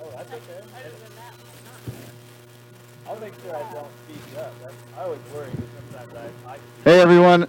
Oh, 0.00 0.10
that's 0.16 0.32
okay. 0.32 0.66
I'll 3.08 3.20
make 3.20 3.34
sure 3.42 3.54
I 3.54 3.72
don't 3.72 3.88
speak 4.08 4.38
up. 4.38 4.52
I 4.98 5.02
always 5.02 5.20
worry 5.32 5.50
sometimes 5.92 6.32
I, 6.46 6.52
I 6.52 6.58
Hey 6.84 7.00
everyone, 7.00 7.46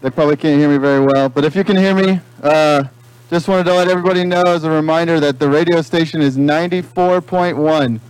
they 0.00 0.10
probably 0.10 0.36
can't 0.36 0.58
hear 0.58 0.68
me 0.68 0.78
very 0.78 1.00
well, 1.00 1.28
but 1.28 1.44
if 1.44 1.54
you 1.54 1.64
can 1.64 1.76
hear 1.76 1.94
me, 1.94 2.20
uh, 2.42 2.84
just 3.28 3.48
wanted 3.48 3.64
to 3.64 3.74
let 3.74 3.88
everybody 3.88 4.24
know 4.24 4.42
as 4.46 4.64
a 4.64 4.70
reminder 4.70 5.18
that 5.20 5.38
the 5.38 5.48
radio 5.48 5.82
station 5.82 6.22
is 6.22 6.36
94.1, 6.36 7.84
and 7.84 8.00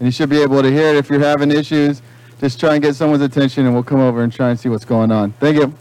you 0.00 0.10
should 0.10 0.28
be 0.28 0.40
able 0.42 0.62
to 0.62 0.70
hear 0.70 0.88
it. 0.88 0.96
If 0.96 1.08
you're 1.08 1.20
having 1.20 1.50
issues, 1.50 2.02
just 2.40 2.60
try 2.60 2.74
and 2.74 2.82
get 2.82 2.94
someone's 2.94 3.22
attention, 3.22 3.64
and 3.64 3.74
we'll 3.74 3.82
come 3.82 4.00
over 4.00 4.22
and 4.22 4.32
try 4.32 4.50
and 4.50 4.60
see 4.60 4.68
what's 4.68 4.84
going 4.84 5.10
on. 5.10 5.32
Thank 5.32 5.56
you. 5.56 5.74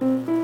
What's 0.00 0.39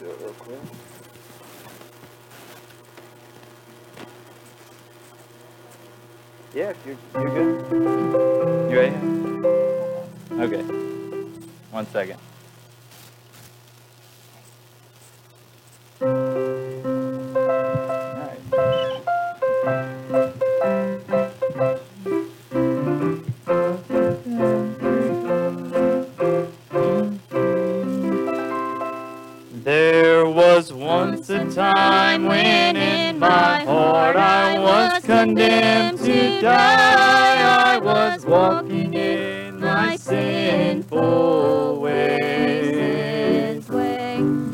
Get 0.00 0.08
it 0.08 0.20
real 0.22 0.32
quick. 0.32 0.58
Yeah, 6.54 6.72
you're, 6.86 6.96
you're 7.14 7.34
good. 7.34 8.70
You 8.70 8.78
ready? 8.78 8.96
Okay. 10.40 10.62
One 11.70 11.86
second. 11.88 12.18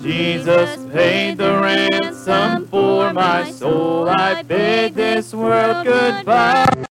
Jesus 0.03 0.77
paid 0.93 1.39
the 1.39 1.59
ransom 1.61 2.67
for 2.69 3.13
my 3.13 3.51
soul. 3.51 4.09
I 4.09 4.43
bid 4.43 4.95
this 4.95 5.35
world 5.35 5.85
goodbye. 5.85 6.86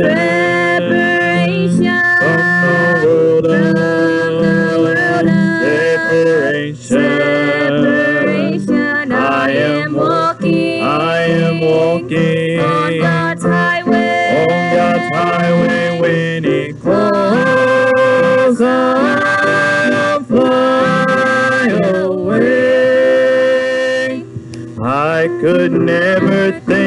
Preparation 0.00 1.84
from 2.60 3.42
the 3.42 3.60
world 4.40 4.98
of 4.98 5.26
separation. 6.00 7.10
I 9.12 9.50
am 9.50 9.92
walking. 9.94 10.82
I 10.82 11.22
am 11.22 11.60
walking 11.60 12.60
on 12.60 12.98
God's 12.98 13.42
highway. 13.42 14.40
on 14.40 14.46
God's 14.76 15.08
highway 15.14 16.00
when 16.00 16.44
it 16.44 16.80
calls, 16.80 18.60
I'll 18.60 20.22
fly 20.24 21.68
away. 21.94 22.60
I 24.82 25.28
could 25.40 25.72
never 25.72 26.52
think 26.60 26.79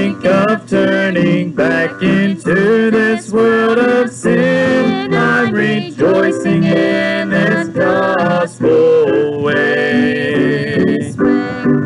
of 0.54 0.70
turning 0.70 1.52
back 1.52 2.02
into 2.04 2.92
this 2.92 3.32
world 3.32 3.80
of 3.80 4.12
sin. 4.12 5.12
I'm 5.14 5.52
rejoicing 5.52 6.64
in 6.64 7.30
this 7.30 7.70
gospel 7.70 9.42
way. 9.42 11.12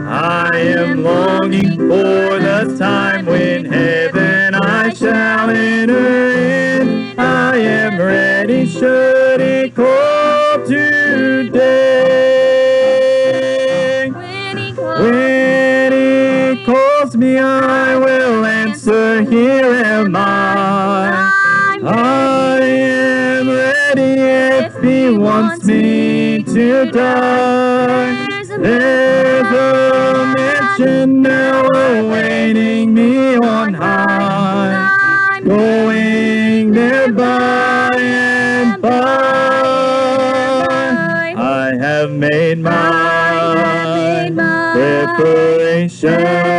I 0.06 0.50
am 0.54 1.02
longing 1.04 1.78
for 1.78 2.40
the 2.40 2.76
time 2.78 3.26
when 3.26 3.64
heaven 3.66 4.56
I 4.56 4.94
shall 4.94 5.50
enter 5.50 6.32
in. 6.34 7.18
I 7.18 7.58
am 7.58 7.98
ready 7.98 8.66
should 8.66 9.40
it 9.40 9.76
call 9.76 10.66
today. 10.66 11.54
When 14.12 14.58
he 14.58 14.74
calls, 14.74 15.00
When 15.00 15.94
he 15.94 16.66
calls 16.66 17.16
me, 17.16 17.38
I 17.40 17.77
answer. 18.88 19.22
Here 19.30 19.74
am 19.86 20.16
I. 20.16 21.34
I 21.84 22.60
am 22.62 23.50
ready 23.50 24.22
if 24.66 24.82
he 24.82 25.10
wants 25.12 25.66
me 25.66 26.44
to 26.44 26.92
die. 26.92 28.26
There's 28.48 29.52
a 29.52 30.34
mansion 30.38 31.22
now 31.22 31.68
awaiting 31.68 32.94
me 32.94 33.36
on 33.38 33.74
high. 33.74 35.42
Going 35.44 36.72
there 36.72 37.12
by 37.12 37.90
and 37.94 38.82
by. 38.82 38.90
I 41.38 41.76
have 41.80 42.12
made 42.12 42.60
my 42.60 44.32
preparation 44.74 46.58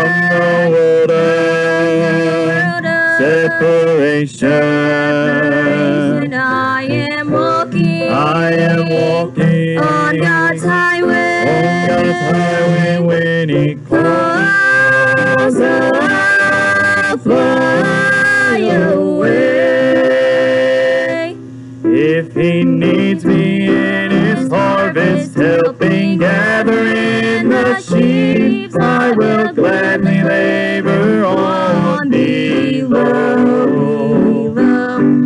from 0.00 0.12
the 0.30 0.68
world 0.70 1.10
of 2.86 3.18
separation. 3.18 4.50
I 6.32 6.82
am 6.84 7.30
walking 7.30 8.08
I 8.10 8.52
am 8.52 8.88
walking 8.88 9.78
on 9.78 10.18
God's 10.18 10.62
highway. 10.64 11.40
on 11.42 11.86
God's 11.88 12.20
highway 12.36 12.98
when 13.00 13.48
He 13.48 13.74
calls, 13.76 15.56
I'll 15.60 17.18
fly 17.18 18.58
away. 18.58 19.40
If 21.84 22.34
He 22.34 22.64
needs 22.64 22.80
me 22.80 22.80
in 22.80 22.82
His 22.82 22.99
harvest, 25.00 25.34
helping 25.34 26.18
gather 26.18 26.86
in 26.86 27.48
the 27.48 27.80
sheaves, 27.80 28.76
I 28.76 29.10
will 29.12 29.52
gladly 29.54 30.22
labor 30.22 31.24
on 31.24 32.10
below. 32.10 32.98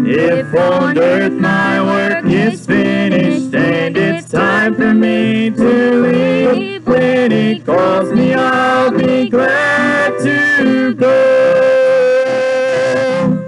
If 0.06 0.54
on 0.54 0.98
earth 0.98 1.32
my 1.32 1.82
work 1.82 2.24
is 2.26 2.64
finished 2.66 3.54
and 3.54 3.96
it's 3.96 4.28
time 4.28 4.74
for 4.74 4.94
me 4.94 5.50
to 5.50 6.00
leave, 6.02 6.86
when 6.86 7.30
he 7.30 7.60
calls 7.60 8.12
me, 8.12 8.34
I'll 8.34 8.90
be 8.90 9.28
glad 9.28 10.18
to 10.22 10.94
go. 10.94 11.10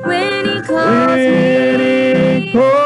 When 0.04 0.44
he 0.46 0.60
calls 0.62 1.06
When 1.08 1.78
me, 1.78 2.52
calls 2.52 2.85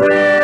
is 0.00 0.37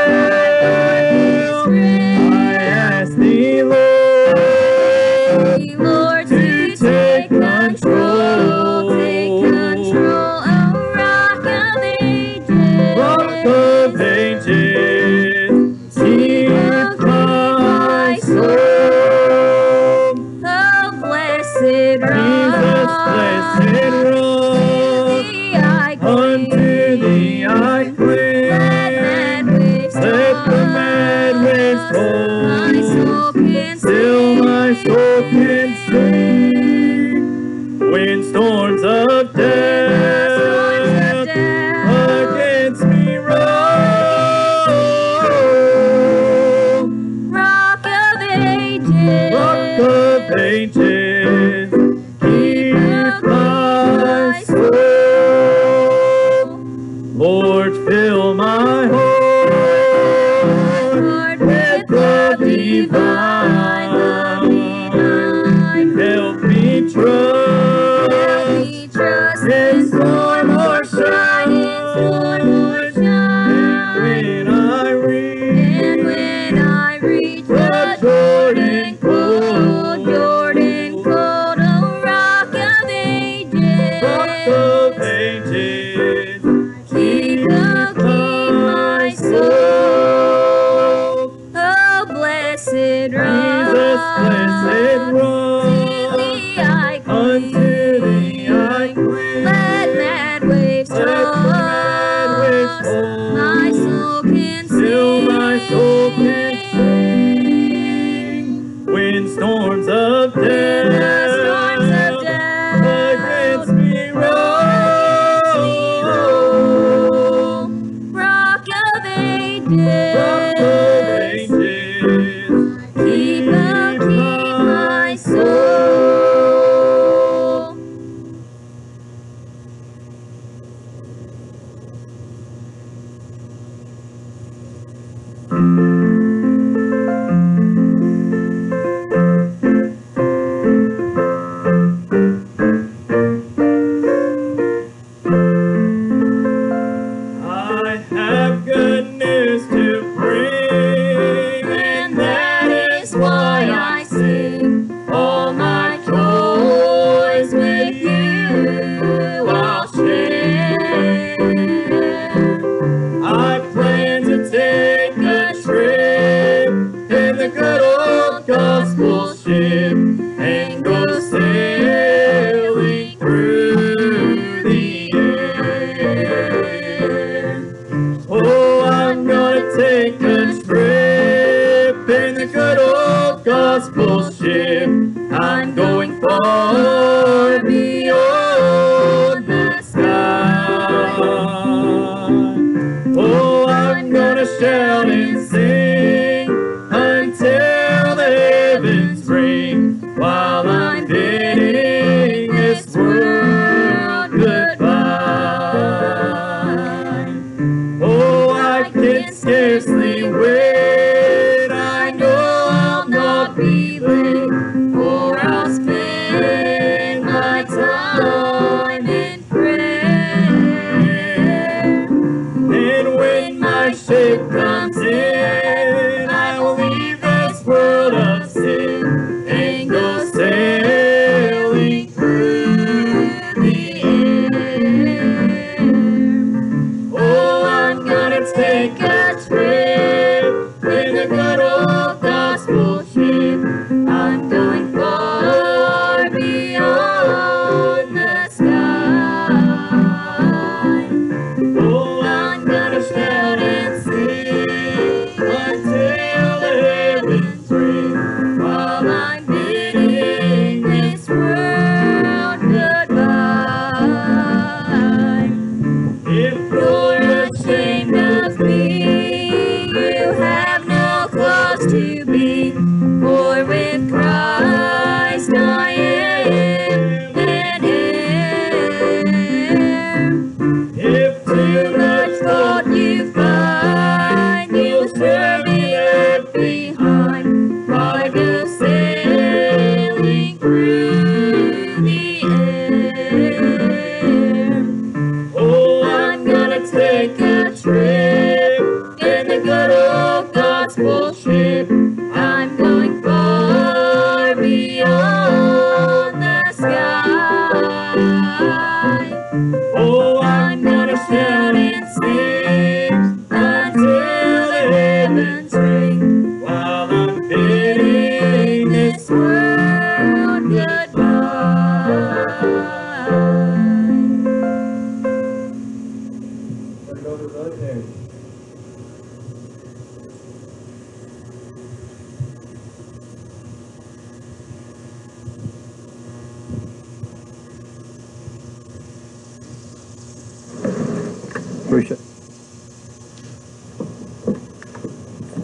Appreciate 341.95 342.19
it. 342.19 342.27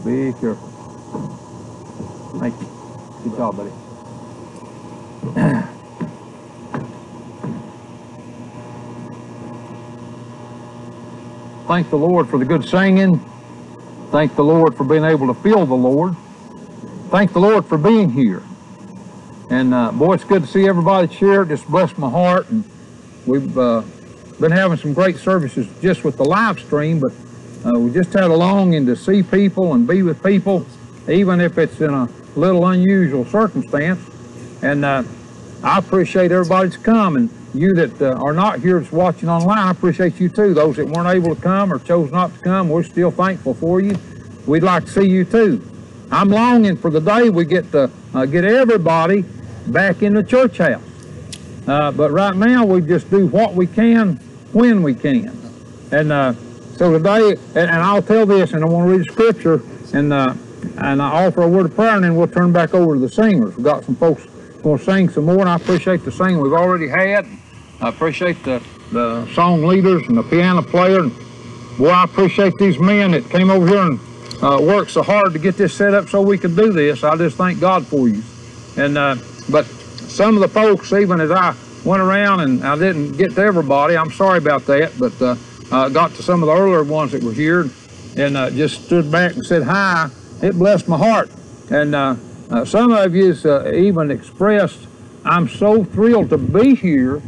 Be 0.04 0.32
careful. 0.38 0.68
Thank 2.38 2.54
you. 2.60 2.68
Good 3.24 3.36
job, 3.36 3.56
buddy. 3.56 3.72
Thank 11.66 11.90
the 11.90 11.96
Lord 11.96 12.28
for 12.28 12.38
the 12.38 12.44
good 12.44 12.64
singing. 12.64 13.18
Thank 14.12 14.36
the 14.36 14.44
Lord 14.44 14.76
for 14.76 14.84
being 14.84 15.02
able 15.02 15.26
to 15.26 15.34
feel 15.34 15.66
the 15.66 15.74
Lord. 15.74 16.14
Thank 17.08 17.32
the 17.32 17.40
Lord 17.40 17.66
for 17.66 17.76
being 17.76 18.08
here. 18.08 18.44
And 19.50 19.74
uh, 19.74 19.90
boy, 19.90 20.14
it's 20.14 20.22
good 20.22 20.42
to 20.42 20.48
see 20.48 20.68
everybody 20.68 21.12
share. 21.12 21.42
It 21.42 21.48
just 21.48 21.66
bless 21.66 21.98
my 21.98 22.08
heart. 22.08 22.48
And 22.50 22.62
we've 23.26 23.58
uh, 23.58 23.82
been 24.40 24.50
having 24.50 24.78
some 24.78 24.94
great 24.94 25.16
services 25.18 25.68
just 25.82 26.02
with 26.02 26.16
the 26.16 26.24
live 26.24 26.58
stream, 26.58 26.98
but 26.98 27.12
uh, 27.64 27.78
we 27.78 27.92
just 27.92 28.12
had 28.12 28.24
a 28.24 28.34
longing 28.34 28.86
to 28.86 28.96
see 28.96 29.22
people 29.22 29.74
and 29.74 29.86
be 29.86 30.02
with 30.02 30.22
people, 30.22 30.66
even 31.08 31.40
if 31.40 31.58
it's 31.58 31.80
in 31.80 31.90
a 31.90 32.08
little 32.36 32.66
unusual 32.66 33.24
circumstance. 33.26 34.00
And 34.62 34.84
uh, 34.84 35.02
I 35.62 35.78
appreciate 35.78 36.32
everybody's 36.32 36.78
come, 36.78 37.16
and 37.16 37.30
you 37.52 37.74
that 37.74 38.00
uh, 38.00 38.18
are 38.22 38.32
not 38.32 38.60
here 38.60 38.80
that's 38.80 38.92
watching 38.92 39.28
online, 39.28 39.58
I 39.58 39.70
appreciate 39.70 40.18
you 40.18 40.30
too. 40.30 40.54
Those 40.54 40.76
that 40.76 40.86
weren't 40.86 41.08
able 41.08 41.34
to 41.34 41.40
come 41.40 41.70
or 41.72 41.78
chose 41.78 42.10
not 42.10 42.34
to 42.34 42.40
come, 42.40 42.70
we're 42.70 42.82
still 42.82 43.10
thankful 43.10 43.52
for 43.52 43.80
you. 43.80 43.96
We'd 44.46 44.62
like 44.62 44.86
to 44.86 44.90
see 44.90 45.06
you 45.06 45.24
too. 45.24 45.62
I'm 46.10 46.28
longing 46.28 46.76
for 46.76 46.90
the 46.90 47.00
day 47.00 47.28
we 47.28 47.44
get 47.44 47.70
to 47.72 47.90
uh, 48.14 48.24
get 48.24 48.44
everybody 48.44 49.24
back 49.66 50.02
in 50.02 50.14
the 50.14 50.22
church 50.22 50.58
house. 50.58 50.82
Uh, 51.68 51.92
but 51.92 52.10
right 52.10 52.34
now, 52.34 52.64
we 52.64 52.80
just 52.80 53.10
do 53.10 53.26
what 53.26 53.54
we 53.54 53.66
can 53.66 54.18
when 54.52 54.82
we 54.82 54.94
can. 54.94 55.36
And 55.92 56.12
uh, 56.12 56.34
so 56.76 56.92
today, 56.96 57.30
and, 57.30 57.70
and 57.70 57.70
I'll 57.70 58.02
tell 58.02 58.26
this, 58.26 58.52
and 58.52 58.64
I 58.64 58.66
want 58.66 58.88
to 58.88 58.98
read 58.98 59.10
scripture, 59.10 59.60
and 59.92 60.12
uh, 60.12 60.34
and 60.78 61.00
I 61.02 61.26
offer 61.26 61.42
a 61.42 61.48
word 61.48 61.66
of 61.66 61.74
prayer, 61.74 61.94
and 61.96 62.04
then 62.04 62.16
we'll 62.16 62.28
turn 62.28 62.52
back 62.52 62.74
over 62.74 62.94
to 62.94 63.00
the 63.00 63.08
singers. 63.08 63.56
We've 63.56 63.64
got 63.64 63.84
some 63.84 63.96
folks 63.96 64.24
going 64.62 64.78
to 64.78 64.84
sing 64.84 65.08
some 65.08 65.24
more, 65.24 65.40
and 65.40 65.48
I 65.48 65.56
appreciate 65.56 66.04
the 66.04 66.12
singing 66.12 66.40
we've 66.40 66.52
already 66.52 66.88
had. 66.88 67.26
I 67.80 67.88
appreciate 67.88 68.42
the, 68.44 68.62
the 68.92 69.26
song 69.32 69.64
leaders 69.64 70.06
and 70.06 70.16
the 70.16 70.22
piano 70.22 70.62
player. 70.62 71.00
And 71.00 71.12
boy, 71.78 71.88
I 71.88 72.04
appreciate 72.04 72.56
these 72.58 72.78
men 72.78 73.12
that 73.12 73.28
came 73.30 73.50
over 73.50 73.66
here 73.66 73.82
and 73.82 74.00
uh, 74.42 74.58
worked 74.60 74.90
so 74.90 75.02
hard 75.02 75.32
to 75.32 75.38
get 75.38 75.56
this 75.56 75.72
set 75.72 75.94
up 75.94 76.08
so 76.08 76.20
we 76.20 76.38
could 76.38 76.56
do 76.56 76.72
this. 76.72 77.04
I 77.04 77.16
just 77.16 77.36
thank 77.36 77.60
God 77.60 77.86
for 77.86 78.08
you. 78.08 78.22
And 78.76 78.98
uh, 78.98 79.16
but 79.50 79.64
some 79.64 80.34
of 80.34 80.40
the 80.40 80.48
folks, 80.48 80.92
even 80.92 81.20
as 81.20 81.30
I 81.30 81.54
went 81.84 82.02
around 82.02 82.40
and 82.40 82.64
I 82.64 82.76
didn't 82.76 83.12
get 83.12 83.34
to 83.34 83.40
everybody, 83.40 83.96
I'm 83.96 84.10
sorry 84.10 84.38
about 84.38 84.66
that, 84.66 84.92
but 84.98 85.20
uh, 85.22 85.88
got 85.88 86.12
to 86.14 86.22
some 86.22 86.42
of 86.42 86.46
the 86.46 86.54
earlier 86.54 86.84
ones 86.84 87.12
that 87.12 87.22
were 87.22 87.32
here 87.32 87.68
and 88.16 88.36
uh, 88.36 88.50
just 88.50 88.84
stood 88.86 89.10
back 89.10 89.34
and 89.34 89.46
said 89.46 89.62
hi. 89.62 90.10
It 90.42 90.52
blessed 90.58 90.88
my 90.88 90.98
heart. 90.98 91.30
And 91.70 91.94
uh, 91.94 92.16
uh, 92.50 92.64
some 92.64 92.92
of 92.92 93.14
you 93.14 93.36
uh, 93.44 93.70
even 93.72 94.10
expressed, 94.10 94.86
I'm 95.24 95.48
so 95.48 95.84
thrilled 95.84 96.30
to 96.30 96.38
be 96.38 96.74
here 96.74 97.22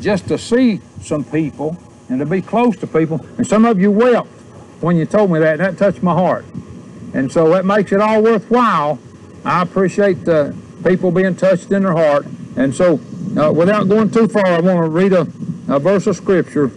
just 0.00 0.28
to 0.28 0.38
see 0.38 0.80
some 1.02 1.24
people 1.24 1.76
and 2.08 2.20
to 2.20 2.26
be 2.26 2.40
close 2.40 2.76
to 2.78 2.86
people. 2.86 3.24
And 3.36 3.46
some 3.46 3.64
of 3.64 3.80
you 3.80 3.90
wept 3.90 4.28
when 4.80 4.96
you 4.96 5.06
told 5.06 5.30
me 5.30 5.40
that, 5.40 5.60
and 5.60 5.60
that 5.60 5.78
touched 5.78 6.02
my 6.02 6.14
heart. 6.14 6.44
And 7.14 7.30
so 7.30 7.48
that 7.50 7.64
makes 7.64 7.92
it 7.92 8.00
all 8.00 8.22
worthwhile. 8.22 8.98
I 9.44 9.62
appreciate 9.62 10.26
uh, 10.28 10.52
people 10.84 11.10
being 11.10 11.34
touched 11.36 11.72
in 11.72 11.82
their 11.82 11.92
heart. 11.92 12.26
And 12.56 12.74
so, 12.74 12.98
uh, 13.36 13.52
without 13.52 13.88
going 13.88 14.10
too 14.10 14.28
far, 14.28 14.46
I 14.46 14.60
want 14.60 14.84
to 14.84 14.88
read 14.88 15.12
a, 15.12 15.22
a 15.68 15.78
verse 15.78 16.06
of 16.06 16.16
scripture 16.16 16.70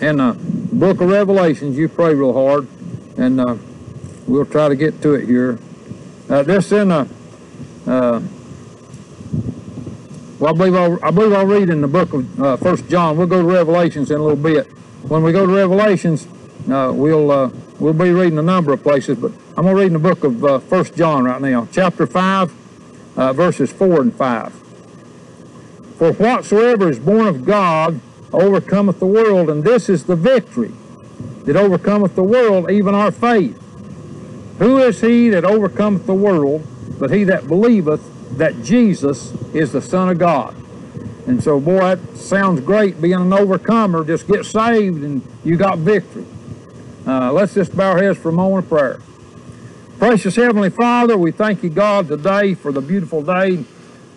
in 0.00 0.16
the 0.16 0.36
book 0.72 1.00
of 1.00 1.08
Revelations. 1.08 1.76
You 1.76 1.88
pray 1.88 2.14
real 2.14 2.32
hard, 2.32 2.66
and 3.16 3.40
uh, 3.40 3.56
we'll 4.26 4.46
try 4.46 4.68
to 4.68 4.76
get 4.76 5.00
to 5.02 5.14
it 5.14 5.26
here. 5.26 5.58
Uh, 6.28 6.42
this 6.42 6.72
in 6.72 6.90
a, 6.90 7.08
uh, 7.86 8.20
well, 10.38 10.54
I 10.54 10.56
believe 10.56 10.74
I'll, 10.74 11.04
I 11.04 11.10
believe 11.10 11.32
I'll 11.32 11.46
read 11.46 11.70
in 11.70 11.80
the 11.80 11.88
book 11.88 12.12
of 12.14 12.40
uh, 12.40 12.56
First 12.56 12.88
John. 12.88 13.16
We'll 13.16 13.26
go 13.26 13.42
to 13.42 13.48
Revelations 13.48 14.10
in 14.10 14.18
a 14.18 14.22
little 14.22 14.36
bit. 14.36 14.66
When 15.08 15.22
we 15.22 15.32
go 15.32 15.46
to 15.46 15.52
Revelations, 15.52 16.26
uh, 16.70 16.92
we'll 16.94 17.30
uh, 17.30 17.50
we'll 17.78 17.92
be 17.92 18.10
reading 18.10 18.38
a 18.38 18.42
number 18.42 18.72
of 18.72 18.82
places, 18.82 19.18
but 19.18 19.32
I'm 19.56 19.64
gonna 19.64 19.74
read 19.74 19.88
in 19.88 19.94
the 19.94 19.98
book 19.98 20.24
of 20.24 20.44
uh, 20.44 20.58
First 20.58 20.94
John 20.94 21.24
right 21.24 21.40
now, 21.40 21.66
chapter 21.72 22.06
five, 22.06 22.52
uh, 23.16 23.32
verses 23.32 23.72
four 23.72 24.00
and 24.00 24.14
five. 24.14 24.59
For 26.00 26.14
whatsoever 26.14 26.88
is 26.88 26.98
born 26.98 27.26
of 27.26 27.44
God 27.44 28.00
overcometh 28.32 29.00
the 29.00 29.06
world, 29.06 29.50
and 29.50 29.62
this 29.62 29.90
is 29.90 30.04
the 30.04 30.16
victory 30.16 30.72
that 31.44 31.56
overcometh 31.56 32.14
the 32.14 32.24
world, 32.24 32.70
even 32.70 32.94
our 32.94 33.10
faith. 33.10 33.60
Who 34.60 34.78
is 34.78 35.02
he 35.02 35.28
that 35.28 35.44
overcometh 35.44 36.06
the 36.06 36.14
world, 36.14 36.66
but 36.98 37.10
he 37.10 37.24
that 37.24 37.48
believeth 37.48 38.00
that 38.38 38.62
Jesus 38.62 39.32
is 39.52 39.72
the 39.72 39.82
Son 39.82 40.08
of 40.08 40.18
God? 40.18 40.56
And 41.26 41.44
so, 41.44 41.60
boy, 41.60 41.80
that 41.80 42.16
sounds 42.16 42.62
great 42.62 42.98
being 43.02 43.20
an 43.20 43.34
overcomer. 43.34 44.02
Just 44.02 44.26
get 44.26 44.46
saved 44.46 45.02
and 45.04 45.20
you 45.44 45.58
got 45.58 45.76
victory. 45.80 46.24
Uh, 47.06 47.30
let's 47.30 47.52
just 47.52 47.76
bow 47.76 47.90
our 47.90 47.98
heads 47.98 48.18
for 48.18 48.30
a 48.30 48.32
moment 48.32 48.64
of 48.64 48.70
prayer. 48.70 49.00
Precious 49.98 50.36
Heavenly 50.36 50.70
Father, 50.70 51.18
we 51.18 51.30
thank 51.30 51.62
you, 51.62 51.68
God, 51.68 52.08
today 52.08 52.54
for 52.54 52.72
the 52.72 52.80
beautiful 52.80 53.20
day. 53.22 53.66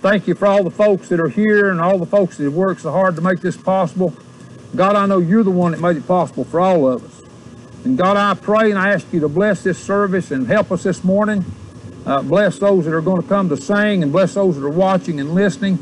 Thank 0.03 0.27
you 0.27 0.35
for 0.35 0.47
all 0.47 0.65
the 0.65 0.69
folks 0.69 1.07
that 1.07 1.21
are 1.21 1.29
here 1.29 1.71
and 1.71 1.79
all 1.79 1.97
the 1.97 2.05
folks 2.05 2.35
that 2.35 2.51
worked 2.51 2.81
so 2.81 2.91
hard 2.91 3.15
to 3.15 3.21
make 3.21 3.39
this 3.39 3.55
possible. 3.55 4.13
God, 4.75 4.97
I 4.97 5.05
know 5.05 5.19
you're 5.19 5.45
the 5.45 5.49
one 5.49 5.71
that 5.71 5.79
made 5.79 5.95
it 5.95 6.05
possible 6.05 6.43
for 6.43 6.59
all 6.59 6.91
of 6.91 7.05
us. 7.05 7.21
And 7.85 7.97
God, 7.97 8.17
I 8.17 8.33
pray 8.33 8.69
and 8.69 8.77
I 8.77 8.89
ask 8.89 9.07
you 9.13 9.21
to 9.21 9.29
bless 9.29 9.63
this 9.63 9.81
service 9.81 10.31
and 10.31 10.45
help 10.45 10.73
us 10.73 10.83
this 10.83 11.05
morning. 11.05 11.45
Uh, 12.05 12.21
bless 12.21 12.59
those 12.59 12.83
that 12.83 12.93
are 12.93 12.99
going 12.99 13.21
to 13.21 13.27
come 13.29 13.47
to 13.47 13.55
sing 13.55 14.03
and 14.03 14.11
bless 14.11 14.33
those 14.33 14.59
that 14.59 14.65
are 14.65 14.69
watching 14.69 15.21
and 15.21 15.33
listening, 15.33 15.79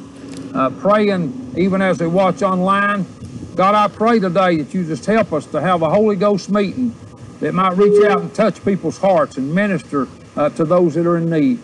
uh, 0.54 0.70
praying 0.70 1.56
even 1.58 1.82
as 1.82 1.98
they 1.98 2.06
watch 2.06 2.44
online. 2.44 3.08
God, 3.56 3.74
I 3.74 3.88
pray 3.88 4.20
today 4.20 4.58
that 4.58 4.72
you 4.72 4.86
just 4.86 5.08
help 5.08 5.34
us 5.34 5.48
to 5.48 5.60
have 5.60 5.82
a 5.82 5.90
Holy 5.90 6.16
Ghost 6.16 6.52
meeting 6.52 6.94
that 7.40 7.56
might 7.56 7.76
reach 7.76 8.06
out 8.06 8.22
and 8.22 8.36
touch 8.36 8.64
people's 8.64 9.00
hearts 9.00 9.38
and 9.38 9.52
minister 9.52 10.08
uh, 10.36 10.50
to 10.50 10.64
those 10.64 10.94
that 10.94 11.08
are 11.08 11.18
in 11.18 11.28
need. 11.28 11.60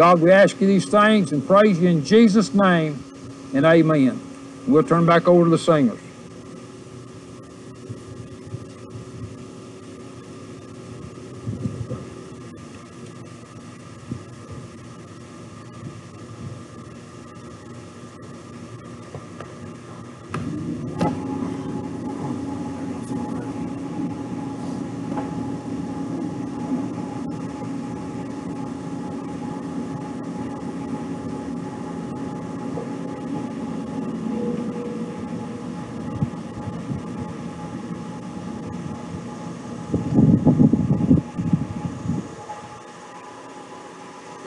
God, 0.00 0.22
we 0.22 0.30
ask 0.30 0.58
you 0.62 0.66
these 0.66 0.86
things 0.86 1.30
and 1.30 1.46
praise 1.46 1.78
you 1.78 1.90
in 1.90 2.02
Jesus' 2.02 2.54
name 2.54 3.04
and 3.52 3.66
amen. 3.66 4.18
We'll 4.66 4.82
turn 4.82 5.04
back 5.04 5.28
over 5.28 5.44
to 5.44 5.50
the 5.50 5.58
singers. 5.58 6.00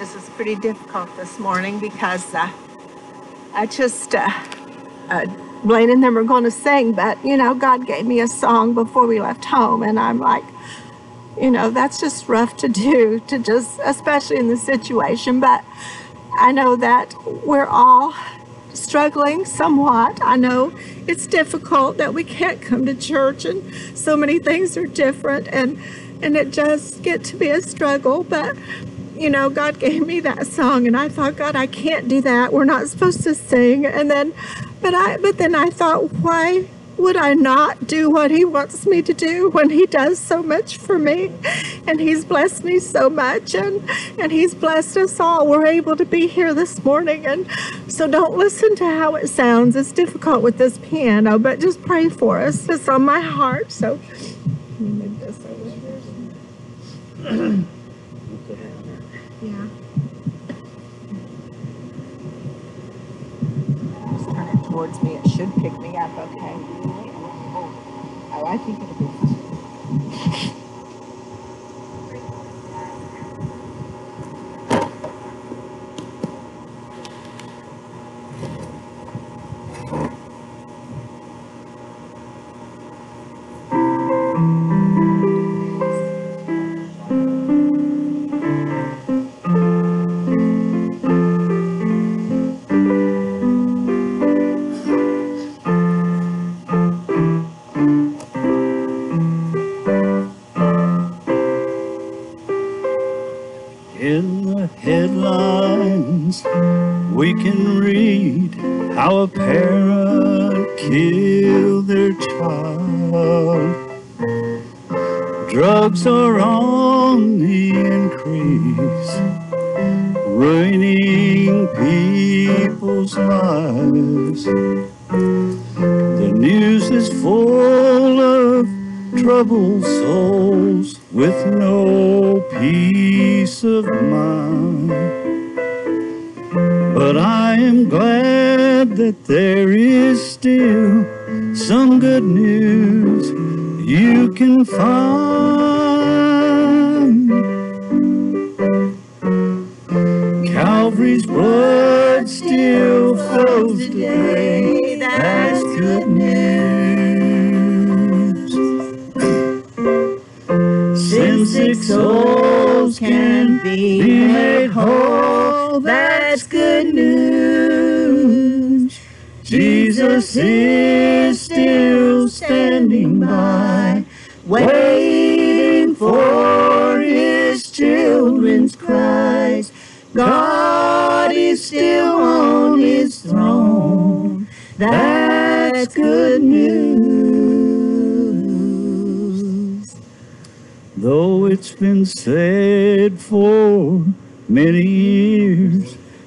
This 0.03 0.15
is 0.15 0.29
pretty 0.43 0.59
difficult 0.59 1.15
this 1.15 1.39
morning 1.39 1.79
because 1.79 2.35
uh, 2.35 2.51
I 3.53 3.65
just, 3.65 4.13
uh, 4.13 4.29
uh, 5.09 5.25
Blaine 5.63 5.89
and 5.89 6.03
them 6.03 6.17
are 6.17 6.23
going 6.25 6.43
to 6.43 6.51
sing, 6.51 6.91
but 6.91 7.17
you 7.23 7.37
know, 7.37 7.53
God 7.53 7.87
gave 7.87 8.05
me 8.05 8.19
a 8.19 8.27
song 8.27 8.73
before 8.73 9.07
we 9.07 9.21
left 9.21 9.45
home, 9.45 9.83
and 9.83 9.97
I'm 9.97 10.19
like, 10.19 10.43
you 11.39 11.49
know, 11.49 11.69
that's 11.69 11.97
just 11.97 12.27
rough 12.27 12.57
to 12.57 12.67
do, 12.67 13.21
to 13.21 13.39
just, 13.39 13.79
especially 13.85 14.35
in 14.35 14.49
this 14.49 14.61
situation. 14.61 15.39
But 15.39 15.63
I 16.37 16.51
know 16.51 16.75
that 16.75 17.15
we're 17.45 17.65
all 17.65 18.13
struggling 18.73 19.45
somewhat. 19.45 20.19
I 20.21 20.35
know 20.35 20.73
it's 21.07 21.25
difficult 21.25 21.95
that 21.99 22.13
we 22.13 22.25
can't 22.25 22.61
come 22.61 22.85
to 22.85 22.93
church, 22.93 23.45
and 23.45 23.63
so 23.97 24.17
many 24.17 24.39
things 24.39 24.75
are 24.75 24.87
different, 24.87 25.47
and 25.47 25.81
and 26.21 26.35
it 26.35 26.51
does 26.51 26.95
get 26.99 27.23
to 27.25 27.37
be 27.37 27.47
a 27.47 27.61
struggle, 27.61 28.23
but 28.23 28.57
you 29.23 29.29
know, 29.29 29.49
God 29.49 29.79
gave 29.79 30.05
me 30.05 30.19
that 30.19 30.45
song 30.45 30.85
and 30.85 30.97
I 30.97 31.07
thought, 31.07 31.37
God, 31.37 31.55
I 31.55 31.65
can't 31.65 32.09
do 32.09 32.19
that. 32.21 32.51
We're 32.51 32.65
not 32.65 32.89
supposed 32.89 33.23
to 33.23 33.33
sing. 33.33 33.85
And 33.85 34.11
then, 34.11 34.33
but 34.81 34.93
I, 34.93 35.15
but 35.15 35.37
then 35.37 35.55
I 35.55 35.69
thought, 35.69 36.11
why, 36.15 36.67
would 36.97 37.15
I 37.15 37.33
not 37.33 37.87
do 37.87 38.09
what 38.09 38.31
He 38.31 38.43
wants 38.43 38.85
me 38.85 39.01
to 39.01 39.13
do 39.13 39.49
when 39.49 39.69
He 39.69 39.85
does 39.85 40.19
so 40.19 40.43
much 40.43 40.75
for 40.75 40.99
me? 40.99 41.31
And 41.87 42.01
He's 42.01 42.25
blessed 42.25 42.65
me 42.65 42.79
so 42.79 43.09
much, 43.09 43.55
and, 43.55 43.89
and 44.19 44.31
He's 44.31 44.53
blessed 44.53 44.97
us 44.97 45.19
all. 45.19 45.47
We're 45.47 45.65
able 45.67 45.95
to 45.95 46.05
be 46.05 46.27
here 46.27 46.53
this 46.53 46.83
morning. 46.83 47.25
And 47.25 47.47
so 47.87 48.07
don't 48.11 48.37
listen 48.37 48.75
to 48.75 48.85
how 48.85 49.15
it 49.15 49.29
sounds. 49.29 49.75
It's 49.77 49.93
difficult 49.93 50.41
with 50.43 50.57
this 50.57 50.77
piano, 50.79 51.39
but 51.39 51.59
just 51.59 51.81
pray 51.81 52.09
for 52.09 52.41
us. 52.41 52.67
It's 52.69 52.89
on 52.89 53.03
my 53.03 53.21
heart. 53.21 53.71
So 53.71 53.93
let 54.73 54.79
me 54.81 54.89
move 54.89 55.19
this 55.19 55.45
over 55.45 55.69
here. 55.69 57.63
Yeah. 59.43 59.67
Just 64.13 64.29
turn 64.29 64.47
it 64.47 64.62
towards 64.73 65.03
me. 65.03 65.13
It 65.13 65.29
should 65.29 65.53
pick 65.57 65.79
me 65.79 65.95
up, 65.95 66.09
okay? 66.17 66.55
Oh, 68.33 68.43
I 68.47 68.57
think 68.57 68.81
it'll 68.81 68.95
be 68.95 69.05
fine. 70.49 70.62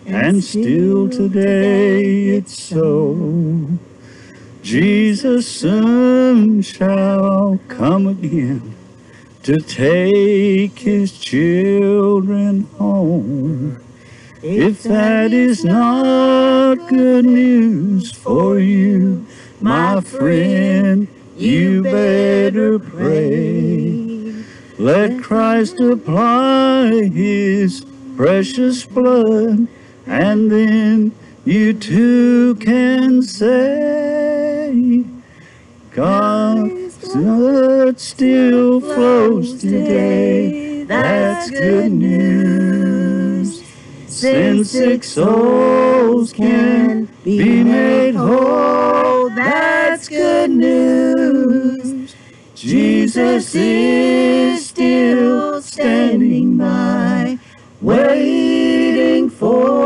And 0.07 0.43
still 0.43 1.09
today 1.09 2.29
it's 2.29 2.63
so. 2.63 3.69
Jesus 4.63 5.47
soon 5.47 6.63
shall 6.63 7.59
come 7.69 8.07
again 8.07 8.75
to 9.43 9.57
take 9.59 10.79
his 10.79 11.19
children 11.19 12.63
home. 12.79 13.81
If 14.43 14.83
that 14.85 15.33
is 15.33 15.65
not 15.65 16.75
good 16.89 17.25
news 17.25 18.13
for 18.13 18.59
you, 18.59 19.27
my 19.61 20.01
friend, 20.01 21.09
you 21.37 21.83
better 21.83 22.79
pray. 22.79 24.35
Let 24.79 25.23
Christ 25.23 25.81
apply 25.81 27.09
his 27.13 27.85
precious 28.17 28.85
blood, 28.85 29.69
and 30.07 30.51
then 30.51 31.13
you 31.45 31.73
too 31.75 32.55
can 32.57 33.23
say, 33.23 35.05
God's 35.93 36.99
blood 37.13 37.99
still 38.01 38.81
flows 38.81 39.61
today. 39.61 40.85
That's 40.85 41.51
good 41.51 41.93
news. 41.93 43.63
Sin 44.07 44.65
sick 44.65 45.05
souls 45.05 46.33
can 46.33 47.09
be 47.23 47.63
made 47.65 48.15
whole. 48.15 49.29
That's 49.31 50.09
good 50.09 50.51
news. 50.51 52.15
Jesus 52.55 53.55
is 53.55 54.67
still 54.67 55.61
standing 55.61 56.57
by, 56.57 57.39
waiting 57.81 59.31
for 59.31 59.86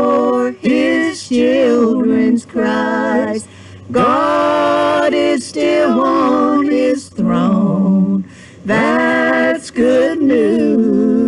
children's 1.31 2.45
cries. 2.45 3.47
God 3.89 5.13
is 5.13 5.47
still 5.47 6.01
on 6.01 6.65
his 6.65 7.07
throne. 7.07 8.25
That's 8.65 9.71
good 9.71 10.21
news. 10.21 11.21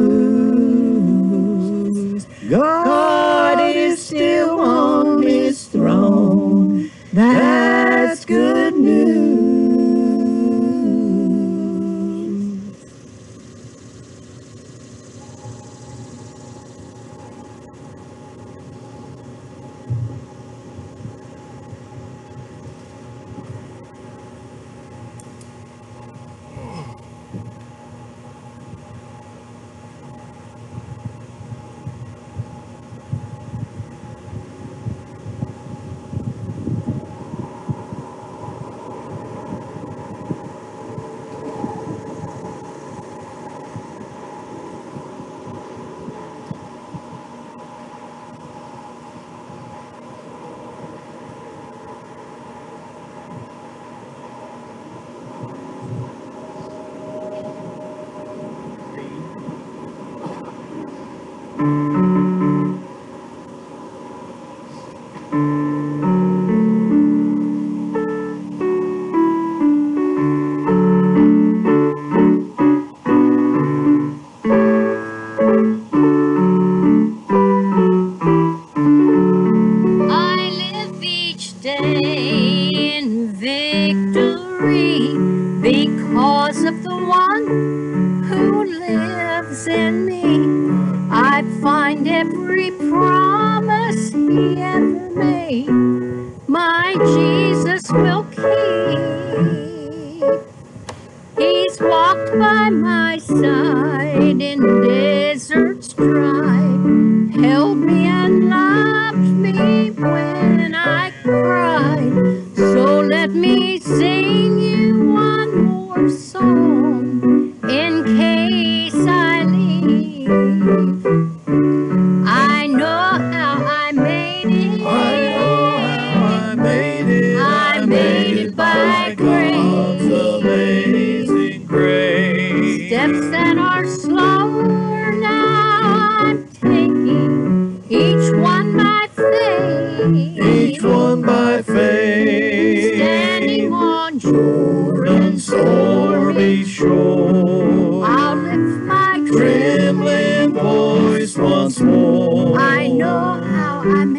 God 2.49 3.61
is 3.61 4.05
still 4.05 4.59
on 4.59 5.23
his 5.23 5.67
throne. 5.67 6.91
That's 7.13 7.72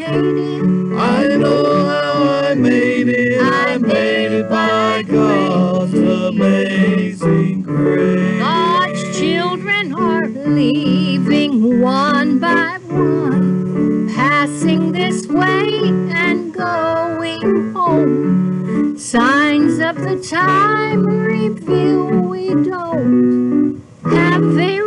I 0.07 0.11
made 0.21 0.61
it. 0.61 0.99
I 0.99 1.37
know 1.37 1.87
how 1.87 2.49
I 2.49 2.55
made 2.55 3.09
it. 3.09 3.41
I 3.41 3.79
made 3.79 4.33
it 4.33 4.49
by 4.49 5.03
God's 5.03 5.95
amazing 5.95 7.63
grace. 7.63 8.39
God's 8.39 9.19
children 9.19 9.95
are 9.95 10.29
leaving 10.29 11.81
one 11.81 12.39
by 12.39 12.79
one, 12.89 14.09
passing 14.15 14.93
this 14.93 15.27
way 15.27 15.89
and 16.13 16.53
going 16.53 17.73
home. 17.73 18.99
Signs 18.99 19.79
of 19.79 19.97
the 19.97 20.17
time 20.23 21.07
reveal 21.07 22.07
we 22.07 22.49
don't 22.51 23.83
have 24.05 24.43
very 24.43 24.84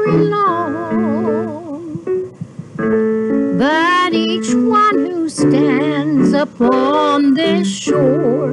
upon 6.60 7.36
this 7.36 7.68
shore, 7.68 8.52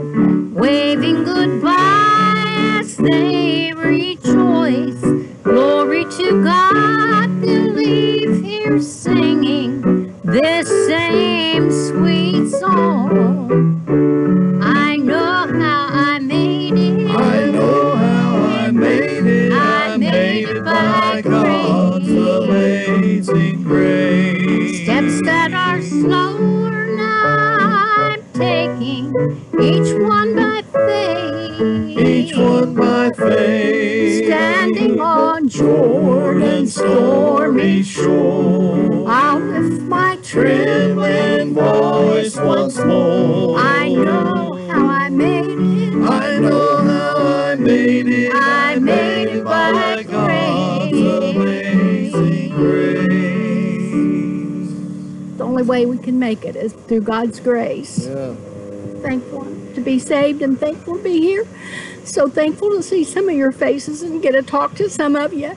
waving 0.53 1.25
goodbye 1.25 2.45
as 2.79 2.97
they 2.99 3.44
make 56.35 56.44
it 56.44 56.57
is 56.57 56.73
through 56.73 57.03
God's 57.03 57.40
grace. 57.40 58.07
Yeah. 58.07 58.35
Thankful 59.03 59.44
to 59.75 59.81
be 59.81 59.99
saved 59.99 60.42
and 60.42 60.59
thankful 60.59 60.97
to 60.97 61.03
be 61.03 61.20
here. 61.20 61.47
So 62.05 62.29
thankful 62.29 62.70
to 62.70 62.83
see 62.83 63.05
some 63.05 63.29
of 63.29 63.35
your 63.35 63.53
faces 63.53 64.03
and 64.03 64.23
get 64.23 64.33
to 64.33 64.42
talk 64.42 64.75
to 64.75 64.90
some 64.90 65.16
of 65.16 65.33
you. 65.33 65.57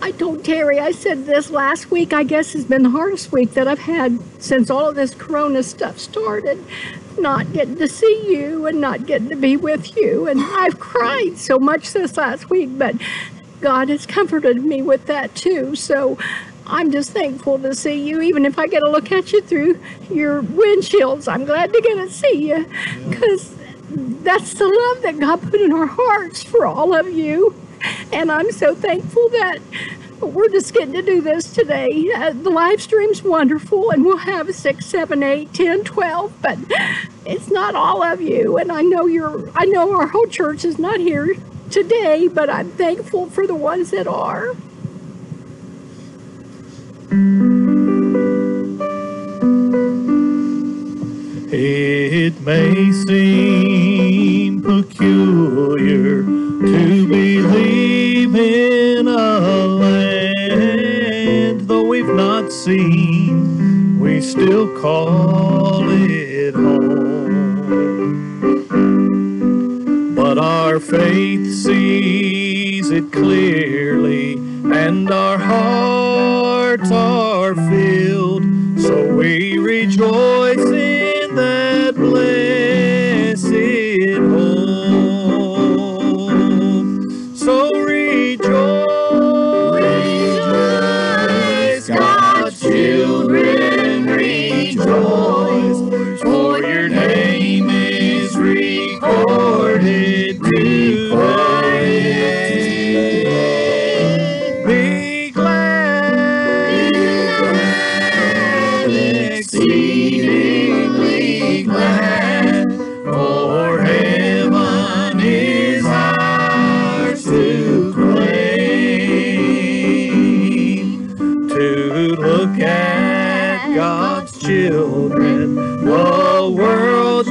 I 0.00 0.12
told 0.12 0.44
Terry, 0.44 0.80
I 0.80 0.92
said 0.92 1.26
this 1.26 1.50
last 1.50 1.90
week, 1.90 2.12
I 2.12 2.24
guess 2.24 2.52
has 2.52 2.64
been 2.64 2.82
the 2.82 2.90
hardest 2.90 3.32
week 3.32 3.52
that 3.52 3.68
I've 3.68 3.80
had 3.80 4.18
since 4.42 4.70
all 4.70 4.88
of 4.88 4.96
this 4.96 5.14
corona 5.14 5.62
stuff 5.62 5.98
started. 5.98 6.62
Not 7.18 7.52
getting 7.52 7.76
to 7.76 7.88
see 7.88 8.24
you 8.26 8.66
and 8.66 8.80
not 8.80 9.06
getting 9.06 9.28
to 9.28 9.36
be 9.36 9.56
with 9.56 9.96
you. 9.96 10.26
And 10.26 10.40
I've 10.40 10.80
cried 10.80 11.36
so 11.36 11.58
much 11.58 11.92
this 11.92 12.16
last 12.16 12.50
week, 12.50 12.70
but 12.76 12.96
God 13.60 13.88
has 13.88 14.04
comforted 14.04 14.64
me 14.64 14.82
with 14.82 15.06
that 15.06 15.34
too. 15.34 15.76
So 15.76 16.18
I'm 16.66 16.90
just 16.90 17.10
thankful 17.10 17.58
to 17.58 17.74
see 17.74 18.00
you, 18.00 18.22
even 18.22 18.46
if 18.46 18.58
I 18.58 18.66
get 18.66 18.80
to 18.80 18.90
look 18.90 19.12
at 19.12 19.32
you 19.32 19.42
through 19.42 19.80
your 20.10 20.42
windshields. 20.42 21.30
I'm 21.30 21.44
glad 21.44 21.72
to 21.72 21.80
get 21.80 21.96
to 21.96 22.10
see 22.10 22.50
you 22.50 22.66
because 23.08 23.54
that's 24.22 24.54
the 24.54 24.66
love 24.66 25.02
that 25.02 25.18
God 25.18 25.42
put 25.42 25.60
in 25.60 25.72
our 25.72 25.86
hearts 25.86 26.42
for 26.42 26.64
all 26.64 26.94
of 26.94 27.08
you. 27.12 27.54
And 28.12 28.32
I'm 28.32 28.50
so 28.50 28.74
thankful 28.74 29.28
that 29.30 29.58
we're 30.20 30.48
just 30.48 30.72
getting 30.72 30.94
to 30.94 31.02
do 31.02 31.20
this 31.20 31.52
today. 31.52 32.10
Uh, 32.14 32.32
the 32.32 32.48
live 32.48 32.80
stream's 32.80 33.22
wonderful, 33.22 33.90
and 33.90 34.04
we'll 34.04 34.16
have 34.16 34.54
6, 34.54 34.86
7, 34.86 35.22
8, 35.22 35.52
10, 35.52 35.84
12, 35.84 36.32
but 36.40 36.58
it's 37.26 37.50
not 37.50 37.74
all 37.74 38.02
of 38.02 38.22
you. 38.22 38.56
And 38.56 38.72
I 38.72 38.80
know 38.80 39.06
you're, 39.06 39.50
I 39.54 39.66
know 39.66 39.94
our 39.98 40.06
whole 40.06 40.26
church 40.26 40.64
is 40.64 40.78
not 40.78 40.98
here 40.98 41.36
today, 41.70 42.28
but 42.28 42.48
I'm 42.48 42.70
thankful 42.70 43.28
for 43.28 43.46
the 43.46 43.54
ones 43.54 43.90
that 43.90 44.06
are. 44.06 44.54
It 51.56 52.40
may 52.40 52.92
seem 53.06 54.62
peculiar 54.62 56.22
to 56.22 57.06
believe 57.06 58.34
in 58.34 59.08
a 59.08 59.66
land, 59.66 61.60
though 61.68 61.84
we've 61.84 62.06
not 62.06 62.50
seen, 62.50 64.00
we 64.00 64.20
still 64.20 64.68
call 64.80 65.88
it 65.90 66.54
home. 66.54 66.94
But 70.14 70.38
our 70.38 70.80
faith 70.80 71.52
sees 71.52 72.90
it 72.90 73.12
clearly, 73.12 74.38
and 74.64 75.10
our 75.10 75.38
hearts 76.90 76.92
are 76.92 77.54
filled, 77.70 78.42
so 78.80 79.14
we 79.14 79.58
rejoice 79.58 80.43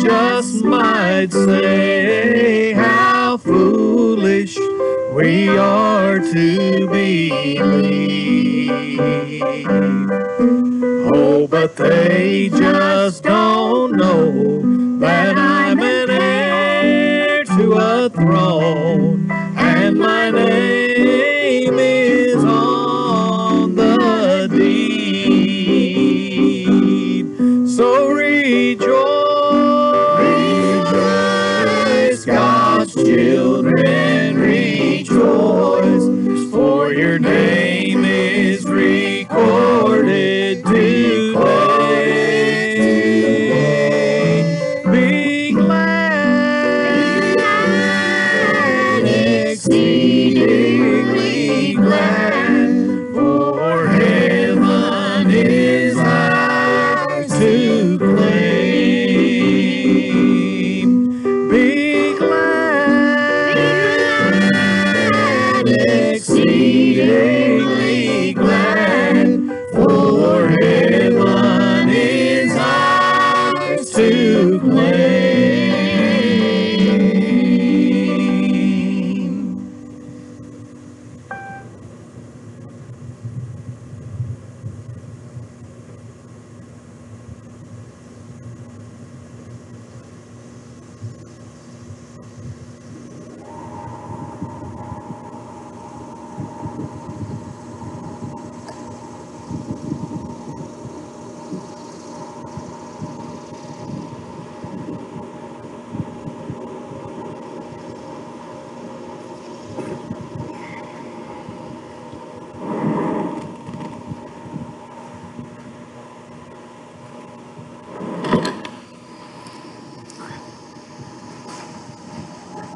just 0.03 0.63
might 0.63 1.31
say, 1.31 2.73
How 2.73 3.37
foolish 3.37 4.57
we 5.13 5.47
are 5.57 6.19
to 6.19 6.87
believe. 6.87 7.61
Oh, 11.15 11.47
but 11.47 11.77
they 11.77 12.49
just 12.49 13.23
don't 13.23 13.93
know 13.95 14.99
that 14.99 15.37
I'm 15.37 15.79
an 15.79 16.09
heir 16.09 17.45
to 17.45 17.73
a 17.73 18.09
throne, 18.09 19.31
and 19.57 19.97
my 19.99 20.31
name 20.31 20.82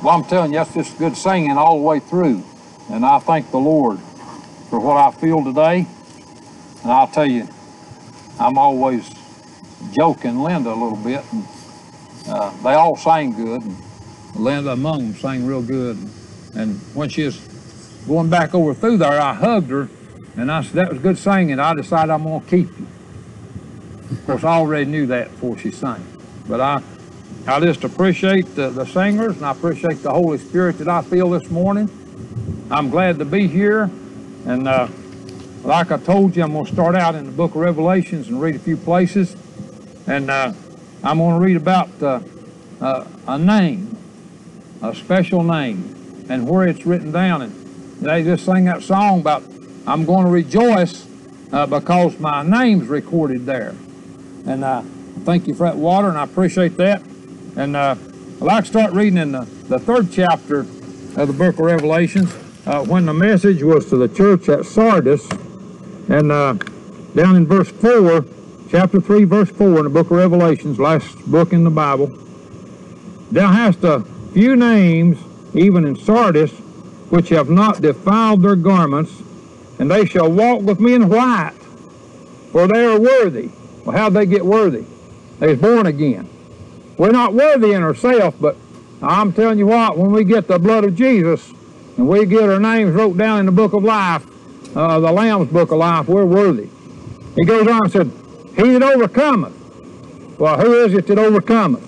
Well, 0.08 0.16
I'm 0.16 0.24
telling 0.24 0.54
you, 0.54 0.60
that's 0.60 0.74
just 0.74 0.98
good 0.98 1.18
singing 1.18 1.58
all 1.58 1.80
the 1.80 1.84
way 1.84 2.00
through. 2.00 2.42
And 2.90 3.06
I 3.06 3.20
thank 3.20 3.52
the 3.52 3.58
Lord 3.58 4.00
for 4.70 4.80
what 4.80 4.96
I 4.96 5.12
feel 5.12 5.44
today. 5.44 5.86
And 6.82 6.90
I'll 6.90 7.10
tell 7.10 7.26
you, 7.26 7.46
I'm 8.40 8.58
always 8.58 9.14
joking 9.92 10.40
Linda 10.40 10.70
a 10.70 10.80
little 10.80 10.96
bit. 10.96 11.26
And, 11.34 11.46
uh, 12.26 12.52
they 12.64 12.74
all 12.74 12.96
sang 12.96 13.34
good. 13.34 13.62
And 13.62 13.76
Linda 14.34 14.72
among 14.72 15.00
them 15.00 15.14
sang 15.16 15.46
real 15.46 15.62
good. 15.62 15.98
And 16.56 16.80
when 16.94 17.10
she 17.10 17.24
was 17.24 17.38
going 18.08 18.30
back 18.30 18.56
over 18.56 18.74
through 18.74 19.00
there, 19.00 19.20
I 19.20 19.34
hugged 19.34 19.72
her. 19.72 19.90
And 20.38 20.50
I 20.50 20.64
said, 20.64 20.76
that 20.76 20.90
was 20.90 21.00
good 21.00 21.18
singing. 21.18 21.60
I 21.60 21.74
decided 21.74 22.14
I'm 22.14 22.24
going 22.24 22.40
to 22.40 22.50
keep 22.50 22.70
you. 22.80 22.88
Of 24.12 24.26
course, 24.26 24.46
I 24.46 24.54
already 24.54 24.90
knew 24.90 25.08
that 25.08 25.32
before 25.32 25.58
she 25.58 25.72
sang. 25.72 26.08
But 26.48 26.62
I, 26.62 26.82
I 27.48 27.62
just 27.62 27.86
appreciate 27.86 28.56
the, 28.56 28.70
the 28.70 28.86
singers 28.86 29.38
and 29.38 29.46
I 29.46 29.52
appreciate 29.52 30.04
the 30.04 30.12
Holy 30.12 30.38
Spirit 30.38 30.80
that 30.80 30.90
I 30.90 31.02
feel 31.02 31.30
this 31.30 31.50
morning. 31.50 31.90
I'm 32.70 32.90
glad 32.90 33.20
to 33.20 33.26
be 33.26 33.48
here. 33.48 33.90
And 34.46 34.68
uh, 34.68 34.90
like 35.64 35.90
I 35.92 35.98
told 35.98 36.36
you, 36.36 36.44
I'm 36.44 36.52
going 36.52 36.66
to 36.66 36.74
start 36.74 36.94
out 36.94 37.16
in 37.16 37.26
the 37.26 37.32
book 37.32 37.52
of 37.52 37.62
Revelations 37.62 38.28
and 38.28 38.42
read 38.42 38.56
a 38.56 38.60
few 38.60 38.76
places. 38.76 39.38
And 40.08 40.30
uh, 40.30 40.52
I'm 41.06 41.20
going 41.20 41.40
to 41.40 41.46
read 41.46 41.56
about 41.56 41.90
uh, 42.02 42.20
uh, 42.82 43.08
a 43.30 43.40
name, 43.40 43.98
a 44.82 44.94
special 44.94 45.42
name, 45.42 46.26
and 46.28 46.50
where 46.50 46.68
it's 46.68 46.86
written 46.86 47.14
down. 47.14 47.44
And 47.44 47.54
they 48.02 48.24
just 48.24 48.44
sang 48.44 48.66
that 48.66 48.84
song 48.84 49.22
about, 49.22 49.42
I'm 49.88 50.04
going 50.04 50.26
to 50.26 50.32
rejoice 50.32 51.08
uh, 51.54 51.66
because 51.66 52.20
my 52.20 52.44
name's 52.44 52.88
recorded 52.90 53.46
there. 53.46 53.74
And 54.46 54.66
uh, 54.66 54.82
thank 55.24 55.48
you 55.48 55.54
for 55.54 55.64
that 55.64 55.78
water, 55.78 56.10
and 56.10 56.18
I 56.18 56.26
appreciate 56.26 56.76
that. 56.76 57.02
And 57.58 57.76
uh, 57.76 57.96
I'd 58.36 58.42
like 58.42 58.66
to 58.66 58.70
start 58.70 58.94
reading 58.94 59.18
in 59.18 59.32
the, 59.32 59.42
the 59.68 59.80
third 59.80 60.12
chapter 60.12 60.60
of 60.60 61.16
the 61.16 61.34
book 61.34 61.56
of 61.56 61.62
Revelations 61.62 62.32
uh, 62.68 62.86
when 62.86 63.08
the 63.08 63.16
message 63.16 63.64
was 63.64 63.90
to 63.90 63.98
the 63.98 64.08
church 64.08 64.48
at 64.48 64.64
Sardis. 64.64 65.28
And 66.08 66.32
uh, 66.32 66.54
down 67.16 67.36
in 67.36 67.48
verse 67.48 67.72
4, 67.72 68.24
chapter 68.70 69.02
3, 69.02 69.24
verse 69.24 69.50
4 69.50 69.80
in 69.80 69.84
the 69.86 69.90
book 69.90 70.12
of 70.12 70.18
Revelations, 70.18 70.78
last 70.78 71.18
book 71.26 71.52
in 71.52 71.64
the 71.64 71.72
Bible, 71.72 72.16
thou 73.32 73.52
hast 73.52 73.84
a 73.84 74.02
few 74.34 74.56
names, 74.56 75.18
even 75.56 75.84
in 75.84 75.96
Sardis, 75.96 76.52
which 77.10 77.30
have 77.30 77.50
not 77.50 77.82
defiled 77.82 78.44
their 78.44 78.56
garments, 78.56 79.12
and 79.80 79.90
they 79.90 80.06
shall 80.06 80.32
walk 80.32 80.62
with 80.62 80.80
me 80.80 80.94
in 80.94 81.10
white, 81.10 81.58
for 82.52 82.68
they 82.68 82.86
are 82.86 83.00
worthy. 83.00 83.50
Well, 83.84 83.98
how'd 83.98 84.14
they 84.14 84.28
get 84.28 84.46
worthy? 84.46 84.86
They 85.40 85.48
was 85.48 85.60
born 85.60 85.88
again. 85.88 86.30
We're 86.98 87.12
not 87.12 87.34
worthy 87.34 87.74
in 87.74 87.84
ourselves, 87.84 88.36
but 88.40 88.58
I'm 89.02 89.32
telling 89.32 89.60
you 89.60 89.68
what, 89.68 89.98
when 89.98 90.12
we 90.12 90.24
get 90.24 90.48
the 90.48 90.58
blood 90.58 90.84
of 90.84 90.96
Jesus 90.96 91.54
and 91.98 92.08
we 92.08 92.26
get 92.26 92.50
our 92.50 92.60
names 92.60 92.94
wrote 92.94 93.18
down 93.18 93.42
in 93.42 93.46
the 93.46 93.52
book 93.52 93.74
of 93.74 93.84
life, 93.84 94.26
uh, 94.76 95.00
the 95.00 95.12
Lamb's 95.12 95.52
book 95.52 95.72
of 95.72 95.78
life, 95.78 96.08
we're 96.08 96.26
worthy. 96.26 96.70
He 97.36 97.46
goes 97.46 97.68
on 97.68 97.84
and 97.84 97.92
said, 97.92 98.12
He 98.56 98.74
that 98.74 98.84
overcometh. 98.84 99.54
Well, 100.40 100.60
who 100.60 100.74
is 100.86 100.94
it 100.94 101.06
that 101.08 101.20
overcometh? 101.20 101.84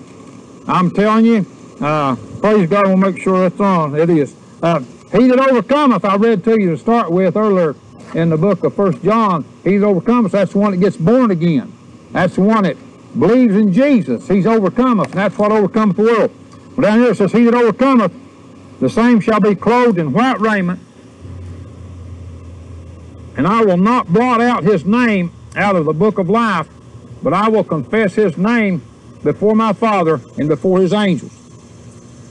I'm 0.68 0.90
telling 0.92 1.24
you, 1.24 1.46
uh, 1.80 2.14
praise 2.40 2.68
God, 2.68 2.86
we'll 2.86 2.96
make 2.96 3.18
sure 3.20 3.46
it's 3.46 3.60
on. 3.60 3.96
It 3.96 4.10
is. 4.10 4.34
Uh, 4.62 4.80
he 5.10 5.26
that 5.26 5.40
overcometh, 5.40 6.04
I 6.04 6.14
read 6.16 6.44
to 6.44 6.52
you 6.52 6.70
to 6.70 6.78
start 6.78 7.10
with 7.10 7.36
earlier 7.36 7.74
in 8.14 8.30
the 8.30 8.36
book 8.36 8.62
of 8.62 8.74
First 8.74 9.02
John. 9.02 9.44
He 9.64 9.76
that 9.78 9.86
overcometh, 9.86 10.32
that's 10.32 10.52
the 10.52 10.58
one 10.58 10.70
that 10.70 10.76
gets 10.78 10.96
born 10.96 11.32
again. 11.32 11.72
That's 12.12 12.36
the 12.36 12.42
one 12.42 12.62
that 12.64 12.76
believes 13.18 13.56
in 13.56 13.72
Jesus. 13.72 14.28
He's 14.28 14.46
overcometh, 14.46 15.10
and 15.10 15.14
that's 15.14 15.36
what 15.36 15.52
overcometh 15.52 15.96
the 15.96 16.02
world. 16.02 16.30
Well, 16.76 16.88
down 16.88 17.00
here 17.00 17.10
it 17.10 17.16
says, 17.16 17.32
He 17.32 17.44
that 17.44 17.54
overcometh, 17.54 18.12
the 18.80 18.88
same 18.88 19.20
shall 19.20 19.40
be 19.40 19.54
clothed 19.54 19.98
in 19.98 20.12
white 20.12 20.40
raiment, 20.40 20.80
and 23.36 23.46
I 23.46 23.64
will 23.64 23.76
not 23.76 24.12
blot 24.12 24.40
out 24.40 24.64
his 24.64 24.84
name 24.84 25.32
out 25.56 25.76
of 25.76 25.84
the 25.84 25.92
book 25.92 26.18
of 26.18 26.28
life, 26.28 26.68
but 27.22 27.32
I 27.32 27.48
will 27.48 27.64
confess 27.64 28.14
his 28.14 28.36
name 28.36 28.82
before 29.22 29.54
my 29.54 29.72
Father 29.72 30.20
and 30.38 30.48
before 30.48 30.80
his 30.80 30.92
angels. 30.92 31.32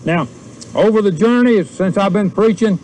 Now, 0.05 0.27
over 0.73 1.01
the 1.01 1.11
journey, 1.11 1.63
since 1.63 1.97
I've 1.97 2.13
been 2.13 2.31
preaching, 2.31 2.79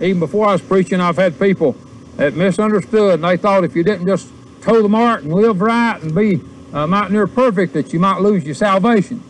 even 0.00 0.20
before 0.20 0.46
I 0.46 0.52
was 0.52 0.62
preaching, 0.62 1.00
I've 1.00 1.16
had 1.16 1.38
people 1.38 1.76
that 2.16 2.34
misunderstood, 2.34 3.14
and 3.14 3.24
they 3.24 3.36
thought 3.36 3.64
if 3.64 3.74
you 3.74 3.82
didn't 3.82 4.06
just 4.06 4.28
toe 4.60 4.82
the 4.82 4.88
mark 4.88 5.22
and 5.22 5.32
live 5.32 5.60
right 5.60 6.00
and 6.02 6.14
be 6.14 6.40
uh, 6.72 6.86
might 6.86 7.10
near 7.10 7.26
perfect, 7.26 7.72
that 7.74 7.92
you 7.92 8.00
might 8.00 8.20
lose 8.20 8.44
your 8.44 8.54
salvation. 8.54 9.22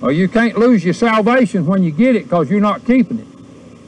Well, 0.00 0.12
you 0.12 0.28
can't 0.28 0.58
lose 0.58 0.84
your 0.84 0.94
salvation 0.94 1.66
when 1.66 1.82
you 1.82 1.90
get 1.90 2.16
it 2.16 2.24
because 2.24 2.50
you're 2.50 2.60
not 2.60 2.84
keeping 2.84 3.18
it. 3.20 3.26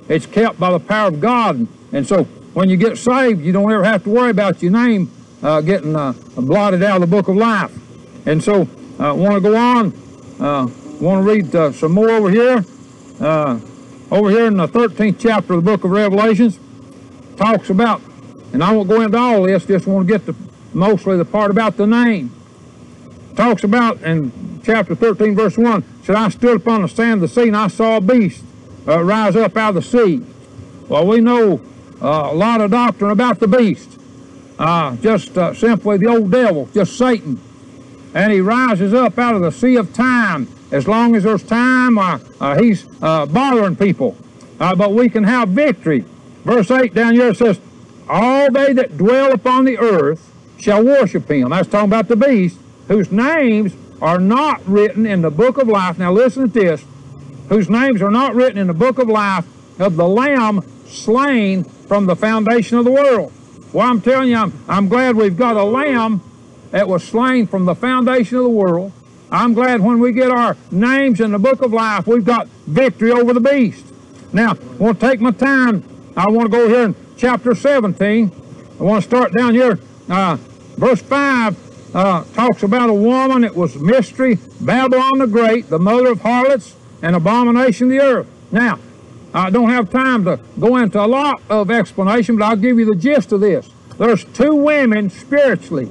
It's 0.09 0.27
kept 0.27 0.59
by 0.59 0.71
the 0.71 0.81
power 0.81 1.09
of 1.09 1.21
God. 1.21 1.67
And, 1.93 2.07
so 2.07 2.25
when 2.55 2.71
you 2.71 2.77
get 2.77 2.97
saved, 2.97 3.43
you 3.43 3.53
don't 3.53 3.71
ever 3.71 3.85
have 3.85 4.05
to 4.05 4.11
worry 4.11 4.31
about 4.31 4.63
your 4.63 4.73
name 4.73 5.11
uh, 5.43 5.61
getting 5.61 5.95
uh, 5.95 6.13
blotted 6.37 6.83
out 6.83 7.03
of 7.03 7.09
the 7.09 7.17
book 7.17 7.29
of 7.29 7.37
life. 7.37 7.73
And 8.27 8.43
so 8.43 8.69
I 8.99 9.09
uh, 9.09 9.15
want 9.15 9.35
to 9.35 9.41
go 9.41 9.57
on. 9.57 9.93
Uh, 10.41 10.69
want 11.01 11.25
to 11.25 11.33
read 11.33 11.55
uh, 11.55 11.73
some 11.73 11.93
more 11.93 12.11
over 12.11 12.31
here. 12.31 12.65
Over 14.09 14.31
here 14.31 14.47
in 14.47 14.57
the 14.57 14.69
13th 14.69 15.19
chapter 15.19 15.55
of 15.55 15.65
the 15.65 15.71
book 15.71 15.83
of 15.83 15.91
Revelations, 15.91 16.61
talks 17.37 17.71
about, 17.71 18.01
and 18.53 18.63
I 18.63 18.73
won't 18.73 18.89
go 18.89 19.01
into 19.01 19.19
all 19.19 19.43
this, 19.43 19.67
just 19.67 19.87
want 19.87 20.07
to 20.07 20.13
get 20.13 20.27
the 20.27 20.35
mostly 20.73 21.17
the 21.17 21.25
part 21.25 21.51
about 21.51 21.77
the 21.77 21.87
name. 21.87 22.31
Talks 23.37 23.65
about 23.65 24.03
in 24.03 24.33
chapter 24.65 24.95
13, 24.95 25.35
verse 25.35 25.59
1, 25.59 25.85
said, 26.05 26.17
I 26.17 26.31
stood 26.31 26.57
upon 26.57 26.83
the 26.83 26.89
sand 26.89 27.23
of 27.23 27.29
the 27.29 27.29
sea, 27.29 27.49
and 27.49 27.57
I 27.57 27.69
saw 27.69 27.99
a 27.99 28.01
beast 28.01 28.43
uh, 28.89 29.03
rise 29.03 29.37
up 29.37 29.57
out 29.57 29.71
of 29.71 29.75
the 29.77 29.83
sea. 29.83 30.25
Well, 30.89 31.07
we 31.07 31.21
know 31.21 31.61
uh, 32.01 32.31
a 32.31 32.35
lot 32.35 32.61
of 32.61 32.71
doctrine 32.71 33.11
about 33.11 33.39
the 33.39 33.49
beast. 33.49 33.99
Uh, 34.59 34.97
just 34.97 35.37
uh, 35.37 35.53
simply 35.53 35.99
the 35.99 36.07
old 36.07 36.31
devil, 36.31 36.67
just 36.73 36.97
Satan. 36.97 37.39
And 38.15 38.33
he 38.33 38.41
rises 38.41 38.95
up 38.95 39.19
out 39.19 39.35
of 39.35 39.43
the 39.43 39.53
sea 39.53 39.77
of 39.77 39.93
time. 39.93 40.49
As 40.71 40.89
long 40.89 41.15
as 41.15 41.25
there's 41.25 41.43
time, 41.43 41.99
uh, 41.99 42.19
uh, 42.41 42.59
he's 42.61 42.85
bothering 42.85 43.77
people. 43.77 44.17
But 44.59 44.93
we 44.93 45.11
can 45.11 45.25
have 45.25 45.51
victory. 45.51 46.05
Verse 46.45 46.71
8 46.71 46.95
down 46.95 47.15
here 47.15 47.35
says, 47.35 47.61
All 48.09 48.51
they 48.51 48.73
that 48.73 48.97
dwell 48.97 49.33
upon 49.33 49.67
the 49.67 49.77
earth 49.79 50.33
shall 50.59 50.83
worship 50.83 51.31
him. 51.31 51.51
That's 51.51 51.69
talking 51.69 51.91
about 51.91 52.09
the 52.09 52.17
beast, 52.17 52.59
whose 52.89 53.11
names 53.11 53.75
are 54.01 54.19
not 54.19 54.67
written 54.67 55.07
in 55.07 55.23
the 55.23 55.31
book 55.31 55.59
of 55.59 55.69
life. 55.69 55.99
Now 55.99 56.13
listen 56.13 56.51
to 56.51 56.61
this. 56.61 56.85
Whose 57.49 57.71
names 57.71 58.03
are 58.03 58.11
not 58.11 58.35
written 58.35 58.59
in 58.59 58.67
the 58.67 58.75
book 58.75 58.99
of 58.99 59.09
life 59.09 59.47
of 59.81 59.97
the 59.97 60.07
Lamb 60.07 60.63
slain 60.87 61.65
from 61.65 62.07
the 62.07 62.17
foundation 62.17 62.79
of 62.79 62.85
the 62.85 62.91
world. 62.91 63.33
Well, 63.73 63.89
I'm 63.89 64.01
telling 64.01 64.31
you, 64.31 64.37
I'm, 64.37 64.53
I'm 64.69 64.89
glad 64.89 65.17
we've 65.17 65.37
got 65.37 65.57
a 65.57 65.65
Lamb 65.65 66.21
that 66.71 66.89
was 66.89 67.05
slain 67.05 67.47
from 67.47 67.65
the 67.65 67.75
foundation 67.75 68.39
of 68.39 68.45
the 68.45 68.51
world. 68.51 68.93
I'm 69.31 69.55
glad 69.55 69.81
when 69.81 69.99
we 69.99 70.13
get 70.13 70.31
our 70.31 70.57
names 70.71 71.21
in 71.21 71.33
the 71.33 71.39
book 71.39 71.63
of 71.63 71.73
life, 71.73 72.07
we've 72.07 72.25
got 72.25 72.47
victory 72.67 73.11
over 73.11 73.33
the 73.33 73.41
beast. 73.41 73.85
Now, 74.33 74.53
I 74.53 74.77
want 74.77 75.01
to 75.01 75.09
take 75.09 75.21
my 75.21 75.31
time. 75.31 75.85
I 76.17 76.31
want 76.31 76.51
to 76.51 76.57
go 76.57 76.69
here 76.69 76.85
in 76.85 76.97
chapter 77.17 77.55
17. 77.55 78.31
I 78.79 78.83
want 78.83 79.03
to 79.03 79.09
start 79.09 79.33
down 79.33 79.55
here. 79.55 79.79
Uh, 80.09 80.37
verse 80.77 81.03
5 81.03 81.66
uh, 81.97 82.25
talks 82.35 82.63
about 82.63 82.91
a 82.91 82.95
woman. 82.95 83.43
It 83.43 83.57
was 83.57 83.75
mystery, 83.77 84.39
Babylon 84.61 85.19
the 85.19 85.27
Great, 85.27 85.71
the 85.71 85.79
mother 85.79 86.09
of 86.09 86.21
harlots 86.21 86.77
and 87.01 87.17
abomination 87.17 87.87
of 87.87 87.91
the 87.91 88.01
earth. 88.01 88.27
Now, 88.53 88.79
I 89.33 89.49
don't 89.49 89.71
have 89.71 89.91
time 89.91 90.25
to 90.27 90.39
go 90.61 90.77
into 90.77 91.03
a 91.03 91.07
lot 91.07 91.41
of 91.49 91.71
explanation, 91.71 92.37
but 92.37 92.45
I'll 92.45 92.57
give 92.57 92.79
you 92.79 92.85
the 92.85 92.95
gist 92.95 93.33
of 93.33 93.41
this. 93.41 93.71
There's 93.97 94.25
two 94.25 94.55
women 94.55 95.09
spiritually 95.09 95.89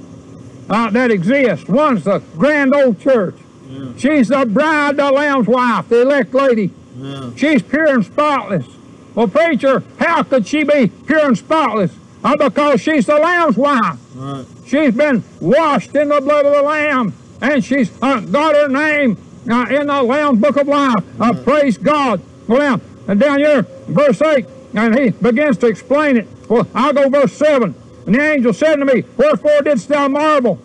uh, 0.70 0.92
that 0.92 1.10
exist. 1.10 1.68
One's 1.70 2.04
the 2.04 2.20
grand 2.38 2.76
old 2.76 3.00
church. 3.00 3.36
Yeah. 3.68 3.94
She's 3.98 4.28
the 4.28 4.46
bride, 4.46 4.98
the 4.98 5.12
lamb's 5.12 5.48
wife, 5.48 5.90
the 5.90 6.04
elect 6.04 6.36
lady. 6.36 6.72
Yeah. 6.96 7.32
She's 7.36 7.64
pure 7.64 7.96
and 7.96 8.06
spotless. 8.06 8.68
Well, 9.16 9.28
preacher, 9.28 9.84
how 9.98 10.22
could 10.22 10.46
she 10.46 10.64
be 10.64 10.88
pure 11.08 11.26
and 11.26 11.38
spotless? 11.38 11.96
Uh, 12.24 12.36
because 12.38 12.80
she's 12.80 13.08
the 13.08 13.16
lamb's 13.16 13.58
wife. 13.58 13.98
Right. 14.14 14.46
She's 14.66 14.96
been 14.96 15.24
washed 15.40 15.96
in 15.96 16.10
the 16.10 16.20
blood 16.22 16.46
of 16.46 16.54
the 16.54 16.62
Lamb, 16.64 17.14
and 17.42 17.64
she's 17.64 17.92
uh, 18.02 18.20
got 18.22 18.56
her 18.56 18.68
name 18.68 19.18
uh, 19.50 19.68
in 19.70 19.88
the 19.88 20.02
Lamb's 20.02 20.42
Book 20.42 20.58
of 20.58 20.68
Life. 20.68 21.22
Uh, 21.22 21.34
Praise 21.34 21.78
God. 21.78 22.20
Well, 22.48 22.78
now, 22.78 22.84
and 23.08 23.20
down 23.20 23.40
here, 23.40 23.62
verse 23.88 24.22
8, 24.22 24.46
and 24.74 24.98
he 24.98 25.10
begins 25.12 25.58
to 25.60 25.68
explain 25.68 26.18
it. 26.18 26.28
Well, 26.50 26.68
I'll 26.74 26.94
go 26.94 27.10
verse 27.10 27.34
7. 27.34 27.76
And 28.08 28.16
the 28.16 28.22
angel 28.22 28.54
said 28.54 28.78
to 28.78 28.86
me, 28.86 29.04
Wherefore 29.18 29.62
didst 29.62 29.88
thou 29.88 30.08
marvel? 30.08 30.60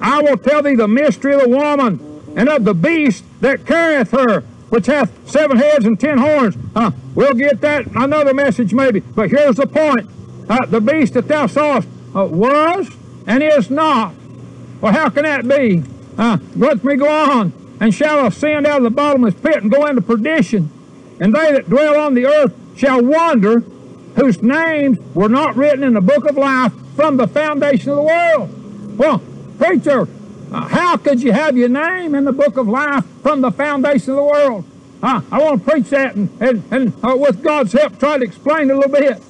I 0.00 0.20
will 0.22 0.36
tell 0.36 0.62
thee 0.62 0.74
the 0.74 0.88
mystery 0.88 1.34
of 1.34 1.42
the 1.42 1.48
woman 1.48 2.34
and 2.36 2.48
of 2.50 2.64
the 2.64 2.74
beast 2.74 3.24
that 3.40 3.66
carrieth 3.66 4.10
her, 4.10 4.40
which 4.68 4.86
hath 4.86 5.10
seven 5.28 5.56
heads 5.56 5.86
and 5.86 5.98
ten 5.98 6.18
horns. 6.18 6.56
Uh, 6.74 6.90
we'll 7.14 7.34
get 7.34 7.62
that 7.62 7.86
another 7.94 8.34
message 8.34 8.74
maybe, 8.74 9.00
but 9.00 9.30
here's 9.30 9.56
the 9.56 9.66
point. 9.66 10.08
Uh, 10.48 10.66
the 10.66 10.80
beast 10.80 11.14
that 11.14 11.28
thou 11.28 11.46
sawest 11.46 11.88
uh, 12.14 12.24
was 12.24 12.88
and 13.26 13.42
is 13.42 13.70
not. 13.70 14.14
Well, 14.80 14.92
how 14.92 15.08
can 15.10 15.24
that 15.24 15.46
be? 15.48 15.82
Uh, 16.16 16.38
let 16.54 16.84
me 16.84 16.96
go 16.96 17.08
on. 17.08 17.52
And 17.80 17.94
shall 17.94 18.20
I 18.20 18.28
ascend 18.28 18.66
out 18.66 18.78
of 18.78 18.84
the 18.84 18.90
bottomless 18.90 19.34
pit 19.34 19.62
and 19.62 19.70
go 19.70 19.86
into 19.86 20.00
perdition. 20.00 20.70
And 21.20 21.34
they 21.34 21.52
that 21.52 21.68
dwell 21.68 21.98
on 21.98 22.14
the 22.14 22.26
earth 22.26 22.54
shall 22.76 23.02
wander, 23.02 23.60
whose 24.16 24.42
names 24.42 24.98
were 25.14 25.28
not 25.28 25.56
written 25.56 25.82
in 25.82 25.94
the 25.94 26.00
book 26.00 26.26
of 26.26 26.36
life 26.36 26.72
from 26.94 27.16
the 27.16 27.26
foundation 27.26 27.90
of 27.90 27.96
the 27.96 28.02
world. 28.02 28.98
Well, 28.98 29.22
preacher, 29.58 30.08
uh, 30.52 30.68
how 30.68 30.96
could 30.96 31.22
you 31.22 31.32
have 31.32 31.56
your 31.56 31.68
name 31.68 32.14
in 32.14 32.24
the 32.24 32.32
book 32.32 32.56
of 32.56 32.68
life 32.68 33.04
from 33.22 33.40
the 33.40 33.50
foundation 33.50 34.10
of 34.10 34.16
the 34.16 34.24
world? 34.24 34.64
Uh, 35.02 35.20
I 35.30 35.38
want 35.42 35.64
to 35.64 35.70
preach 35.70 35.90
that 35.90 36.14
and, 36.14 36.30
and, 36.40 36.62
and 36.70 37.04
uh, 37.04 37.14
with 37.16 37.42
God's 37.42 37.72
help 37.72 37.98
try 37.98 38.18
to 38.18 38.24
explain 38.24 38.70
a 38.70 38.74
little 38.74 38.90
bit. 38.90 39.22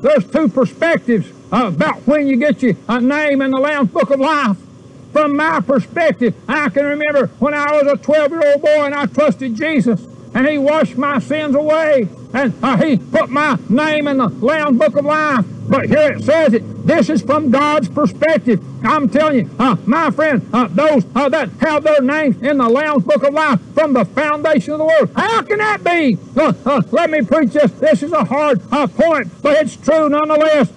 There's 0.00 0.30
two 0.30 0.48
perspectives 0.48 1.32
about 1.50 2.06
when 2.06 2.26
you 2.26 2.36
get 2.36 2.62
your 2.62 2.74
name 3.00 3.42
in 3.42 3.50
the 3.50 3.58
Lamb's 3.58 3.90
Book 3.90 4.10
of 4.10 4.20
Life. 4.20 4.56
From 5.12 5.36
my 5.36 5.60
perspective, 5.60 6.34
I 6.46 6.68
can 6.68 6.84
remember 6.84 7.28
when 7.38 7.54
I 7.54 7.72
was 7.72 7.90
a 7.92 7.96
12 7.96 8.30
year 8.30 8.52
old 8.52 8.62
boy 8.62 8.84
and 8.84 8.94
I 8.94 9.06
trusted 9.06 9.54
Jesus 9.54 10.06
and 10.34 10.46
He 10.46 10.58
washed 10.58 10.96
my 10.98 11.18
sins 11.18 11.54
away 11.54 12.08
and 12.34 12.52
uh, 12.62 12.76
He 12.76 12.98
put 12.98 13.30
my 13.30 13.58
name 13.70 14.06
in 14.06 14.18
the 14.18 14.28
Lamb's 14.28 14.78
Book 14.78 14.96
of 14.96 15.06
Life. 15.06 15.46
But 15.68 15.86
here 15.86 16.12
it 16.12 16.24
says 16.24 16.54
it. 16.54 16.86
This 16.86 17.10
is 17.10 17.22
from 17.22 17.50
God's 17.50 17.88
perspective. 17.88 18.62
I'm 18.84 19.08
telling 19.08 19.38
you, 19.38 19.50
uh, 19.58 19.76
my 19.86 20.10
friend, 20.10 20.46
uh, 20.52 20.68
those 20.68 21.04
uh, 21.14 21.28
that 21.28 21.50
have 21.60 21.84
their 21.84 22.00
names 22.00 22.40
in 22.42 22.58
the 22.58 22.68
Lamb's 22.68 23.04
Book 23.04 23.22
of 23.22 23.34
Life 23.34 23.60
from 23.74 23.92
the 23.92 24.04
foundation 24.04 24.74
of 24.74 24.78
the 24.78 24.84
world. 24.84 25.10
How 25.14 25.42
can 25.42 25.58
that 25.58 25.82
be? 25.84 26.18
Uh, 26.36 26.52
uh, 26.64 26.82
let 26.90 27.10
me 27.10 27.22
preach 27.22 27.52
this. 27.52 27.72
This 27.72 28.02
is 28.02 28.12
a 28.12 28.24
hard 28.24 28.62
point, 28.70 29.30
but 29.42 29.56
it's 29.62 29.76
true 29.76 30.08
nonetheless. 30.08 30.70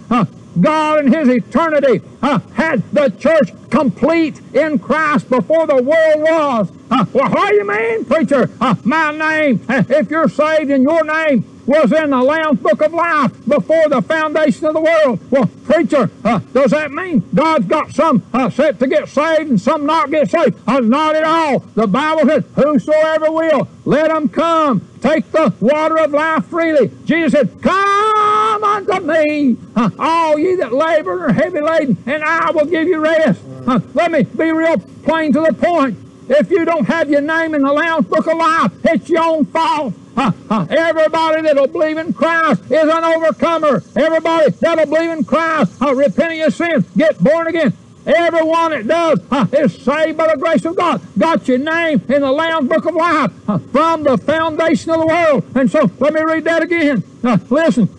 God 0.60 1.06
in 1.06 1.14
His 1.14 1.30
eternity 1.30 2.02
uh, 2.22 2.40
had 2.54 2.84
the 2.92 3.10
church 3.10 3.52
complete 3.70 4.42
in 4.54 4.80
Christ 4.80 5.30
before 5.30 5.66
the 5.66 5.82
world 5.82 6.22
was. 6.22 6.72
Uh, 6.90 7.06
well, 7.14 7.30
what 7.30 7.50
do 7.50 7.56
you 7.56 7.68
mean, 7.68 8.06
preacher? 8.06 8.50
Uh, 8.60 8.76
my 8.84 9.12
name, 9.12 9.66
uh, 9.70 9.84
if 9.90 10.10
you're 10.10 10.28
saved 10.28 10.70
in 10.70 10.84
your 10.84 11.04
name, 11.04 11.46
was 11.66 11.92
in 11.92 12.10
the 12.10 12.22
Lamb's 12.22 12.60
Book 12.60 12.82
of 12.82 12.94
Life 12.94 13.32
before 13.48 13.90
the 13.90 14.02
foundation 14.02 14.66
of 14.66 14.74
the 14.74 14.82
world. 14.82 15.20
Well, 15.32 15.50
preacher, 15.66 16.10
uh, 16.24 16.40
does 16.54 16.72
that 16.72 16.92
mean 16.92 17.24
God's 17.34 17.66
got 17.66 17.92
some 17.92 18.24
uh, 18.34 18.50
set 18.50 18.80
to 18.80 18.88
get 18.88 19.08
saved 19.10 19.50
and 19.50 19.62
some 19.62 19.86
not 19.86 20.12
get 20.12 20.30
saved? 20.30 20.60
Uh, 20.68 20.80
not 20.80 21.16
at 21.16 21.24
all. 21.24 21.60
The 21.60 21.88
Bible 21.88 22.28
says, 22.28 22.44
whosoever 22.56 23.32
will, 23.32 23.68
let 23.86 24.10
them 24.10 24.30
come. 24.30 24.88
Take 25.02 25.32
the 25.32 25.54
water 25.60 25.98
of 25.98 26.12
life 26.12 26.46
freely. 26.46 26.92
Jesus 27.06 27.32
said, 27.32 27.62
come 27.62 28.64
unto 28.64 29.00
me, 29.00 29.58
uh, 29.76 29.90
all 29.98 30.38
ye 30.38 30.56
that 30.56 30.74
labor 30.74 31.26
and 31.26 31.32
are 31.32 31.34
heavy 31.34 31.62
laden, 31.62 31.98
and 32.06 32.24
I 32.24 32.52
will 32.52 32.66
give 32.66 32.88
you 32.88 33.00
rest. 33.00 33.42
Uh, 33.68 33.80
let 33.94 34.12
me 34.12 34.24
be 34.24 34.52
real 34.52 34.78
plain 35.04 35.34
to 35.34 35.42
the 35.42 35.54
point. 35.54 35.98
If 36.30 36.50
you 36.52 36.66
don't 36.66 36.86
have 36.86 37.10
your 37.10 37.22
name 37.22 37.56
in 37.56 37.62
the 37.62 37.74
Lamb's 37.74 38.08
Book 38.08 38.28
of 38.28 38.38
Life, 38.38 38.72
it's 38.86 39.10
your 39.10 39.24
own 39.24 39.46
fault. 39.46 39.94
Everybody 40.18 41.42
that'll 41.42 41.68
believe 41.68 41.98
in 41.98 42.14
Christ 42.14 42.64
is 42.66 42.84
an 42.84 43.04
overcomer. 43.04 43.84
Everybody 43.96 44.52
that'll 44.52 44.86
believe 44.86 45.10
in 45.10 45.24
Christ, 45.24 45.82
uh, 45.82 45.94
repent 45.96 46.34
of 46.34 46.38
your 46.38 46.52
sins, 46.52 46.86
get 46.96 47.18
born 47.20 47.48
again. 47.48 47.74
Everyone 48.06 48.72
that 48.72 48.88
does 48.88 49.54
is 49.54 49.84
saved 49.84 50.18
by 50.18 50.34
the 50.34 50.38
grace 50.40 50.66
of 50.66 50.76
God. 50.76 51.02
Got 51.18 51.48
your 51.48 51.60
name 51.60 52.02
in 52.10 52.22
the 52.22 52.32
Lamb's 52.32 52.68
Book 52.68 52.86
of 52.86 52.96
Life 52.96 53.32
from 53.72 54.04
the 54.04 54.18
foundation 54.18 54.92
of 54.92 55.02
the 55.02 55.06
world. 55.06 55.46
And 55.56 55.70
so 55.70 55.90
let 56.00 56.14
me 56.14 56.22
read 56.22 56.44
that 56.46 56.64
again. 56.64 57.04
Uh, 57.24 57.38
listen, 57.50 57.90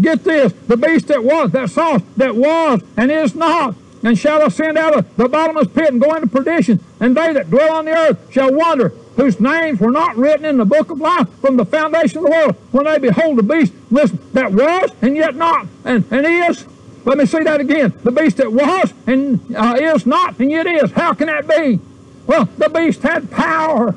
get 0.00 0.24
this. 0.24 0.52
The 0.66 0.78
beast 0.78 1.08
that 1.08 1.22
was, 1.22 1.50
that 1.52 1.68
saw, 1.68 1.98
that 2.16 2.34
was 2.34 2.80
and 2.96 3.10
is 3.10 3.34
not, 3.34 3.74
and 4.02 4.18
shall 4.18 4.42
ascend 4.42 4.78
out 4.78 4.96
of 4.96 5.16
the 5.16 5.28
bottomless 5.28 5.68
pit 5.68 5.92
and 5.92 6.00
go 6.00 6.14
into 6.14 6.28
perdition. 6.28 6.82
And 7.00 7.16
they 7.16 7.32
that 7.32 7.50
dwell 7.50 7.74
on 7.74 7.84
the 7.84 7.92
earth 7.92 8.32
shall 8.32 8.52
wonder, 8.52 8.90
whose 9.16 9.40
names 9.40 9.80
were 9.80 9.90
not 9.90 10.16
written 10.16 10.44
in 10.44 10.56
the 10.56 10.64
book 10.64 10.90
of 10.90 11.00
life 11.00 11.28
from 11.40 11.56
the 11.56 11.64
foundation 11.64 12.18
of 12.18 12.24
the 12.24 12.30
world, 12.30 12.56
when 12.72 12.84
they 12.84 12.98
behold 12.98 13.38
the 13.38 13.42
beast, 13.42 13.72
listen, 13.90 14.18
that 14.32 14.52
was 14.52 14.90
and 15.02 15.16
yet 15.16 15.34
not, 15.34 15.66
and, 15.84 16.04
and 16.10 16.26
is. 16.26 16.66
Let 17.04 17.18
me 17.18 17.26
say 17.26 17.42
that 17.44 17.60
again. 17.60 17.92
The 18.02 18.12
beast 18.12 18.36
that 18.38 18.52
was 18.52 18.92
and 19.06 19.40
uh, 19.56 19.76
is 19.80 20.06
not 20.06 20.38
and 20.38 20.50
yet 20.50 20.66
is. 20.66 20.92
How 20.92 21.14
can 21.14 21.26
that 21.28 21.48
be? 21.48 21.80
Well, 22.26 22.44
the 22.58 22.68
beast 22.68 23.02
had 23.02 23.30
power. 23.30 23.94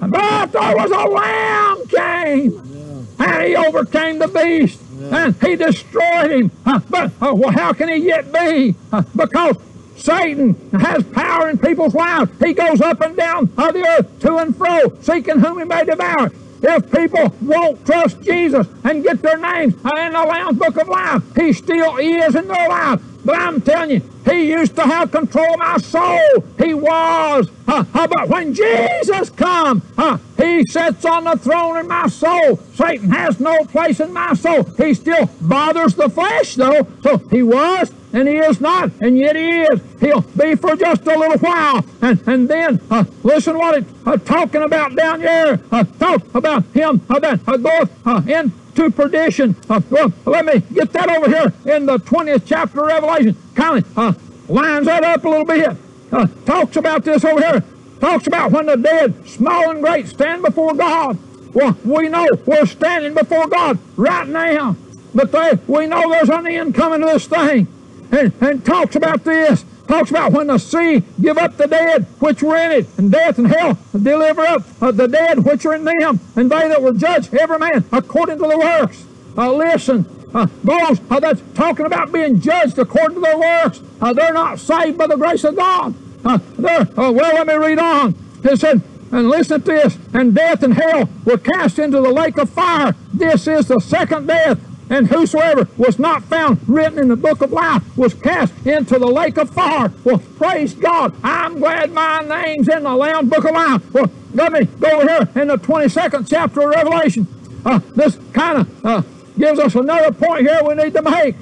But 0.00 0.46
there 0.46 0.76
was 0.76 0.90
a 0.90 1.08
lamb 1.08 1.86
came. 1.86 3.06
And 3.18 3.42
he 3.44 3.54
overcame 3.54 4.18
the 4.18 4.26
beast. 4.26 4.82
And 5.10 5.34
he 5.42 5.56
destroyed 5.56 6.30
him. 6.30 6.50
Uh, 6.64 6.80
but 6.88 7.12
uh, 7.20 7.50
how 7.50 7.72
can 7.72 7.88
he 7.88 7.96
yet 7.96 8.32
be? 8.32 8.74
Uh, 8.92 9.02
because 9.16 9.56
Satan 9.96 10.54
has 10.72 11.04
power 11.04 11.48
in 11.48 11.58
people's 11.58 11.94
lives. 11.94 12.30
He 12.44 12.52
goes 12.52 12.80
up 12.80 13.00
and 13.00 13.16
down 13.16 13.44
of 13.56 13.74
the 13.74 13.86
earth, 13.86 14.20
to 14.20 14.36
and 14.36 14.56
fro, 14.56 14.92
seeking 15.00 15.38
whom 15.38 15.58
he 15.58 15.64
may 15.64 15.84
devour. 15.84 16.30
If 16.64 16.92
people 16.92 17.34
won't 17.40 17.84
trust 17.84 18.22
Jesus 18.22 18.66
and 18.84 19.02
get 19.02 19.20
their 19.20 19.36
names 19.36 19.74
in 19.74 20.12
the 20.12 20.24
Lamb's 20.28 20.58
Book 20.58 20.76
of 20.76 20.88
Life, 20.88 21.22
he 21.34 21.52
still 21.52 21.96
is 21.96 22.34
in 22.36 22.46
their 22.46 22.68
life. 22.68 23.00
But 23.24 23.38
I'm 23.38 23.60
telling 23.60 23.90
you, 23.90 24.02
he 24.28 24.50
used 24.50 24.74
to 24.76 24.82
have 24.82 25.10
control 25.12 25.52
of 25.54 25.58
my 25.58 25.78
soul. 25.78 26.44
He 26.58 26.74
was. 26.74 27.48
Uh, 27.68 27.84
uh, 27.94 28.06
but 28.06 28.28
when 28.28 28.52
Jesus 28.52 29.30
comes, 29.30 29.82
uh, 29.96 30.18
he 30.36 30.64
sits 30.66 31.04
on 31.04 31.24
the 31.24 31.36
throne 31.36 31.78
in 31.78 31.88
my 31.88 32.08
soul. 32.08 32.56
Satan 32.74 33.10
has 33.10 33.38
no 33.38 33.64
place 33.64 34.00
in 34.00 34.12
my 34.12 34.34
soul. 34.34 34.64
He 34.76 34.94
still 34.94 35.28
bothers 35.40 35.94
the 35.94 36.08
flesh, 36.08 36.56
though. 36.56 36.86
So 37.02 37.18
he 37.30 37.42
was, 37.42 37.92
and 38.12 38.28
he 38.28 38.36
is 38.36 38.60
not, 38.60 38.90
and 39.00 39.16
yet 39.16 39.36
he 39.36 39.62
is. 39.62 39.80
He'll 40.00 40.22
be 40.22 40.56
for 40.56 40.76
just 40.76 41.06
a 41.06 41.16
little 41.16 41.38
while. 41.38 41.84
And, 42.00 42.26
and 42.26 42.48
then, 42.48 42.80
uh, 42.90 43.04
listen 43.22 43.56
what 43.56 43.78
it's 43.78 43.92
uh, 44.06 44.16
talking 44.18 44.62
about 44.62 44.96
down 44.96 45.20
there. 45.20 45.60
Uh, 45.70 45.84
talk 45.84 46.22
about 46.34 46.64
him 46.66 47.00
that 47.08 47.40
uh, 47.46 47.56
goeth 47.56 48.06
uh, 48.06 48.22
in 48.26 48.52
to 48.74 48.90
perdition. 48.90 49.56
Uh, 49.68 49.80
well, 49.90 50.12
let 50.24 50.44
me 50.44 50.60
get 50.72 50.92
that 50.92 51.08
over 51.10 51.28
here 51.28 51.52
in 51.74 51.86
the 51.86 51.98
20th 51.98 52.42
chapter 52.46 52.80
of 52.80 52.86
Revelation. 52.86 53.36
Kind 53.54 53.84
of 53.84 53.98
uh, 53.98 54.12
lines 54.48 54.86
that 54.86 55.04
up 55.04 55.24
a 55.24 55.28
little 55.28 55.44
bit. 55.44 55.76
Uh, 56.10 56.26
talks 56.44 56.76
about 56.76 57.04
this 57.04 57.24
over 57.24 57.40
here. 57.40 57.64
Talks 58.00 58.26
about 58.26 58.50
when 58.50 58.66
the 58.66 58.76
dead, 58.76 59.28
small 59.28 59.70
and 59.70 59.82
great, 59.82 60.08
stand 60.08 60.42
before 60.42 60.74
God. 60.74 61.18
Well, 61.54 61.76
we 61.84 62.08
know 62.08 62.26
we're 62.46 62.66
standing 62.66 63.14
before 63.14 63.46
God 63.46 63.78
right 63.96 64.26
now. 64.26 64.76
But 65.14 65.30
they, 65.32 65.58
we 65.66 65.86
know 65.86 66.10
there's 66.10 66.30
an 66.30 66.46
end 66.46 66.74
coming 66.74 67.00
to 67.00 67.06
this 67.06 67.26
thing. 67.26 67.68
And, 68.10 68.32
and 68.40 68.64
talks 68.64 68.96
about 68.96 69.24
this 69.24 69.64
talks 69.92 70.08
about 70.08 70.32
when 70.32 70.46
the 70.46 70.56
sea 70.56 71.02
give 71.20 71.36
up 71.36 71.54
the 71.58 71.66
dead 71.66 72.06
which 72.18 72.42
were 72.42 72.56
in 72.56 72.72
it, 72.72 72.86
and 72.96 73.12
death 73.12 73.36
and 73.36 73.46
hell 73.46 73.76
deliver 73.92 74.40
up 74.40 74.62
the 74.80 75.06
dead 75.06 75.44
which 75.44 75.66
are 75.66 75.74
in 75.74 75.84
them, 75.84 76.18
and 76.34 76.50
they 76.50 76.66
that 76.66 76.80
were 76.80 76.94
judged, 76.94 77.34
every 77.34 77.58
man 77.58 77.84
according 77.92 78.38
to 78.38 78.48
the 78.48 78.56
works. 78.56 79.04
Uh, 79.36 79.52
listen, 79.52 80.06
uh, 80.32 80.46
those 80.64 80.98
uh, 81.10 81.20
that's 81.20 81.42
talking 81.54 81.84
about 81.84 82.10
being 82.10 82.40
judged 82.40 82.78
according 82.78 83.16
to 83.16 83.20
their 83.20 83.38
works, 83.38 83.82
uh, 84.00 84.14
they're 84.14 84.32
not 84.32 84.58
saved 84.58 84.96
by 84.96 85.06
the 85.06 85.16
grace 85.16 85.44
of 85.44 85.56
God. 85.56 85.94
Uh, 86.24 86.38
they're, 86.56 86.88
uh, 86.98 87.12
well, 87.12 87.34
let 87.34 87.46
me 87.46 87.54
read 87.54 87.78
on. 87.78 88.14
It 88.44 88.58
said, 88.58 88.80
and 89.10 89.28
listen 89.28 89.60
to 89.60 89.70
this, 89.72 89.98
and 90.14 90.34
death 90.34 90.62
and 90.62 90.72
hell 90.72 91.06
were 91.26 91.36
cast 91.36 91.78
into 91.78 92.00
the 92.00 92.10
lake 92.10 92.38
of 92.38 92.48
fire. 92.48 92.96
This 93.12 93.46
is 93.46 93.68
the 93.68 93.78
second 93.78 94.26
death 94.26 94.58
and 94.92 95.08
whosoever 95.08 95.66
was 95.78 95.98
not 95.98 96.22
found 96.24 96.60
written 96.68 96.98
in 96.98 97.08
the 97.08 97.16
book 97.16 97.40
of 97.40 97.50
life 97.50 97.82
was 97.96 98.12
cast 98.12 98.52
into 98.66 98.98
the 98.98 99.06
lake 99.06 99.38
of 99.38 99.48
fire. 99.48 99.90
Well, 100.04 100.18
praise 100.18 100.74
God. 100.74 101.14
I'm 101.24 101.58
glad 101.58 101.92
my 101.92 102.20
name's 102.20 102.68
in 102.68 102.82
the 102.82 102.94
Lamb 102.94 103.30
book 103.30 103.46
of 103.46 103.52
life. 103.52 103.90
Well, 103.94 104.10
let 104.34 104.52
me 104.52 104.66
go 104.66 105.00
over 105.00 105.08
here 105.08 105.42
in 105.42 105.48
the 105.48 105.56
22nd 105.56 106.28
chapter 106.28 106.60
of 106.60 106.68
Revelation. 106.68 107.26
Uh, 107.64 107.78
this 107.94 108.18
kind 108.34 108.58
of 108.58 108.84
uh, 108.84 109.02
gives 109.38 109.58
us 109.58 109.74
another 109.74 110.12
point 110.12 110.42
here 110.42 110.60
we 110.62 110.74
need 110.74 110.92
to 110.92 111.00
make. 111.00 111.36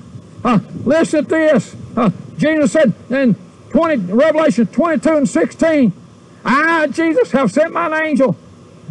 Uh, 0.44 0.61
listen 0.84 1.24
to 1.24 1.30
this. 1.30 1.74
Uh, 1.96 2.11
Jesus 2.38 2.70
said 2.70 2.94
in 3.11 3.34
20, 3.70 4.12
Revelation 4.12 4.68
22 4.68 5.16
and 5.16 5.28
16, 5.28 5.92
I, 6.44 6.86
Jesus, 6.86 7.32
have 7.32 7.51
sent 7.51 7.72
mine 7.72 7.94
angel 7.94 8.36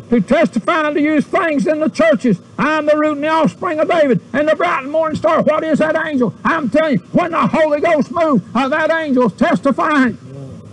to 0.09 0.21
testify 0.21 0.87
unto 0.87 0.99
you 0.99 1.21
things 1.21 1.67
in 1.67 1.79
the 1.79 1.89
churches. 1.89 2.41
I'm 2.57 2.85
the 2.85 2.97
root 2.97 3.13
and 3.13 3.23
the 3.23 3.27
offspring 3.27 3.79
of 3.79 3.89
David 3.89 4.21
and 4.33 4.47
the 4.47 4.55
bright 4.55 4.83
and 4.83 4.91
morning 4.91 5.17
star. 5.17 5.41
What 5.41 5.63
is 5.63 5.79
that 5.79 5.95
angel? 5.95 6.33
I'm 6.43 6.69
telling 6.69 6.99
you, 6.99 7.05
when 7.11 7.31
the 7.31 7.47
Holy 7.47 7.79
Ghost 7.79 8.11
moves, 8.11 8.43
uh, 8.55 8.67
that 8.69 8.89
angel's 8.91 9.33
testifying. 9.33 10.17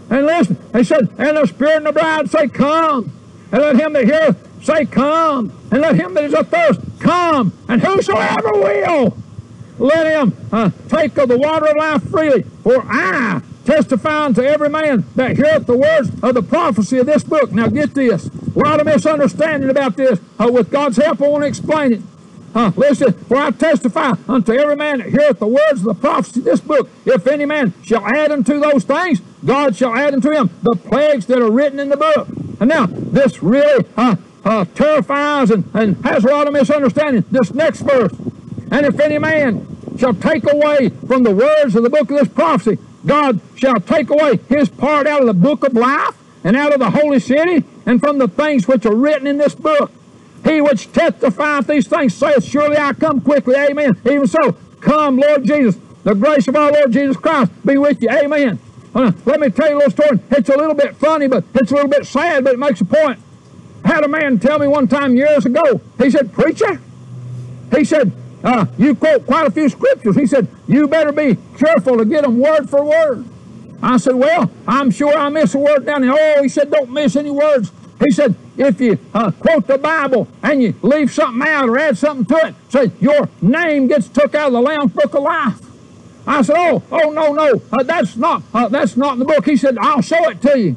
And 0.08 0.26
listen, 0.26 0.56
he 0.74 0.84
said, 0.84 1.08
and 1.18 1.36
the 1.36 1.46
Spirit 1.46 1.78
and 1.78 1.86
the 1.86 1.92
bride 1.92 2.30
say, 2.30 2.48
Come. 2.48 3.12
And 3.52 3.62
let 3.62 3.76
him 3.76 3.92
that 3.92 4.04
heareth 4.04 4.64
say, 4.64 4.86
Come. 4.86 5.52
And 5.70 5.80
let 5.80 5.96
him 5.96 6.14
that 6.14 6.24
is 6.24 6.34
athirst 6.34 6.80
come. 7.00 7.52
And 7.68 7.82
whosoever 7.82 8.52
will, 8.52 9.16
let 9.78 10.06
him 10.06 10.36
uh, 10.52 10.70
take 10.88 11.16
of 11.18 11.28
the 11.28 11.38
water 11.38 11.66
of 11.66 11.76
life 11.76 12.02
freely. 12.10 12.42
For 12.42 12.84
I 12.88 13.42
testifying 13.66 14.32
to 14.34 14.48
every 14.48 14.70
man 14.70 15.04
that 15.16 15.36
heareth 15.36 15.66
the 15.66 15.76
words 15.76 16.08
of 16.22 16.34
the 16.34 16.42
prophecy 16.42 16.98
of 16.98 17.06
this 17.06 17.24
book. 17.24 17.52
Now 17.52 17.66
get 17.66 17.94
this. 17.94 18.26
A 18.26 18.58
lot 18.58 18.80
of 18.80 18.86
misunderstanding 18.86 19.68
about 19.68 19.96
this. 19.96 20.20
Uh, 20.38 20.48
with 20.50 20.70
God's 20.70 20.96
help, 20.96 21.20
I 21.20 21.28
want 21.28 21.42
to 21.42 21.48
explain 21.48 21.92
it. 21.92 22.00
Uh, 22.54 22.72
listen, 22.74 23.12
for 23.12 23.36
I 23.36 23.50
testify 23.50 24.14
unto 24.26 24.52
every 24.52 24.76
man 24.76 24.98
that 24.98 25.08
heareth 25.08 25.38
the 25.38 25.46
words 25.46 25.80
of 25.80 25.82
the 25.82 25.94
prophecy 25.94 26.40
of 26.40 26.46
this 26.46 26.60
book. 26.60 26.88
If 27.04 27.26
any 27.26 27.44
man 27.44 27.74
shall 27.82 28.06
add 28.06 28.32
unto 28.32 28.58
those 28.58 28.84
things, 28.84 29.20
God 29.44 29.76
shall 29.76 29.94
add 29.94 30.14
unto 30.14 30.30
him 30.30 30.48
the 30.62 30.74
plagues 30.74 31.26
that 31.26 31.38
are 31.38 31.50
written 31.50 31.78
in 31.78 31.90
the 31.90 31.98
book. 31.98 32.28
And 32.58 32.70
now, 32.70 32.86
this 32.86 33.42
really 33.42 33.84
uh, 33.96 34.16
uh, 34.44 34.64
terrifies 34.74 35.50
and, 35.50 35.68
and 35.74 36.02
has 36.06 36.24
a 36.24 36.28
lot 36.28 36.46
of 36.46 36.54
misunderstanding. 36.54 37.24
This 37.30 37.52
next 37.52 37.80
verse. 37.80 38.12
And 38.70 38.86
if 38.86 38.98
any 39.00 39.18
man 39.18 39.66
shall 39.98 40.14
take 40.14 40.50
away 40.50 40.90
from 41.06 41.24
the 41.24 41.34
words 41.34 41.76
of 41.76 41.82
the 41.82 41.90
book 41.90 42.10
of 42.10 42.18
this 42.18 42.28
prophecy, 42.28 42.78
God 43.06 43.40
shall 43.54 43.80
take 43.80 44.10
away 44.10 44.38
his 44.48 44.68
part 44.68 45.06
out 45.06 45.20
of 45.20 45.26
the 45.26 45.34
book 45.34 45.64
of 45.64 45.74
life 45.74 46.14
and 46.44 46.56
out 46.56 46.72
of 46.72 46.80
the 46.80 46.90
holy 46.90 47.20
city 47.20 47.64
and 47.86 48.00
from 48.00 48.18
the 48.18 48.28
things 48.28 48.66
which 48.66 48.84
are 48.84 48.94
written 48.94 49.26
in 49.26 49.38
this 49.38 49.54
book. 49.54 49.90
He 50.44 50.60
which 50.60 50.92
testifieth 50.92 51.66
these 51.66 51.88
things 51.88 52.14
saith, 52.14 52.44
Surely 52.44 52.76
I 52.76 52.92
come 52.92 53.20
quickly. 53.20 53.54
Amen. 53.56 53.96
Even 54.04 54.26
so, 54.26 54.56
come, 54.80 55.16
Lord 55.16 55.44
Jesus. 55.44 55.78
The 56.04 56.14
grace 56.14 56.46
of 56.46 56.54
our 56.54 56.70
Lord 56.70 56.92
Jesus 56.92 57.16
Christ 57.16 57.50
be 57.64 57.76
with 57.76 58.00
you. 58.00 58.10
Amen. 58.10 58.60
Uh, 58.94 59.10
let 59.24 59.40
me 59.40 59.50
tell 59.50 59.68
you 59.68 59.76
a 59.76 59.78
little 59.78 59.90
story. 59.90 60.20
It's 60.30 60.48
a 60.48 60.56
little 60.56 60.74
bit 60.74 60.94
funny, 60.96 61.26
but 61.26 61.44
it's 61.54 61.70
a 61.72 61.74
little 61.74 61.90
bit 61.90 62.06
sad, 62.06 62.44
but 62.44 62.54
it 62.54 62.58
makes 62.58 62.80
a 62.80 62.84
point. 62.84 63.18
I 63.84 63.88
had 63.88 64.04
a 64.04 64.08
man 64.08 64.38
tell 64.38 64.58
me 64.58 64.68
one 64.68 64.88
time 64.88 65.16
years 65.16 65.44
ago, 65.44 65.80
he 65.98 66.10
said, 66.10 66.32
Preacher, 66.32 66.80
he 67.76 67.84
said, 67.84 68.12
uh, 68.46 68.64
you 68.78 68.94
quote 68.94 69.26
quite 69.26 69.46
a 69.46 69.50
few 69.50 69.68
scriptures. 69.68 70.16
He 70.16 70.26
said, 70.26 70.46
you 70.68 70.86
better 70.86 71.12
be 71.12 71.36
careful 71.58 71.98
to 71.98 72.04
get 72.04 72.22
them 72.22 72.38
word 72.38 72.70
for 72.70 72.84
word. 72.84 73.24
I 73.82 73.96
said, 73.98 74.14
well, 74.14 74.50
I'm 74.66 74.90
sure 74.90 75.14
I 75.16 75.28
miss 75.28 75.54
a 75.54 75.58
word 75.58 75.84
down 75.84 76.02
there. 76.02 76.14
Oh, 76.14 76.42
he 76.42 76.48
said, 76.48 76.70
don't 76.70 76.90
miss 76.90 77.16
any 77.16 77.30
words. 77.30 77.72
He 78.04 78.12
said, 78.12 78.36
if 78.56 78.80
you 78.80 78.98
uh, 79.12 79.32
quote 79.32 79.66
the 79.66 79.78
Bible 79.78 80.28
and 80.42 80.62
you 80.62 80.74
leave 80.82 81.12
something 81.12 81.46
out 81.46 81.68
or 81.68 81.78
add 81.78 81.98
something 81.98 82.24
to 82.26 82.46
it, 82.46 82.54
say 82.68 82.92
your 83.00 83.28
name 83.42 83.88
gets 83.88 84.08
took 84.08 84.34
out 84.34 84.48
of 84.48 84.52
the 84.52 84.60
Lamb's 84.60 84.92
Book 84.92 85.14
of 85.14 85.22
Life. 85.22 85.60
I 86.26 86.42
said, 86.42 86.56
oh, 86.56 86.82
oh, 86.90 87.10
no, 87.10 87.32
no, 87.32 87.60
uh, 87.72 87.82
that's 87.82 88.16
not, 88.16 88.42
uh, 88.54 88.68
that's 88.68 88.96
not 88.96 89.14
in 89.14 89.18
the 89.18 89.24
book. 89.24 89.44
He 89.44 89.56
said, 89.56 89.76
I'll 89.78 90.02
show 90.02 90.28
it 90.28 90.40
to 90.42 90.58
you. 90.58 90.76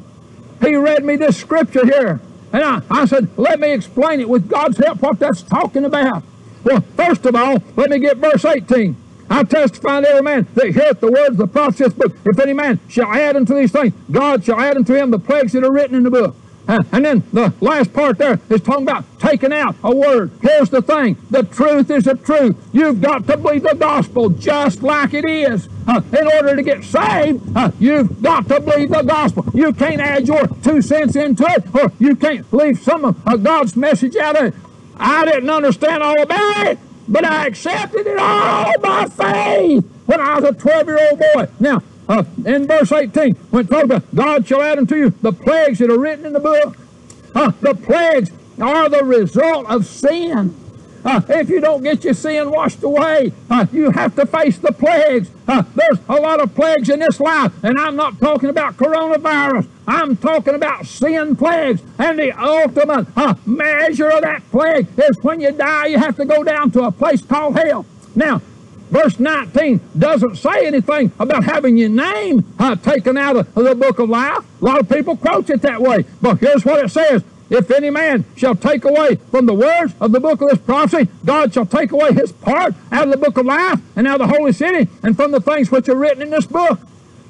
He 0.60 0.74
read 0.74 1.04
me 1.04 1.16
this 1.16 1.36
scripture 1.36 1.84
here. 1.84 2.20
And 2.52 2.62
I, 2.64 2.82
I 2.90 3.06
said, 3.06 3.28
let 3.38 3.60
me 3.60 3.72
explain 3.72 4.20
it 4.20 4.28
with 4.28 4.48
God's 4.48 4.78
help 4.78 5.02
what 5.02 5.18
that's 5.18 5.42
talking 5.42 5.84
about. 5.84 6.22
Well, 6.64 6.80
first 6.96 7.24
of 7.26 7.34
all, 7.34 7.62
let 7.76 7.90
me 7.90 7.98
get 7.98 8.18
verse 8.18 8.44
18. 8.44 8.96
I 9.30 9.44
testify 9.44 10.00
to 10.00 10.08
every 10.08 10.22
man 10.22 10.46
that 10.54 10.72
heareth 10.72 11.00
the 11.00 11.10
words 11.10 11.30
of 11.30 11.36
the 11.36 11.46
prophecy 11.46 11.88
book. 11.88 12.16
If 12.24 12.38
any 12.40 12.52
man 12.52 12.80
shall 12.88 13.12
add 13.12 13.36
unto 13.36 13.54
these 13.54 13.70
things, 13.70 13.94
God 14.10 14.44
shall 14.44 14.60
add 14.60 14.76
unto 14.76 14.94
him 14.94 15.10
the 15.10 15.20
plagues 15.20 15.52
that 15.52 15.62
are 15.62 15.70
written 15.70 15.96
in 15.96 16.02
the 16.02 16.10
book. 16.10 16.34
Uh, 16.68 16.82
and 16.92 17.04
then 17.04 17.22
the 17.32 17.52
last 17.60 17.92
part 17.92 18.18
there 18.18 18.38
is 18.48 18.60
talking 18.60 18.82
about 18.82 19.04
taking 19.18 19.52
out 19.52 19.74
a 19.82 19.94
word. 19.94 20.30
Here's 20.42 20.70
the 20.70 20.82
thing. 20.82 21.16
The 21.30 21.42
truth 21.42 21.90
is 21.90 22.04
the 22.04 22.14
truth. 22.14 22.56
You've 22.72 23.00
got 23.00 23.26
to 23.26 23.36
believe 23.36 23.62
the 23.62 23.74
gospel 23.74 24.30
just 24.30 24.82
like 24.82 25.14
it 25.14 25.24
is. 25.24 25.68
Uh, 25.88 26.00
in 26.16 26.26
order 26.28 26.54
to 26.54 26.62
get 26.62 26.84
saved, 26.84 27.56
uh, 27.56 27.70
you've 27.80 28.22
got 28.22 28.46
to 28.48 28.60
believe 28.60 28.90
the 28.90 29.02
gospel. 29.02 29.44
You 29.54 29.72
can't 29.72 30.00
add 30.00 30.28
your 30.28 30.46
two 30.62 30.82
cents 30.82 31.16
into 31.16 31.44
it, 31.48 31.74
or 31.74 31.92
you 31.98 32.14
can't 32.14 32.52
leave 32.52 32.78
some 32.80 33.04
of 33.04 33.42
God's 33.42 33.76
message 33.76 34.16
out 34.16 34.36
of 34.36 34.44
it. 34.46 34.54
I 35.00 35.24
didn't 35.24 35.48
understand 35.48 36.02
all 36.02 36.20
about 36.20 36.66
it, 36.66 36.78
but 37.08 37.24
I 37.24 37.46
accepted 37.46 38.06
it 38.06 38.18
all 38.18 38.78
by 38.78 39.06
faith 39.06 39.84
when 40.04 40.20
I 40.20 40.38
was 40.38 40.50
a 40.50 40.52
12 40.52 40.86
year 40.86 41.08
old 41.10 41.18
boy. 41.18 41.48
Now, 41.58 41.82
uh, 42.06 42.24
in 42.44 42.66
verse 42.66 42.92
18, 42.92 43.34
when 43.34 43.64
it 43.64 43.70
talks 43.70 43.84
about 43.84 44.14
God 44.14 44.46
shall 44.46 44.60
add 44.60 44.76
unto 44.76 44.96
you 44.96 45.10
the 45.22 45.32
plagues 45.32 45.78
that 45.78 45.90
are 45.90 45.98
written 45.98 46.26
in 46.26 46.34
the 46.34 46.40
book, 46.40 46.76
uh, 47.34 47.52
the 47.62 47.74
plagues 47.74 48.30
are 48.60 48.90
the 48.90 49.02
result 49.02 49.70
of 49.70 49.86
sin. 49.86 50.54
Uh, 51.04 51.20
if 51.28 51.48
you 51.48 51.60
don't 51.60 51.82
get 51.82 52.04
your 52.04 52.14
sin 52.14 52.50
washed 52.50 52.82
away, 52.82 53.32
uh, 53.50 53.66
you 53.72 53.90
have 53.90 54.14
to 54.16 54.26
face 54.26 54.58
the 54.58 54.72
plagues. 54.72 55.30
Uh, 55.48 55.62
there's 55.74 55.98
a 56.08 56.14
lot 56.14 56.40
of 56.40 56.54
plagues 56.54 56.88
in 56.88 57.00
this 57.00 57.18
life, 57.20 57.52
and 57.62 57.78
I'm 57.78 57.96
not 57.96 58.18
talking 58.20 58.50
about 58.50 58.76
coronavirus. 58.76 59.66
I'm 59.86 60.16
talking 60.16 60.54
about 60.54 60.86
sin 60.86 61.36
plagues. 61.36 61.82
And 61.98 62.18
the 62.18 62.32
ultimate 62.32 63.06
uh, 63.16 63.34
measure 63.46 64.10
of 64.10 64.22
that 64.22 64.48
plague 64.50 64.86
is 64.96 65.18
when 65.22 65.40
you 65.40 65.52
die, 65.52 65.86
you 65.86 65.98
have 65.98 66.16
to 66.16 66.24
go 66.24 66.44
down 66.44 66.70
to 66.72 66.82
a 66.84 66.92
place 66.92 67.22
called 67.22 67.56
hell. 67.56 67.86
Now, 68.14 68.42
verse 68.90 69.18
19 69.18 69.80
doesn't 69.98 70.36
say 70.36 70.66
anything 70.66 71.12
about 71.18 71.44
having 71.44 71.76
your 71.76 71.88
name 71.88 72.44
uh, 72.58 72.76
taken 72.76 73.16
out 73.16 73.36
of 73.36 73.54
the 73.54 73.74
book 73.74 73.98
of 73.98 74.08
life. 74.08 74.44
A 74.60 74.64
lot 74.64 74.80
of 74.80 74.88
people 74.88 75.16
quote 75.16 75.48
it 75.50 75.62
that 75.62 75.80
way. 75.80 76.04
But 76.20 76.38
here's 76.38 76.64
what 76.64 76.84
it 76.84 76.90
says 76.90 77.24
if 77.50 77.70
any 77.72 77.90
man 77.90 78.24
shall 78.36 78.54
take 78.54 78.84
away 78.84 79.16
from 79.30 79.46
the 79.46 79.54
words 79.54 79.92
of 80.00 80.12
the 80.12 80.20
book 80.20 80.40
of 80.40 80.50
this 80.50 80.58
prophecy, 80.58 81.08
God 81.24 81.52
shall 81.52 81.66
take 81.66 81.90
away 81.90 82.12
his 82.12 82.30
part 82.30 82.74
out 82.92 83.04
of 83.04 83.10
the 83.10 83.16
book 83.16 83.36
of 83.36 83.44
life 83.44 83.80
and 83.96 84.06
out 84.06 84.20
of 84.20 84.28
the 84.28 84.36
holy 84.36 84.52
city 84.52 84.88
and 85.02 85.16
from 85.16 85.32
the 85.32 85.40
things 85.40 85.70
which 85.70 85.88
are 85.88 85.96
written 85.96 86.22
in 86.22 86.30
this 86.30 86.46
book. 86.46 86.78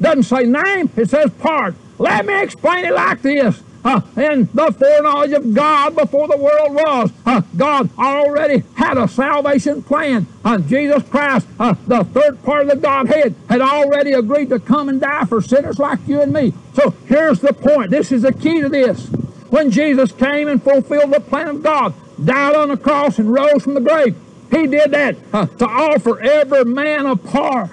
Doesn't 0.01 0.25
say 0.25 0.45
name, 0.45 0.91
it 0.97 1.09
says 1.09 1.31
part. 1.33 1.75
Let 1.99 2.27
me 2.27 2.43
explain 2.43 2.85
it 2.85 2.95
like 2.95 3.23
this. 3.23 3.63
Uh, 3.83 4.03
in 4.19 4.47
the 4.53 4.71
foreknowledge 4.73 5.33
of 5.33 5.55
God 5.55 5.97
before 5.97 6.29
the 6.29 6.37
world 6.37 6.75
was. 6.75 7.11
Uh, 7.25 7.41
God 7.57 7.89
already 7.99 8.63
had 8.75 8.99
a 8.99 9.09
salvation 9.09 9.83
plan. 9.83 10.27
Uh, 10.45 10.59
Jesus 10.59 11.03
Christ, 11.05 11.47
uh, 11.59 11.75
the 11.87 12.05
third 12.05 12.43
part 12.43 12.65
of 12.65 12.69
the 12.69 12.77
Godhead, 12.77 13.35
had 13.49 13.63
already 13.63 14.13
agreed 14.13 14.51
to 14.51 14.61
come 14.61 14.91
and 14.91 15.01
die 15.01 15.25
for 15.25 15.41
sinners 15.41 15.79
like 15.79 15.99
you 16.07 16.21
and 16.21 16.31
me. 16.31 16.53
So 16.75 16.91
here's 17.07 17.41
the 17.41 17.55
point. 17.55 17.91
This 17.91 18.13
is 18.13 18.21
the 18.21 18.35
key 18.35 18.61
to 18.61 18.69
this 18.69 19.09
when 19.51 19.71
Jesus 19.71 20.13
came 20.13 20.49
and 20.49 20.63
fulfilled 20.63 21.13
the 21.13 21.21
plan 21.21 21.49
of 21.49 21.63
God, 21.63 21.95
died 22.25 22.55
on 22.55 22.69
the 22.69 22.77
cross 22.77 23.19
and 23.19 23.33
rose 23.33 23.63
from 23.63 23.75
the 23.75 23.81
grave. 23.81 24.17
He 24.51 24.67
did 24.67 24.91
that 24.93 25.17
uh, 25.33 25.47
to 25.47 25.67
offer 25.67 26.21
every 26.21 26.65
man 26.65 27.07
a 27.07 27.17
part. 27.17 27.71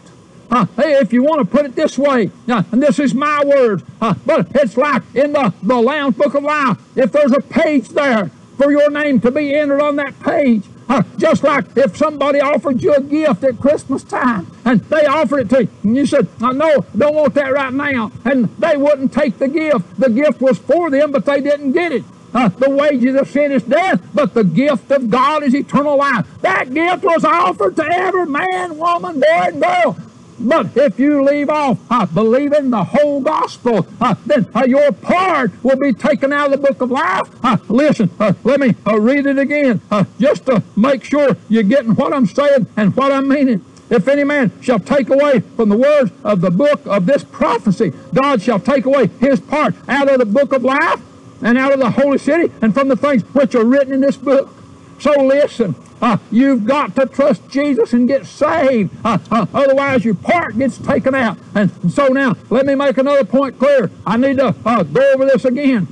Uh, 0.49 0.65
if 0.77 1.11
you 1.11 1.23
want 1.23 1.39
to 1.39 1.45
put 1.45 1.65
it 1.65 1.75
this 1.75 1.97
way, 1.97 2.31
uh, 2.47 2.63
and 2.71 2.81
this 2.81 2.99
is 2.99 3.13
my 3.13 3.43
words, 3.43 3.83
but 3.99 4.47
it's 4.55 4.77
like 4.77 5.03
in 5.13 5.33
the, 5.33 5.53
the 5.61 5.75
Lamb's 5.75 6.15
Book 6.17 6.35
of 6.35 6.43
Life, 6.43 6.77
if 6.97 7.11
there's 7.11 7.33
a 7.33 7.41
page 7.41 7.89
there 7.89 8.31
for 8.57 8.71
your 8.71 8.89
name 8.89 9.19
to 9.21 9.31
be 9.31 9.53
entered 9.53 9.81
on 9.81 9.97
that 9.97 10.17
page, 10.21 10.63
Uh, 10.89 11.03
just 11.17 11.43
like 11.43 11.65
if 11.75 11.97
somebody 11.97 12.39
offered 12.39 12.81
you 12.81 12.93
a 12.93 13.01
gift 13.01 13.43
at 13.43 13.59
Christmas 13.59 14.03
time 14.03 14.47
and 14.63 14.79
they 14.81 15.05
offered 15.05 15.39
it 15.41 15.49
to 15.49 15.63
you, 15.63 15.69
and 15.83 15.95
you 15.97 16.05
said, 16.05 16.27
I 16.41 16.53
no, 16.53 16.85
don't 16.95 17.15
want 17.15 17.33
that 17.33 17.51
right 17.53 17.73
now, 17.73 18.11
and 18.23 18.45
they 18.57 18.77
wouldn't 18.77 19.11
take 19.11 19.37
the 19.37 19.49
gift. 19.49 19.99
The 19.99 20.09
gift 20.09 20.41
was 20.41 20.57
for 20.57 20.89
them, 20.89 21.11
but 21.11 21.25
they 21.25 21.41
didn't 21.41 21.73
get 21.73 21.91
it. 21.91 22.03
Uh, 22.33 22.49
the 22.49 22.69
wages 22.69 23.15
of 23.15 23.29
sin 23.29 23.51
is 23.51 23.63
death, 23.63 24.01
but 24.13 24.33
the 24.33 24.43
gift 24.43 24.91
of 24.91 25.09
God 25.09 25.43
is 25.43 25.55
eternal 25.55 25.97
life. 25.97 26.27
That 26.41 26.73
gift 26.73 27.03
was 27.03 27.23
offered 27.25 27.75
to 27.77 27.85
every 27.85 28.25
man, 28.25 28.77
woman, 28.77 29.19
boy, 29.19 29.25
and 29.27 29.61
girl. 29.61 29.97
But 30.39 30.77
if 30.77 30.99
you 30.99 31.23
leave 31.23 31.49
off 31.49 31.79
uh, 31.89 32.05
believing 32.05 32.69
the 32.69 32.83
whole 32.83 33.21
gospel, 33.21 33.87
uh, 33.99 34.15
then 34.25 34.47
uh, 34.55 34.65
your 34.67 34.91
part 34.91 35.51
will 35.63 35.77
be 35.77 35.93
taken 35.93 36.31
out 36.31 36.53
of 36.53 36.61
the 36.61 36.67
book 36.67 36.81
of 36.81 36.91
life. 36.91 37.27
Uh, 37.43 37.57
listen, 37.69 38.09
uh, 38.19 38.33
let 38.43 38.59
me 38.59 38.75
uh, 38.85 38.99
read 38.99 39.25
it 39.25 39.39
again, 39.39 39.81
just 40.19 40.45
to 40.45 40.61
make 40.75 41.03
sure 41.03 41.35
you're 41.49 41.63
getting 41.63 41.95
what 41.95 42.13
I'm 42.13 42.27
saying 42.27 42.67
and 42.77 42.95
what 42.95 43.11
I'm 43.11 43.27
meaning. 43.27 43.65
If 43.89 44.07
any 44.07 44.25
man 44.25 44.51
shall 44.61 44.79
take 44.79 45.09
away 45.09 45.39
from 45.55 45.69
the 45.69 45.77
words 45.77 46.11
of 46.23 46.41
the 46.41 46.51
book 46.51 46.85
of 46.85 47.05
this 47.05 47.23
prophecy, 47.23 47.93
God 48.13 48.41
shall 48.41 48.59
take 48.59 48.85
away 48.85 49.07
his 49.19 49.39
part 49.39 49.75
out 49.87 50.09
of 50.09 50.19
the 50.19 50.25
book 50.25 50.51
of 50.51 50.63
life 50.63 51.01
and 51.41 51.57
out 51.57 51.71
of 51.73 51.79
the 51.79 51.91
holy 51.91 52.17
city 52.17 52.51
and 52.61 52.73
from 52.73 52.89
the 52.89 52.97
things 52.97 53.23
which 53.33 53.55
are 53.55 53.63
written 53.63 53.93
in 53.93 54.01
this 54.01 54.17
book. 54.17 54.53
So 54.99 55.11
listen, 55.23 55.75
uh, 56.01 56.17
you've 56.31 56.65
got 56.65 56.95
to 56.95 57.05
trust 57.05 57.47
Jesus 57.49 57.93
and 57.93 58.07
get 58.07 58.25
saved. 58.25 58.95
Uh, 59.03 59.17
uh, 59.31 59.45
otherwise, 59.53 60.05
your 60.05 60.15
part 60.15 60.57
gets 60.57 60.77
taken 60.77 61.15
out. 61.15 61.37
And 61.55 61.71
so 61.91 62.07
now, 62.07 62.35
let 62.49 62.65
me 62.65 62.75
make 62.75 62.97
another 62.97 63.25
point 63.25 63.57
clear. 63.57 63.89
I 64.05 64.17
need 64.17 64.37
to 64.37 64.55
uh, 64.65 64.83
go 64.83 65.13
over 65.13 65.25
this 65.25 65.45
again. 65.45 65.87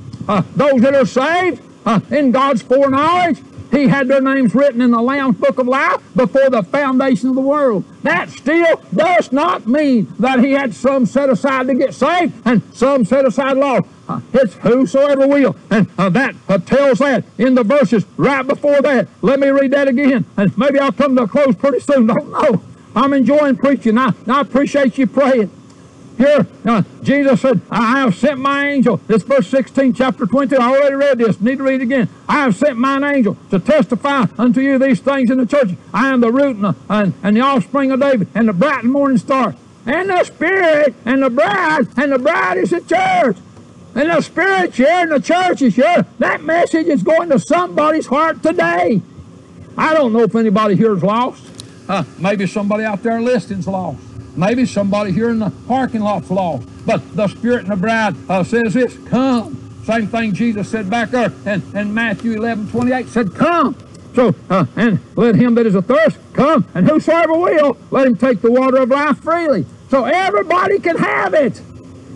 Those 0.56 0.80
that 0.80 0.94
are 0.94 1.06
saved 1.06 1.62
in 2.12 2.32
God's 2.32 2.62
foreknowledge, 2.62 3.40
he 3.76 3.88
had 3.88 4.08
their 4.08 4.20
names 4.20 4.54
written 4.54 4.80
in 4.80 4.90
the 4.90 5.00
Lamb's 5.00 5.38
Book 5.38 5.58
of 5.58 5.68
Life 5.68 6.00
before 6.14 6.48
the 6.48 6.62
foundation 6.62 7.28
of 7.28 7.34
the 7.34 7.42
world. 7.42 7.84
That 8.02 8.30
still 8.30 8.80
does 8.94 9.32
not 9.32 9.66
mean 9.66 10.12
that 10.18 10.40
he 10.40 10.52
had 10.52 10.74
some 10.74 11.04
set 11.04 11.28
aside 11.28 11.66
to 11.66 11.74
get 11.74 11.94
saved 11.94 12.34
and 12.46 12.62
some 12.74 13.04
set 13.04 13.26
aside 13.26 13.56
lost. 13.58 13.86
Uh, 14.08 14.20
it's 14.32 14.54
whosoever 14.54 15.26
will. 15.26 15.56
And 15.70 15.88
uh, 15.98 16.08
that 16.10 16.34
uh, 16.48 16.58
tells 16.58 16.98
that 16.98 17.24
in 17.38 17.54
the 17.54 17.64
verses 17.64 18.06
right 18.16 18.46
before 18.46 18.80
that. 18.82 19.08
Let 19.20 19.40
me 19.40 19.48
read 19.48 19.72
that 19.72 19.88
again. 19.88 20.24
And 20.36 20.56
maybe 20.56 20.78
I'll 20.78 20.92
come 20.92 21.16
to 21.16 21.24
a 21.24 21.28
close 21.28 21.54
pretty 21.54 21.80
soon. 21.80 22.06
Don't 22.06 22.30
know. 22.30 22.62
I'm 22.94 23.12
enjoying 23.12 23.56
preaching. 23.56 23.98
I, 23.98 24.12
I 24.26 24.40
appreciate 24.40 24.96
you 24.96 25.06
praying. 25.06 25.50
Here, 26.16 26.46
uh, 26.64 26.82
Jesus 27.02 27.42
said, 27.42 27.60
I 27.70 28.00
have 28.00 28.14
sent 28.14 28.38
my 28.38 28.68
angel. 28.68 28.96
This 29.06 29.22
verse 29.22 29.46
16, 29.48 29.92
chapter 29.92 30.24
20. 30.24 30.56
I 30.56 30.66
already 30.66 30.94
read 30.94 31.18
this. 31.18 31.40
Need 31.40 31.58
to 31.58 31.64
read 31.64 31.82
it 31.82 31.84
again. 31.84 32.08
I 32.26 32.40
have 32.40 32.56
sent 32.56 32.78
mine 32.78 33.04
angel 33.04 33.36
to 33.50 33.58
testify 33.58 34.24
unto 34.38 34.62
you 34.62 34.78
these 34.78 35.00
things 35.00 35.30
in 35.30 35.36
the 35.38 35.46
church. 35.46 35.72
I 35.92 36.08
am 36.08 36.20
the 36.20 36.32
root 36.32 36.56
and 36.56 36.64
the, 36.64 36.76
and, 36.88 37.14
and 37.22 37.36
the 37.36 37.42
offspring 37.42 37.92
of 37.92 38.00
David 38.00 38.28
and 38.34 38.48
the 38.48 38.54
bright 38.54 38.84
and 38.84 38.92
morning 38.92 39.18
star. 39.18 39.54
And 39.84 40.08
the 40.08 40.24
Spirit 40.24 40.94
and 41.04 41.22
the 41.22 41.30
bride, 41.30 41.86
and 41.98 42.12
the 42.12 42.18
bride 42.18 42.56
is 42.56 42.70
the 42.70 42.80
church. 42.80 43.36
And 43.94 44.10
the 44.10 44.20
Spirit's 44.22 44.76
here 44.76 44.88
and 44.88 45.12
the 45.12 45.20
church 45.20 45.62
is 45.62 45.76
here. 45.76 46.06
That 46.18 46.42
message 46.42 46.86
is 46.86 47.02
going 47.02 47.28
to 47.28 47.38
somebody's 47.38 48.06
heart 48.06 48.42
today. 48.42 49.02
I 49.76 49.92
don't 49.92 50.12
know 50.14 50.22
if 50.22 50.34
anybody 50.34 50.76
here 50.76 50.96
is 50.96 51.02
lost. 51.02 51.44
Uh, 51.88 52.04
maybe 52.18 52.46
somebody 52.46 52.84
out 52.84 53.02
there 53.02 53.20
listening's 53.20 53.68
lost. 53.68 54.00
Maybe 54.36 54.66
somebody 54.66 55.12
here 55.12 55.30
in 55.30 55.38
the 55.38 55.50
parking 55.66 56.02
lot's 56.02 56.30
lost. 56.30 56.68
But 56.86 57.16
the 57.16 57.28
Spirit 57.28 57.62
and 57.62 57.72
the 57.72 57.76
bride 57.76 58.14
uh, 58.28 58.44
says 58.44 58.74
this, 58.74 58.96
come. 59.08 59.62
Same 59.84 60.06
thing 60.08 60.34
Jesus 60.34 60.68
said 60.68 60.90
back 60.90 61.10
there 61.10 61.32
in, 61.44 61.62
in 61.76 61.94
Matthew 61.94 62.32
11, 62.32 62.70
28, 62.70 63.08
said, 63.08 63.34
come. 63.34 63.76
So, 64.14 64.34
uh, 64.48 64.64
and 64.76 64.98
let 65.14 65.34
him 65.34 65.54
that 65.56 65.66
is 65.66 65.76
athirst 65.76 66.18
come, 66.32 66.66
and 66.74 66.88
whosoever 66.88 67.34
will, 67.34 67.76
let 67.90 68.06
him 68.06 68.16
take 68.16 68.40
the 68.40 68.50
water 68.50 68.78
of 68.78 68.88
life 68.88 69.18
freely. 69.20 69.66
So 69.90 70.04
everybody 70.04 70.78
can 70.78 70.96
have 70.96 71.34
it. 71.34 71.60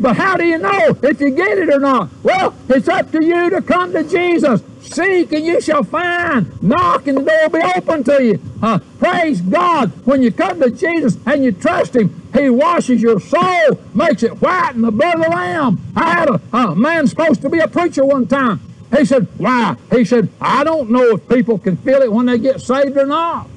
But 0.00 0.16
how 0.16 0.36
do 0.36 0.44
you 0.44 0.56
know 0.56 0.96
if 1.02 1.20
you 1.20 1.30
get 1.30 1.58
it 1.58 1.68
or 1.68 1.78
not? 1.78 2.08
Well, 2.22 2.54
it's 2.68 2.88
up 2.88 3.12
to 3.12 3.22
you 3.22 3.50
to 3.50 3.60
come 3.60 3.92
to 3.92 4.02
Jesus. 4.02 4.62
Seek 4.80 5.30
and 5.32 5.44
you 5.44 5.60
shall 5.60 5.84
find. 5.84 6.62
Knock 6.62 7.06
and 7.06 7.18
the 7.18 7.22
door 7.22 7.38
will 7.42 7.60
be 7.60 7.72
open 7.76 8.02
to 8.04 8.24
you. 8.24 8.40
Uh, 8.62 8.78
praise 8.98 9.42
God. 9.42 9.92
When 10.06 10.22
you 10.22 10.32
come 10.32 10.58
to 10.60 10.70
Jesus 10.70 11.18
and 11.26 11.44
you 11.44 11.52
trust 11.52 11.94
Him, 11.94 12.28
He 12.34 12.48
washes 12.48 13.02
your 13.02 13.20
soul, 13.20 13.78
makes 13.94 14.22
it 14.22 14.40
white 14.40 14.72
in 14.74 14.80
the 14.82 14.90
blood 14.90 15.16
of 15.16 15.24
the 15.24 15.30
Lamb. 15.30 15.80
I 15.94 16.10
had 16.10 16.30
a, 16.30 16.40
a 16.56 16.74
man 16.74 17.06
supposed 17.06 17.42
to 17.42 17.50
be 17.50 17.58
a 17.58 17.68
preacher 17.68 18.04
one 18.04 18.26
time. 18.26 18.60
He 18.96 19.04
said, 19.04 19.28
Why? 19.36 19.76
He 19.90 20.04
said, 20.06 20.30
I 20.40 20.64
don't 20.64 20.90
know 20.90 21.10
if 21.10 21.28
people 21.28 21.58
can 21.58 21.76
feel 21.76 22.00
it 22.00 22.10
when 22.10 22.26
they 22.26 22.38
get 22.38 22.60
saved 22.62 22.96
or 22.96 23.06
not. 23.06 23.48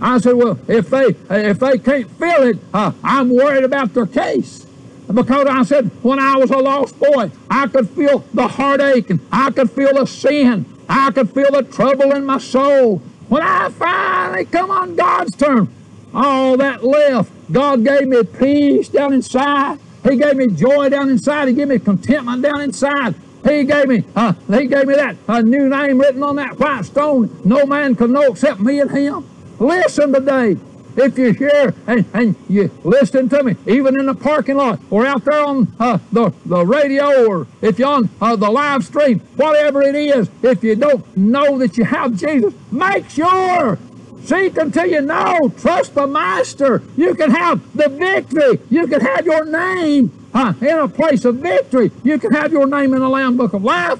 I 0.00 0.18
said, 0.18 0.34
Well, 0.34 0.58
if 0.68 0.90
they 0.90 1.16
if 1.30 1.58
they 1.58 1.78
can't 1.78 2.10
feel 2.12 2.42
it, 2.42 2.58
uh, 2.72 2.92
I'm 3.02 3.30
worried 3.30 3.64
about 3.64 3.94
their 3.94 4.06
case. 4.06 4.66
Because 5.12 5.46
I 5.46 5.62
said, 5.64 5.90
when 6.02 6.18
I 6.18 6.36
was 6.36 6.50
a 6.50 6.58
lost 6.58 6.98
boy, 6.98 7.30
I 7.50 7.66
could 7.66 7.88
feel 7.90 8.24
the 8.32 8.46
heartache 8.46 9.10
and 9.10 9.20
I 9.32 9.50
could 9.50 9.70
feel 9.70 9.94
the 9.94 10.06
sin. 10.06 10.64
I 10.88 11.10
could 11.10 11.30
feel 11.30 11.50
the 11.50 11.62
trouble 11.62 12.12
in 12.12 12.24
my 12.24 12.38
soul. 12.38 12.98
When 13.28 13.42
I 13.42 13.70
finally 13.70 14.44
come 14.44 14.70
on 14.70 14.96
God's 14.96 15.36
terms, 15.36 15.68
all 16.14 16.56
that 16.56 16.84
left. 16.84 17.30
God 17.52 17.84
gave 17.84 18.08
me 18.08 18.22
peace 18.22 18.88
down 18.88 19.12
inside. 19.12 19.78
He 20.08 20.16
gave 20.16 20.36
me 20.36 20.48
joy 20.48 20.88
down 20.88 21.10
inside. 21.10 21.48
He 21.48 21.54
gave 21.54 21.68
me 21.68 21.78
contentment 21.78 22.42
down 22.42 22.60
inside. 22.60 23.14
He 23.44 23.64
gave 23.64 23.88
me, 23.88 24.04
uh, 24.14 24.32
he 24.48 24.66
gave 24.66 24.86
me 24.86 24.94
that 24.94 25.16
a 25.28 25.42
new 25.42 25.68
name 25.68 25.98
written 25.98 26.22
on 26.22 26.36
that 26.36 26.58
white 26.58 26.84
stone. 26.84 27.40
No 27.44 27.64
man 27.66 27.94
can 27.94 28.12
know 28.12 28.32
except 28.32 28.60
me 28.60 28.80
and 28.80 28.90
him. 28.90 29.28
Listen 29.58 30.12
today. 30.12 30.56
If 30.96 31.18
you're 31.18 31.32
here 31.32 31.74
and, 31.86 32.04
and 32.12 32.36
you 32.48 32.70
listen 32.84 33.28
to 33.30 33.42
me, 33.42 33.56
even 33.66 33.98
in 33.98 34.06
the 34.06 34.14
parking 34.14 34.56
lot 34.56 34.80
or 34.90 35.06
out 35.06 35.24
there 35.24 35.44
on 35.44 35.72
uh, 35.78 35.98
the, 36.12 36.32
the 36.46 36.64
radio 36.64 37.26
or 37.26 37.46
if 37.62 37.78
you're 37.78 37.88
on 37.88 38.08
uh, 38.20 38.36
the 38.36 38.50
live 38.50 38.84
stream, 38.84 39.20
whatever 39.36 39.82
it 39.82 39.94
is, 39.94 40.28
if 40.42 40.62
you 40.62 40.76
don't 40.76 41.16
know 41.16 41.58
that 41.58 41.76
you 41.76 41.84
have 41.84 42.16
Jesus, 42.16 42.54
make 42.70 43.08
sure. 43.10 43.78
Seek 44.24 44.58
until 44.58 44.86
you 44.86 45.00
know. 45.00 45.52
Trust 45.58 45.94
the 45.94 46.06
Master. 46.06 46.82
You 46.96 47.14
can 47.14 47.30
have 47.30 47.60
the 47.74 47.88
victory. 47.88 48.60
You 48.68 48.86
can 48.86 49.00
have 49.00 49.24
your 49.24 49.44
name 49.46 50.12
uh, 50.34 50.52
in 50.60 50.78
a 50.78 50.88
place 50.88 51.24
of 51.24 51.36
victory. 51.36 51.90
You 52.04 52.18
can 52.18 52.32
have 52.32 52.52
your 52.52 52.66
name 52.66 52.92
in 52.92 53.00
the 53.00 53.08
Lamb 53.08 53.36
Book 53.36 53.54
of 53.54 53.64
Life. 53.64 53.98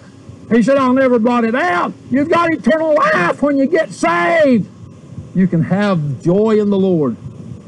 He 0.50 0.62
said, 0.62 0.78
I'll 0.78 0.92
never 0.92 1.18
blot 1.18 1.44
it 1.44 1.54
out. 1.54 1.92
You've 2.10 2.28
got 2.28 2.52
eternal 2.52 2.94
life 2.94 3.40
when 3.40 3.56
you 3.56 3.66
get 3.66 3.92
saved 3.92 4.68
you 5.34 5.46
can 5.46 5.62
have 5.62 6.22
joy 6.22 6.60
in 6.60 6.70
the 6.70 6.78
Lord. 6.78 7.16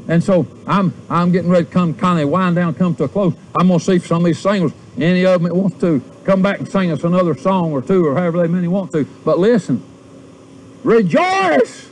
And 0.07 0.23
so 0.23 0.45
I'm 0.67 0.93
I'm 1.09 1.31
getting 1.31 1.49
ready 1.49 1.65
to 1.65 1.71
come 1.71 1.93
kind 1.93 2.19
of 2.19 2.29
wind 2.29 2.55
down, 2.55 2.73
come 2.75 2.95
to 2.95 3.05
a 3.05 3.07
close. 3.07 3.33
I'm 3.55 3.67
gonna 3.67 3.79
see 3.79 3.95
if 3.95 4.07
some 4.07 4.23
of 4.23 4.25
these 4.25 4.39
singers, 4.39 4.73
any 4.97 5.25
of 5.25 5.41
them 5.41 5.49
that 5.49 5.55
wants 5.55 5.79
to, 5.79 6.01
come 6.25 6.41
back 6.41 6.59
and 6.59 6.67
sing 6.67 6.91
us 6.91 7.03
another 7.03 7.35
song 7.35 7.71
or 7.71 7.81
two 7.81 8.05
or 8.05 8.15
however 8.15 8.47
many 8.47 8.67
want 8.67 8.91
to. 8.91 9.05
But 9.23 9.39
listen, 9.39 9.83
rejoice 10.83 11.85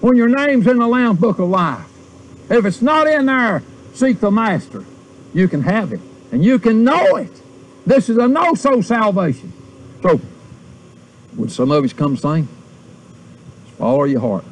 when 0.00 0.16
your 0.16 0.28
name's 0.28 0.66
in 0.66 0.78
the 0.78 0.86
Lamb's 0.86 1.20
Book 1.20 1.38
of 1.38 1.48
Life. 1.48 1.86
If 2.50 2.64
it's 2.64 2.82
not 2.82 3.06
in 3.06 3.26
there, 3.26 3.62
seek 3.94 4.20
the 4.20 4.30
Master. 4.30 4.84
You 5.34 5.48
can 5.48 5.62
have 5.62 5.92
it. 5.92 6.00
And 6.32 6.44
you 6.44 6.58
can 6.58 6.84
know 6.84 7.16
it. 7.16 7.30
This 7.86 8.08
is 8.08 8.16
a 8.16 8.28
know-so 8.28 8.80
salvation. 8.80 9.52
So, 10.02 10.20
would 11.36 11.50
some 11.50 11.70
of 11.70 11.84
us 11.84 11.92
come 11.92 12.16
sing? 12.16 12.48
Follow 13.78 14.04
your 14.04 14.20
heart. 14.20 14.44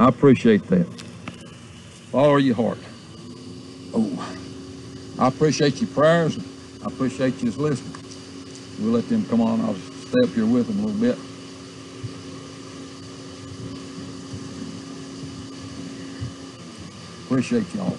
I 0.00 0.08
appreciate 0.08 0.66
that. 0.68 0.86
Follow 2.10 2.36
your 2.38 2.54
heart. 2.54 2.78
Oh, 3.92 4.38
I 5.18 5.28
appreciate 5.28 5.78
your 5.78 5.90
prayers. 5.90 6.38
I 6.82 6.86
appreciate 6.86 7.42
you 7.42 7.50
listening. 7.50 7.94
We'll 8.80 8.94
let 8.94 9.06
them 9.10 9.26
come 9.26 9.42
on. 9.42 9.60
I'll 9.60 9.74
stay 9.74 10.20
up 10.24 10.30
here 10.30 10.46
with 10.46 10.68
them 10.68 10.78
a 10.78 10.86
little 10.86 11.00
bit. 11.02 11.18
Appreciate 17.26 17.74
y'all. 17.74 17.90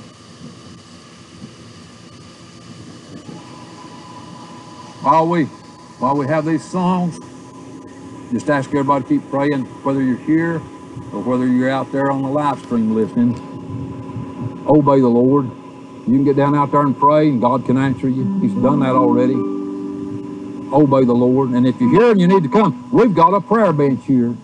While 5.03 5.27
we, 5.27 5.43
while 5.99 6.17
we 6.17 6.25
have 6.25 6.45
these 6.45 6.67
songs, 6.67 7.19
just 8.31 8.49
ask 8.49 8.69
everybody 8.69 9.03
to 9.03 9.07
keep 9.07 9.29
praying, 9.29 9.65
whether 9.83 10.01
you're 10.01 10.17
here 10.17 10.59
or 11.11 11.21
whether 11.21 11.45
you're 11.45 11.69
out 11.69 11.91
there 11.91 12.11
on 12.11 12.21
the 12.21 12.29
live 12.29 12.59
stream 12.59 12.95
listening. 12.95 13.35
Obey 14.67 14.99
the 14.99 15.07
Lord. 15.07 15.45
You 16.07 16.15
can 16.15 16.23
get 16.23 16.35
down 16.35 16.55
out 16.55 16.71
there 16.71 16.81
and 16.81 16.97
pray, 16.97 17.29
and 17.29 17.41
God 17.41 17.65
can 17.65 17.77
answer 17.77 18.09
you. 18.09 18.39
He's 18.39 18.53
done 18.53 18.79
that 18.79 18.95
already. 18.95 19.35
Obey 20.73 21.05
the 21.05 21.13
Lord. 21.13 21.49
And 21.51 21.67
if 21.67 21.79
you're 21.79 21.91
here 21.91 22.11
and 22.11 22.19
you 22.19 22.27
need 22.27 22.43
to 22.43 22.49
come, 22.49 22.89
we've 22.91 23.13
got 23.13 23.33
a 23.33 23.41
prayer 23.41 23.73
bench 23.73 24.05
here. 24.05 24.35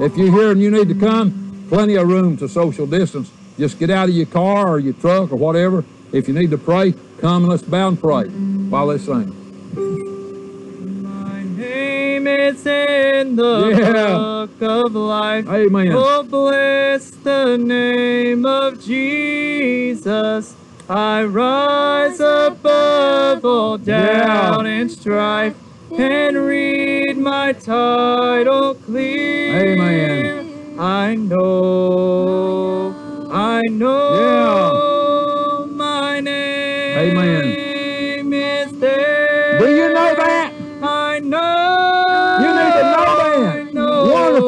If 0.00 0.16
you're 0.16 0.32
here 0.32 0.52
and 0.52 0.60
you 0.60 0.70
need 0.70 0.88
to 0.88 0.94
come, 0.94 1.66
plenty 1.68 1.96
of 1.96 2.08
room 2.08 2.36
to 2.38 2.48
social 2.48 2.86
distance. 2.86 3.30
Just 3.58 3.78
get 3.78 3.90
out 3.90 4.08
of 4.08 4.14
your 4.14 4.26
car 4.26 4.68
or 4.68 4.78
your 4.78 4.94
truck 4.94 5.32
or 5.32 5.36
whatever. 5.36 5.84
If 6.12 6.28
you 6.28 6.34
need 6.34 6.50
to 6.50 6.58
pray, 6.58 6.94
come 7.20 7.44
and 7.44 7.48
let's 7.48 7.62
bow 7.62 7.88
and 7.88 8.00
pray 8.00 8.24
while 8.24 8.86
they 8.88 8.98
sing. 8.98 10.01
My 12.32 12.38
name 12.38 12.54
is 12.54 12.60
is 12.60 12.66
in 12.66 13.36
the 13.36 13.76
Yeah. 13.76 13.92
book 14.16 14.62
of 14.62 14.94
life. 14.94 15.46
Amen. 15.48 15.92
Oh, 15.94 16.22
bless 16.22 17.10
the 17.10 17.58
name 17.58 18.46
of 18.46 18.80
Jesus. 18.82 20.54
I 20.88 21.24
rise 21.24 22.20
above 22.20 23.44
all 23.44 23.76
doubt 23.76 24.64
and 24.66 24.90
strife 24.90 25.54
and 25.98 26.36
read 26.38 27.18
my 27.18 27.52
title 27.52 28.74
clear. 28.86 29.74
Amen. 29.74 30.78
I 30.78 31.14
know, 31.14 32.94
I 33.30 33.60
know 33.68 34.91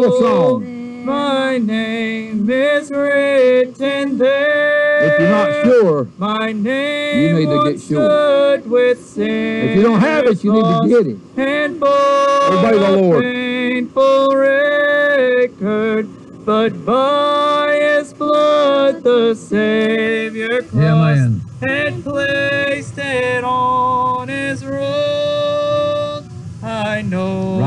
Wonderful 0.04 0.50
song. 0.60 1.04
My 1.06 1.56
name 1.56 2.50
is 2.50 2.90
written 2.90 4.18
there. 4.18 5.04
If 5.04 5.18
you're 5.18 5.30
not 5.30 5.64
sure, 5.64 6.08
my 6.18 6.52
name 6.52 7.20
you 7.20 7.32
need 7.38 7.46
to 7.46 7.72
get 7.72 7.80
sure. 7.80 8.58
with 8.60 9.02
sin. 9.02 9.70
if 9.70 9.76
you 9.76 9.82
don't 9.82 10.00
have 10.00 10.26
it, 10.26 10.44
you 10.44 10.52
need 10.52 10.62
to 10.62 10.88
get 10.88 11.06
it. 11.06 11.16
And 11.38 11.82
Obey 11.82 12.78
the 12.78 12.90
Lord. 13.00 13.22
painful 13.22 14.36
record, 14.36 16.06
but 16.44 16.84
by 16.84 17.78
His 17.80 18.12
blood 18.12 19.02
the 19.02 19.34
Savior 19.34 20.60
crossed 20.64 20.74
Yeah, 20.74 21.30
and 21.62 22.04
placed 22.04 22.98
it 22.98 23.42
on 23.42 24.28
His 24.28 24.66
road. 24.66 26.28
I 26.62 27.02
know, 27.02 27.58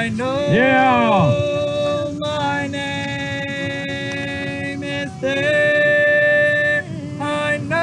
I 0.00 0.10
know, 0.10 0.46
Yeah. 0.52 1.34
my 2.20 2.68
name 2.68 4.80
is 4.84 5.10
there. 5.20 6.84
I 7.20 7.56
know, 7.56 7.76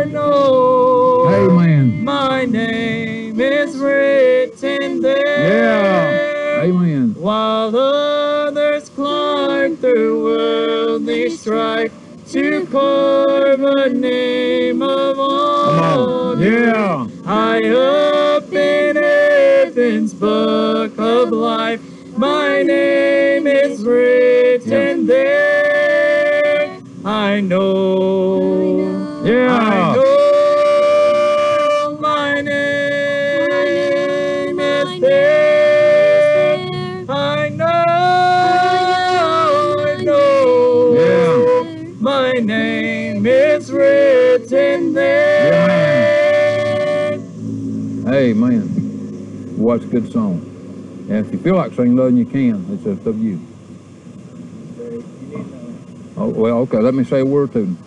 I 0.00 0.04
know. 0.04 1.28
Amen. 1.28 2.02
My 2.04 2.46
name 2.46 3.38
is 3.38 3.76
written 3.76 5.02
there. 5.02 5.60
Yeah. 5.60 6.62
Amen. 6.64 7.14
While 7.18 7.76
others 7.76 8.88
climb 8.88 9.76
through 9.76 10.24
worldly 10.24 11.28
strife 11.36 11.92
to 12.32 12.66
carve 12.72 13.60
a 13.62 13.90
name 13.90 14.80
of 14.80 15.18
honor. 15.18 16.42
Yeah. 16.42 17.08
Book 20.22 20.96
of 20.98 21.30
life, 21.32 21.80
my 22.16 22.62
name 22.62 23.46
is 23.48 23.84
written 23.84 25.06
there. 25.06 26.78
I 27.04 27.40
know. 27.40 29.22
Yeah. 29.24 29.50
I 29.50 29.94
know 29.96 31.96
my 31.98 32.40
name 32.40 34.60
is 34.60 35.00
there. 35.00 36.68
I 37.08 37.48
know, 37.48 37.74
I 39.80 40.04
know. 40.04 40.94
Yeah. 41.02 41.74
My 41.98 42.30
name 42.34 43.26
is 43.26 43.72
written 43.72 44.92
there. 44.92 45.52
Amen. 48.06 48.61
It's 49.70 49.84
a 49.84 49.88
good 49.88 50.12
song. 50.12 50.40
And 51.08 51.24
if 51.24 51.32
you 51.32 51.38
feel 51.38 51.56
like 51.56 51.72
singing, 51.72 51.96
then 51.96 52.16
you 52.16 52.24
can. 52.24 52.66
It's 52.72 52.84
just 52.84 53.06
up 53.06 53.14
to 53.14 53.20
you. 53.20 53.40
Oh, 56.16 56.28
well, 56.28 56.58
okay. 56.58 56.78
Let 56.78 56.94
me 56.94 57.04
say 57.04 57.20
a 57.20 57.24
word 57.24 57.52
to 57.52 57.60
them. 57.62 57.78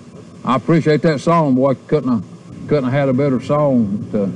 I 0.44 0.56
appreciate 0.56 1.02
that 1.04 1.20
song, 1.22 1.56
boy. 1.56 1.76
Couldn't 1.88 2.12
have, 2.12 2.68
couldn't 2.68 2.86
have 2.86 2.94
had 2.94 3.10
a 3.10 3.14
better 3.14 3.42
song 3.42 4.08
to 4.12 4.32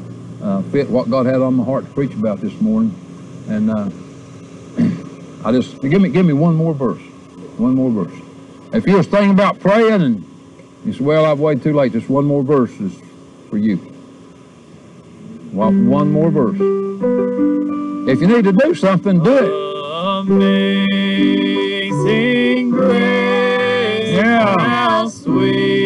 uh, 0.45 0.61
fit 0.63 0.89
what 0.89 1.09
God 1.09 1.25
had 1.25 1.41
on 1.41 1.55
my 1.55 1.63
heart 1.63 1.85
to 1.85 1.91
preach 1.91 2.13
about 2.13 2.41
this 2.41 2.59
morning. 2.61 2.95
And 3.47 3.69
uh, 3.69 3.89
I 5.47 5.51
just 5.51 5.81
give 5.81 6.01
me 6.01 6.09
give 6.09 6.25
me 6.25 6.33
one 6.33 6.55
more 6.55 6.73
verse. 6.73 7.01
One 7.57 7.75
more 7.75 7.91
verse. 7.91 8.17
If 8.73 8.85
you 8.87 8.97
was 8.97 9.07
thinking 9.07 9.31
about 9.31 9.59
praying 9.59 10.01
and 10.01 10.25
you 10.85 10.93
said, 10.93 11.01
"Well, 11.01 11.25
I've 11.25 11.39
waited 11.39 11.63
too 11.63 11.73
late," 11.73 11.91
just 11.91 12.09
one 12.09 12.25
more 12.25 12.43
verse 12.43 12.71
is 12.79 12.99
for 13.49 13.57
you. 13.57 13.88
One, 15.51 15.87
one 15.87 16.11
more 16.11 16.29
verse. 16.29 16.55
If 18.09 18.21
you 18.21 18.27
need 18.27 18.43
to 18.45 18.51
do 18.53 18.73
something, 18.75 19.21
do 19.23 19.37
it. 19.37 19.51
Amazing 21.39 22.69
grace, 22.71 24.09
Yeah. 24.09 24.57
how 24.59 25.07
sweet 25.07 25.78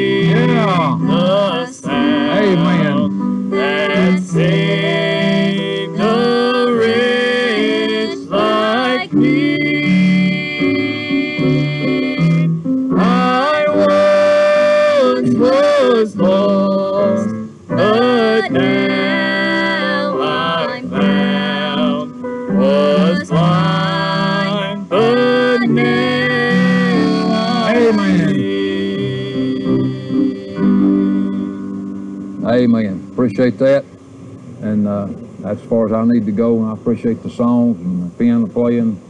Appreciate 33.43 33.59
that. 33.59 33.85
And 34.61 34.87
uh, 34.87 35.07
that's 35.39 35.61
as 35.61 35.67
far 35.67 35.85
as 35.85 35.91
I 35.91 36.05
need 36.05 36.25
to 36.27 36.31
go. 36.31 36.59
And 36.59 36.69
I 36.69 36.73
appreciate 36.73 37.21
the 37.23 37.29
songs 37.29 37.77
and 37.81 38.09
the 38.09 38.17
piano 38.17 38.47
playing. 38.47 39.01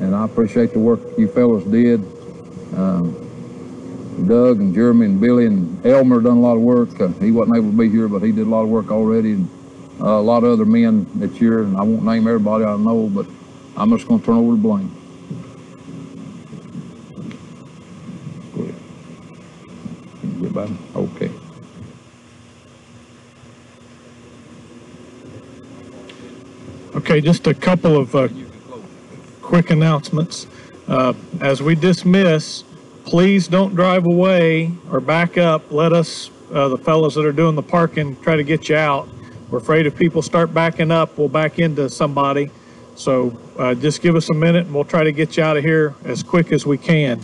And 0.00 0.14
I 0.14 0.24
appreciate 0.24 0.72
the 0.72 0.78
work 0.78 1.00
you 1.18 1.28
fellas 1.28 1.64
did. 1.64 2.00
Um, 2.74 3.12
Doug 4.26 4.60
and 4.60 4.74
Jeremy 4.74 5.04
and 5.04 5.20
Billy 5.20 5.44
and 5.44 5.84
Elmer 5.84 6.22
done 6.22 6.38
a 6.38 6.40
lot 6.40 6.56
of 6.56 6.62
work. 6.62 6.98
Uh, 6.98 7.08
he 7.20 7.30
wasn't 7.30 7.58
able 7.58 7.72
to 7.72 7.76
be 7.76 7.90
here, 7.90 8.08
but 8.08 8.22
he 8.22 8.32
did 8.32 8.46
a 8.46 8.48
lot 8.48 8.62
of 8.62 8.70
work 8.70 8.90
already. 8.90 9.32
And 9.32 9.50
uh, 10.00 10.06
a 10.06 10.22
lot 10.22 10.44
of 10.44 10.52
other 10.52 10.64
men 10.64 11.06
that's 11.16 11.36
here. 11.36 11.62
And 11.62 11.76
I 11.76 11.82
won't 11.82 12.04
name 12.04 12.26
everybody 12.26 12.64
I 12.64 12.78
know, 12.78 13.10
but 13.10 13.26
I'm 13.76 13.90
just 13.90 14.08
going 14.08 14.20
to 14.20 14.24
turn 14.24 14.36
over 14.36 14.52
to 14.52 14.62
Blaine. 14.62 14.90
Go 18.56 18.62
ahead. 18.62 20.40
Get 20.40 20.54
by 20.54 20.66
me? 20.68 20.78
Okay. 20.96 21.30
Okay, 27.14 27.20
just 27.20 27.46
a 27.46 27.54
couple 27.54 27.96
of 27.96 28.12
uh, 28.16 28.26
quick 29.40 29.70
announcements. 29.70 30.48
Uh, 30.88 31.14
As 31.40 31.62
we 31.62 31.76
dismiss, 31.76 32.64
please 33.04 33.46
don't 33.46 33.76
drive 33.76 34.04
away 34.04 34.72
or 34.90 34.98
back 34.98 35.38
up. 35.38 35.70
Let 35.70 35.92
us, 35.92 36.32
uh, 36.52 36.66
the 36.66 36.76
fellows 36.76 37.14
that 37.14 37.24
are 37.24 37.30
doing 37.30 37.54
the 37.54 37.62
parking, 37.62 38.16
try 38.16 38.34
to 38.34 38.42
get 38.42 38.68
you 38.68 38.74
out. 38.74 39.08
We're 39.48 39.58
afraid 39.58 39.86
if 39.86 39.94
people 39.94 40.22
start 40.22 40.52
backing 40.52 40.90
up, 40.90 41.16
we'll 41.16 41.28
back 41.28 41.60
into 41.60 41.88
somebody. 41.88 42.50
So 42.96 43.38
uh, 43.60 43.76
just 43.76 44.02
give 44.02 44.16
us 44.16 44.30
a 44.30 44.34
minute 44.34 44.66
and 44.66 44.74
we'll 44.74 44.82
try 44.82 45.04
to 45.04 45.12
get 45.12 45.36
you 45.36 45.44
out 45.44 45.56
of 45.56 45.62
here 45.62 45.94
as 46.02 46.24
quick 46.24 46.50
as 46.50 46.66
we 46.66 46.78
can. 46.78 47.20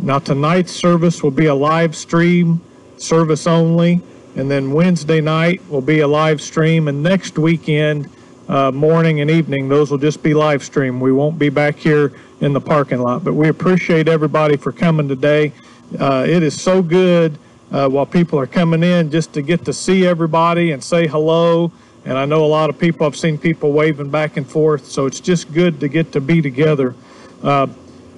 Now, 0.00 0.18
tonight's 0.18 0.72
service 0.72 1.22
will 1.22 1.30
be 1.30 1.46
a 1.46 1.54
live 1.54 1.94
stream 1.94 2.60
service 2.96 3.46
only. 3.46 4.00
And 4.34 4.50
then 4.50 4.72
Wednesday 4.72 5.20
night 5.20 5.62
will 5.70 5.80
be 5.80 6.00
a 6.00 6.08
live 6.08 6.40
stream. 6.40 6.88
And 6.88 7.04
next 7.04 7.38
weekend, 7.38 8.10
uh, 8.48 8.70
morning 8.72 9.20
and 9.20 9.30
evening, 9.30 9.68
those 9.68 9.90
will 9.90 9.98
just 9.98 10.22
be 10.22 10.34
live 10.34 10.64
stream. 10.64 11.00
We 11.00 11.12
won't 11.12 11.38
be 11.38 11.48
back 11.50 11.76
here 11.76 12.12
in 12.40 12.52
the 12.52 12.60
parking 12.60 13.00
lot. 13.00 13.24
But 13.24 13.34
we 13.34 13.48
appreciate 13.48 14.08
everybody 14.08 14.56
for 14.56 14.72
coming 14.72 15.08
today. 15.08 15.52
Uh, 15.98 16.24
it 16.28 16.42
is 16.42 16.60
so 16.60 16.82
good 16.82 17.38
uh, 17.70 17.88
while 17.88 18.06
people 18.06 18.38
are 18.38 18.46
coming 18.46 18.82
in 18.82 19.10
just 19.10 19.32
to 19.34 19.42
get 19.42 19.64
to 19.66 19.72
see 19.72 20.06
everybody 20.06 20.72
and 20.72 20.82
say 20.82 21.06
hello. 21.06 21.70
And 22.04 22.16
I 22.16 22.24
know 22.24 22.44
a 22.44 22.46
lot 22.46 22.70
of 22.70 22.78
people, 22.78 23.06
I've 23.06 23.16
seen 23.16 23.36
people 23.36 23.72
waving 23.72 24.10
back 24.10 24.36
and 24.36 24.48
forth. 24.48 24.86
So 24.86 25.06
it's 25.06 25.20
just 25.20 25.52
good 25.52 25.80
to 25.80 25.88
get 25.88 26.12
to 26.12 26.20
be 26.20 26.40
together. 26.40 26.94
Uh, 27.42 27.66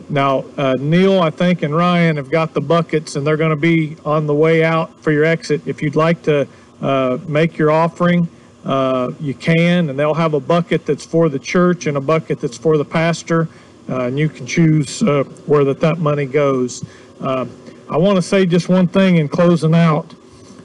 now, 0.08 0.44
uh, 0.56 0.76
Neil, 0.78 1.20
I 1.20 1.30
think, 1.30 1.62
and 1.62 1.74
Ryan 1.74 2.16
have 2.16 2.30
got 2.30 2.52
the 2.52 2.60
buckets, 2.60 3.16
and 3.16 3.26
they're 3.26 3.36
going 3.36 3.50
to 3.50 3.56
be 3.56 3.96
on 4.04 4.26
the 4.26 4.34
way 4.34 4.64
out 4.64 4.96
for 5.02 5.12
your 5.12 5.24
exit. 5.24 5.62
If 5.66 5.82
you'd 5.82 5.96
like 5.96 6.22
to 6.22 6.48
uh, 6.80 7.18
make 7.28 7.56
your 7.56 7.70
offering, 7.70 8.28
uh, 8.64 9.12
you 9.20 9.34
can, 9.34 9.88
and 9.88 9.98
they'll 9.98 10.14
have 10.14 10.34
a 10.34 10.40
bucket 10.40 10.84
that's 10.86 11.04
for 11.04 11.28
the 11.28 11.38
church 11.38 11.86
and 11.86 11.96
a 11.96 12.00
bucket 12.00 12.40
that's 12.40 12.58
for 12.58 12.76
the 12.76 12.84
pastor, 12.84 13.48
uh, 13.88 14.02
and 14.02 14.18
you 14.18 14.28
can 14.28 14.46
choose 14.46 15.02
uh, 15.02 15.24
where 15.46 15.64
that, 15.64 15.80
that 15.80 15.98
money 15.98 16.26
goes. 16.26 16.84
Uh, 17.20 17.46
I 17.88 17.96
want 17.96 18.16
to 18.16 18.22
say 18.22 18.46
just 18.46 18.68
one 18.68 18.86
thing 18.86 19.16
in 19.16 19.28
closing 19.28 19.74
out. 19.74 20.14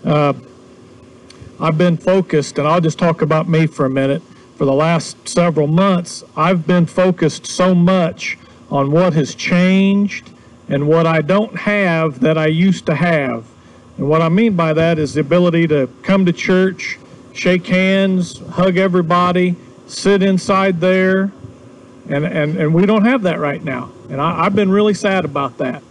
Uh, 0.03 0.33
I've 1.59 1.77
been 1.77 1.97
focused, 1.97 2.59
and 2.59 2.67
I'll 2.67 2.81
just 2.81 2.99
talk 2.99 3.21
about 3.21 3.47
me 3.47 3.65
for 3.65 3.85
a 3.85 3.89
minute. 3.89 4.21
For 4.57 4.65
the 4.65 4.73
last 4.73 5.27
several 5.27 5.67
months, 5.67 6.23
I've 6.35 6.67
been 6.67 6.85
focused 6.85 7.45
so 7.45 7.73
much 7.73 8.37
on 8.69 8.91
what 8.91 9.13
has 9.13 9.35
changed 9.35 10.31
and 10.69 10.87
what 10.87 11.05
I 11.05 11.21
don't 11.21 11.55
have 11.55 12.19
that 12.21 12.37
I 12.37 12.47
used 12.47 12.85
to 12.87 12.95
have. 12.95 13.45
And 13.97 14.09
what 14.09 14.21
I 14.21 14.29
mean 14.29 14.55
by 14.55 14.73
that 14.73 14.99
is 14.99 15.13
the 15.13 15.21
ability 15.21 15.67
to 15.67 15.89
come 16.03 16.25
to 16.25 16.33
church, 16.33 16.99
shake 17.35 17.67
hands, 17.67 18.39
hug 18.49 18.77
everybody, 18.77 19.55
sit 19.87 20.23
inside 20.23 20.79
there, 20.79 21.31
and, 22.07 22.25
and, 22.25 22.57
and 22.57 22.73
we 22.73 22.85
don't 22.85 23.03
have 23.03 23.23
that 23.23 23.39
right 23.39 23.63
now. 23.63 23.91
And 24.09 24.21
I, 24.21 24.45
I've 24.45 24.55
been 24.55 24.71
really 24.71 24.93
sad 24.93 25.25
about 25.25 25.57
that. 25.57 25.83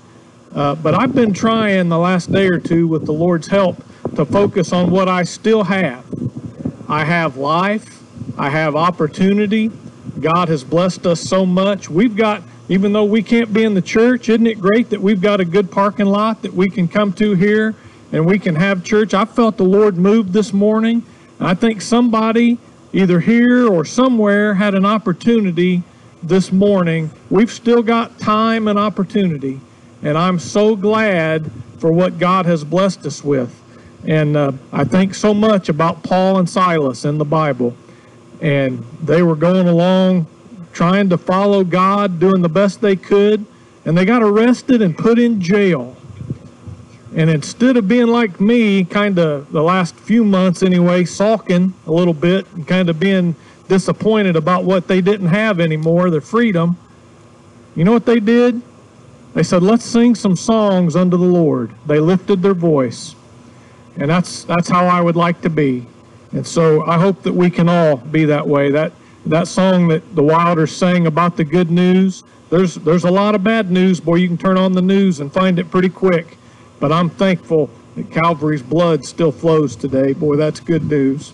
Uh, 0.54 0.74
but 0.74 0.94
I've 0.94 1.14
been 1.14 1.34
trying 1.34 1.88
the 1.88 1.98
last 1.98 2.32
day 2.32 2.46
or 2.46 2.58
two 2.58 2.86
with 2.86 3.04
the 3.04 3.12
Lord's 3.12 3.48
help 3.48 3.76
to 4.14 4.24
focus 4.24 4.72
on 4.72 4.90
what 4.90 5.08
I 5.08 5.24
still 5.24 5.64
have. 5.64 6.04
I 6.88 7.04
have 7.04 7.36
life, 7.36 8.02
I 8.38 8.48
have 8.50 8.76
opportunity. 8.76 9.70
God 10.20 10.48
has 10.48 10.62
blessed 10.62 11.06
us 11.06 11.20
so 11.20 11.44
much. 11.44 11.90
We've 11.90 12.16
got, 12.16 12.42
even 12.68 12.92
though 12.92 13.04
we 13.04 13.22
can't 13.22 13.52
be 13.52 13.64
in 13.64 13.74
the 13.74 13.82
church, 13.82 14.28
isn't 14.28 14.46
it 14.46 14.60
great 14.60 14.90
that 14.90 15.00
we've 15.00 15.20
got 15.20 15.40
a 15.40 15.44
good 15.44 15.70
parking 15.70 16.06
lot 16.06 16.42
that 16.42 16.54
we 16.54 16.70
can 16.70 16.86
come 16.88 17.12
to 17.14 17.34
here 17.34 17.74
and 18.12 18.24
we 18.24 18.38
can 18.38 18.54
have 18.54 18.84
church? 18.84 19.12
I 19.12 19.24
felt 19.24 19.56
the 19.56 19.64
Lord 19.64 19.96
move 19.96 20.32
this 20.32 20.52
morning. 20.52 21.04
I 21.40 21.54
think 21.54 21.82
somebody, 21.82 22.58
either 22.92 23.20
here 23.20 23.68
or 23.68 23.84
somewhere, 23.84 24.54
had 24.54 24.74
an 24.74 24.86
opportunity 24.86 25.82
this 26.22 26.52
morning. 26.52 27.10
We've 27.30 27.50
still 27.50 27.82
got 27.82 28.18
time 28.18 28.68
and 28.68 28.78
opportunity. 28.78 29.60
And 30.02 30.16
I'm 30.16 30.38
so 30.38 30.76
glad 30.76 31.50
for 31.78 31.92
what 31.92 32.18
God 32.18 32.46
has 32.46 32.64
blessed 32.64 33.04
us 33.06 33.22
with. 33.24 33.60
And 34.06 34.36
uh, 34.36 34.52
I 34.72 34.84
think 34.84 35.14
so 35.14 35.34
much 35.34 35.68
about 35.68 36.02
Paul 36.02 36.38
and 36.38 36.48
Silas 36.48 37.04
in 37.04 37.18
the 37.18 37.24
Bible. 37.24 37.74
And 38.40 38.84
they 39.02 39.22
were 39.22 39.36
going 39.36 39.68
along 39.68 40.26
trying 40.72 41.08
to 41.08 41.16
follow 41.16 41.64
God, 41.64 42.18
doing 42.18 42.42
the 42.42 42.48
best 42.48 42.80
they 42.80 42.96
could. 42.96 43.46
And 43.84 43.96
they 43.96 44.04
got 44.04 44.22
arrested 44.22 44.82
and 44.82 44.96
put 44.96 45.18
in 45.18 45.40
jail. 45.40 45.96
And 47.16 47.30
instead 47.30 47.76
of 47.76 47.86
being 47.86 48.08
like 48.08 48.40
me, 48.40 48.84
kind 48.84 49.18
of 49.18 49.50
the 49.52 49.62
last 49.62 49.94
few 49.94 50.24
months 50.24 50.64
anyway, 50.64 51.04
sulking 51.04 51.72
a 51.86 51.92
little 51.92 52.14
bit 52.14 52.50
and 52.54 52.66
kind 52.66 52.90
of 52.90 52.98
being 52.98 53.36
disappointed 53.68 54.34
about 54.34 54.64
what 54.64 54.88
they 54.88 55.00
didn't 55.00 55.28
have 55.28 55.60
anymore, 55.60 56.10
their 56.10 56.20
freedom, 56.20 56.76
you 57.76 57.84
know 57.84 57.92
what 57.92 58.04
they 58.04 58.18
did? 58.18 58.60
They 59.32 59.44
said, 59.44 59.62
let's 59.62 59.84
sing 59.84 60.14
some 60.14 60.36
songs 60.36 60.96
unto 60.96 61.16
the 61.16 61.24
Lord. 61.24 61.72
They 61.86 62.00
lifted 62.00 62.42
their 62.42 62.54
voice. 62.54 63.14
And 63.96 64.10
that's, 64.10 64.42
that's 64.44 64.68
how 64.68 64.86
I 64.86 65.00
would 65.00 65.16
like 65.16 65.40
to 65.42 65.50
be. 65.50 65.86
And 66.32 66.44
so 66.44 66.84
I 66.84 66.98
hope 66.98 67.22
that 67.22 67.32
we 67.32 67.48
can 67.48 67.68
all 67.68 67.96
be 67.96 68.24
that 68.24 68.46
way. 68.46 68.72
That, 68.72 68.92
that 69.26 69.46
song 69.46 69.86
that 69.88 70.16
the 70.16 70.22
Wilders 70.22 70.74
sang 70.74 71.06
about 71.06 71.36
the 71.36 71.44
good 71.44 71.70
news, 71.70 72.24
there's, 72.50 72.74
there's 72.74 73.04
a 73.04 73.10
lot 73.10 73.36
of 73.36 73.44
bad 73.44 73.70
news. 73.70 74.00
Boy, 74.00 74.16
you 74.16 74.26
can 74.26 74.38
turn 74.38 74.58
on 74.58 74.72
the 74.72 74.82
news 74.82 75.20
and 75.20 75.32
find 75.32 75.60
it 75.60 75.70
pretty 75.70 75.88
quick. 75.88 76.38
But 76.84 76.92
I'm 76.92 77.08
thankful 77.08 77.70
that 77.96 78.10
Calvary's 78.10 78.60
blood 78.60 79.06
still 79.06 79.32
flows 79.32 79.74
today. 79.74 80.12
Boy, 80.12 80.36
that's 80.36 80.60
good 80.60 80.84
news. 80.84 81.32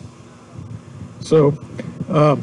So, 1.23 1.59
uh, 2.09 2.37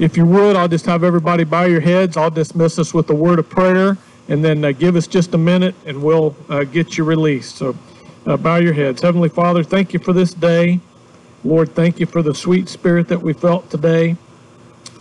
if 0.00 0.16
you 0.16 0.26
would, 0.26 0.56
I'll 0.56 0.66
just 0.66 0.84
have 0.86 1.04
everybody 1.04 1.44
bow 1.44 1.66
your 1.66 1.80
heads. 1.80 2.16
I'll 2.16 2.32
dismiss 2.32 2.76
us 2.80 2.92
with 2.92 3.08
a 3.10 3.14
word 3.14 3.38
of 3.38 3.48
prayer 3.48 3.96
and 4.26 4.44
then 4.44 4.64
uh, 4.64 4.72
give 4.72 4.96
us 4.96 5.06
just 5.06 5.32
a 5.34 5.38
minute 5.38 5.76
and 5.86 6.02
we'll 6.02 6.34
uh, 6.48 6.64
get 6.64 6.98
you 6.98 7.04
released. 7.04 7.54
So 7.54 7.76
uh, 8.26 8.36
bow 8.36 8.56
your 8.56 8.72
heads. 8.72 9.00
Heavenly 9.00 9.28
Father, 9.28 9.62
thank 9.62 9.92
you 9.92 10.00
for 10.00 10.12
this 10.12 10.34
day. 10.34 10.80
Lord, 11.44 11.72
thank 11.76 12.00
you 12.00 12.06
for 12.06 12.20
the 12.20 12.34
sweet 12.34 12.68
spirit 12.68 13.06
that 13.10 13.22
we 13.22 13.32
felt 13.32 13.70
today. 13.70 14.16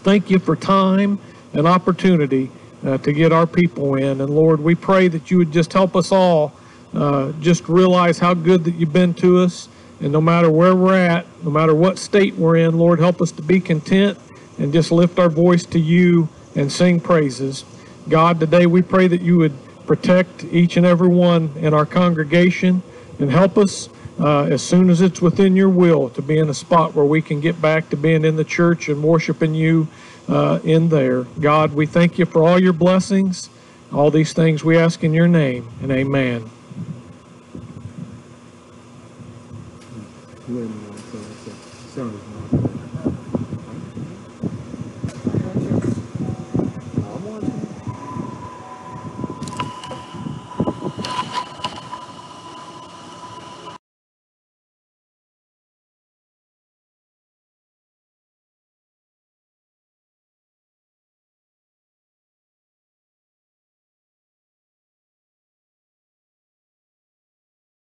Thank 0.04 0.30
you 0.30 0.38
for 0.38 0.56
time 0.56 1.18
and 1.54 1.66
opportunity 1.68 2.52
uh, 2.86 3.00
to 3.00 3.12
get 3.12 3.32
our 3.32 3.48
people 3.48 3.96
in. 3.96 4.22
And 4.22 4.30
Lord, 4.30 4.60
we 4.60 4.76
pray 4.76 5.08
that 5.08 5.32
you 5.32 5.40
would 5.40 5.52
just 5.52 5.74
help 5.74 5.96
us 5.96 6.12
all 6.12 6.54
uh, 6.94 7.32
just 7.40 7.68
realize 7.68 8.20
how 8.20 8.34
good 8.34 8.64
that 8.66 8.76
you've 8.76 8.94
been 8.94 9.14
to 9.16 9.40
us. 9.40 9.68
And 10.02 10.12
no 10.12 10.22
matter 10.22 10.50
where 10.50 10.76
we're 10.76 10.98
at, 10.98 11.26
no 11.44 11.50
matter 11.50 11.74
what 11.74 11.98
state 11.98 12.36
we're 12.36 12.58
in, 12.58 12.78
Lord, 12.78 13.00
help 13.00 13.22
us 13.22 13.32
to 13.32 13.42
be 13.42 13.60
content 13.60 14.18
and 14.58 14.74
just 14.74 14.92
lift 14.92 15.20
our 15.20 15.30
voice 15.30 15.66
to 15.68 15.80
you 15.80 16.28
and 16.56 16.72
sing 16.72 17.00
praises. 17.00 17.66
God, 18.10 18.40
today 18.40 18.66
we 18.66 18.82
pray 18.82 19.08
that 19.08 19.22
you 19.22 19.38
would 19.38 19.54
protect 19.86 20.44
each 20.46 20.78
and 20.78 20.86
every 20.86 21.08
one 21.08 21.52
in 21.58 21.74
our 21.74 21.86
congregation 21.86 22.82
and 23.20 23.32
help 23.32 23.58
us 23.58 23.90
uh, 24.20 24.44
as 24.44 24.62
soon 24.62 24.90
as 24.90 25.02
it's 25.02 25.22
within 25.22 25.56
your 25.56 25.70
will 25.70 26.10
to 26.10 26.22
be 26.22 26.38
in 26.38 26.50
a 26.50 26.54
spot 26.54 26.94
where 26.94 27.06
we 27.06 27.22
can 27.22 27.40
get 27.40 27.60
back 27.62 27.90
to 27.90 27.98
being 27.98 28.26
in 28.26 28.36
the 28.36 28.44
church 28.44 28.90
and 28.90 29.02
worshiping 29.02 29.54
you 29.54 29.88
uh, 30.30 30.60
in 30.64 30.90
there. 30.90 31.24
God, 31.40 31.74
we 31.74 31.86
thank 31.86 32.20
you 32.20 32.26
for 32.26 32.44
all 32.48 32.60
your 32.60 32.74
blessings. 32.74 33.50
All 33.92 34.10
these 34.10 34.34
things 34.34 34.64
we 34.64 34.78
ask 34.78 35.04
in 35.04 35.14
your 35.14 35.28
name, 35.28 35.70
and 35.82 35.92
amen. 35.92 36.50
Amen. 40.50 40.83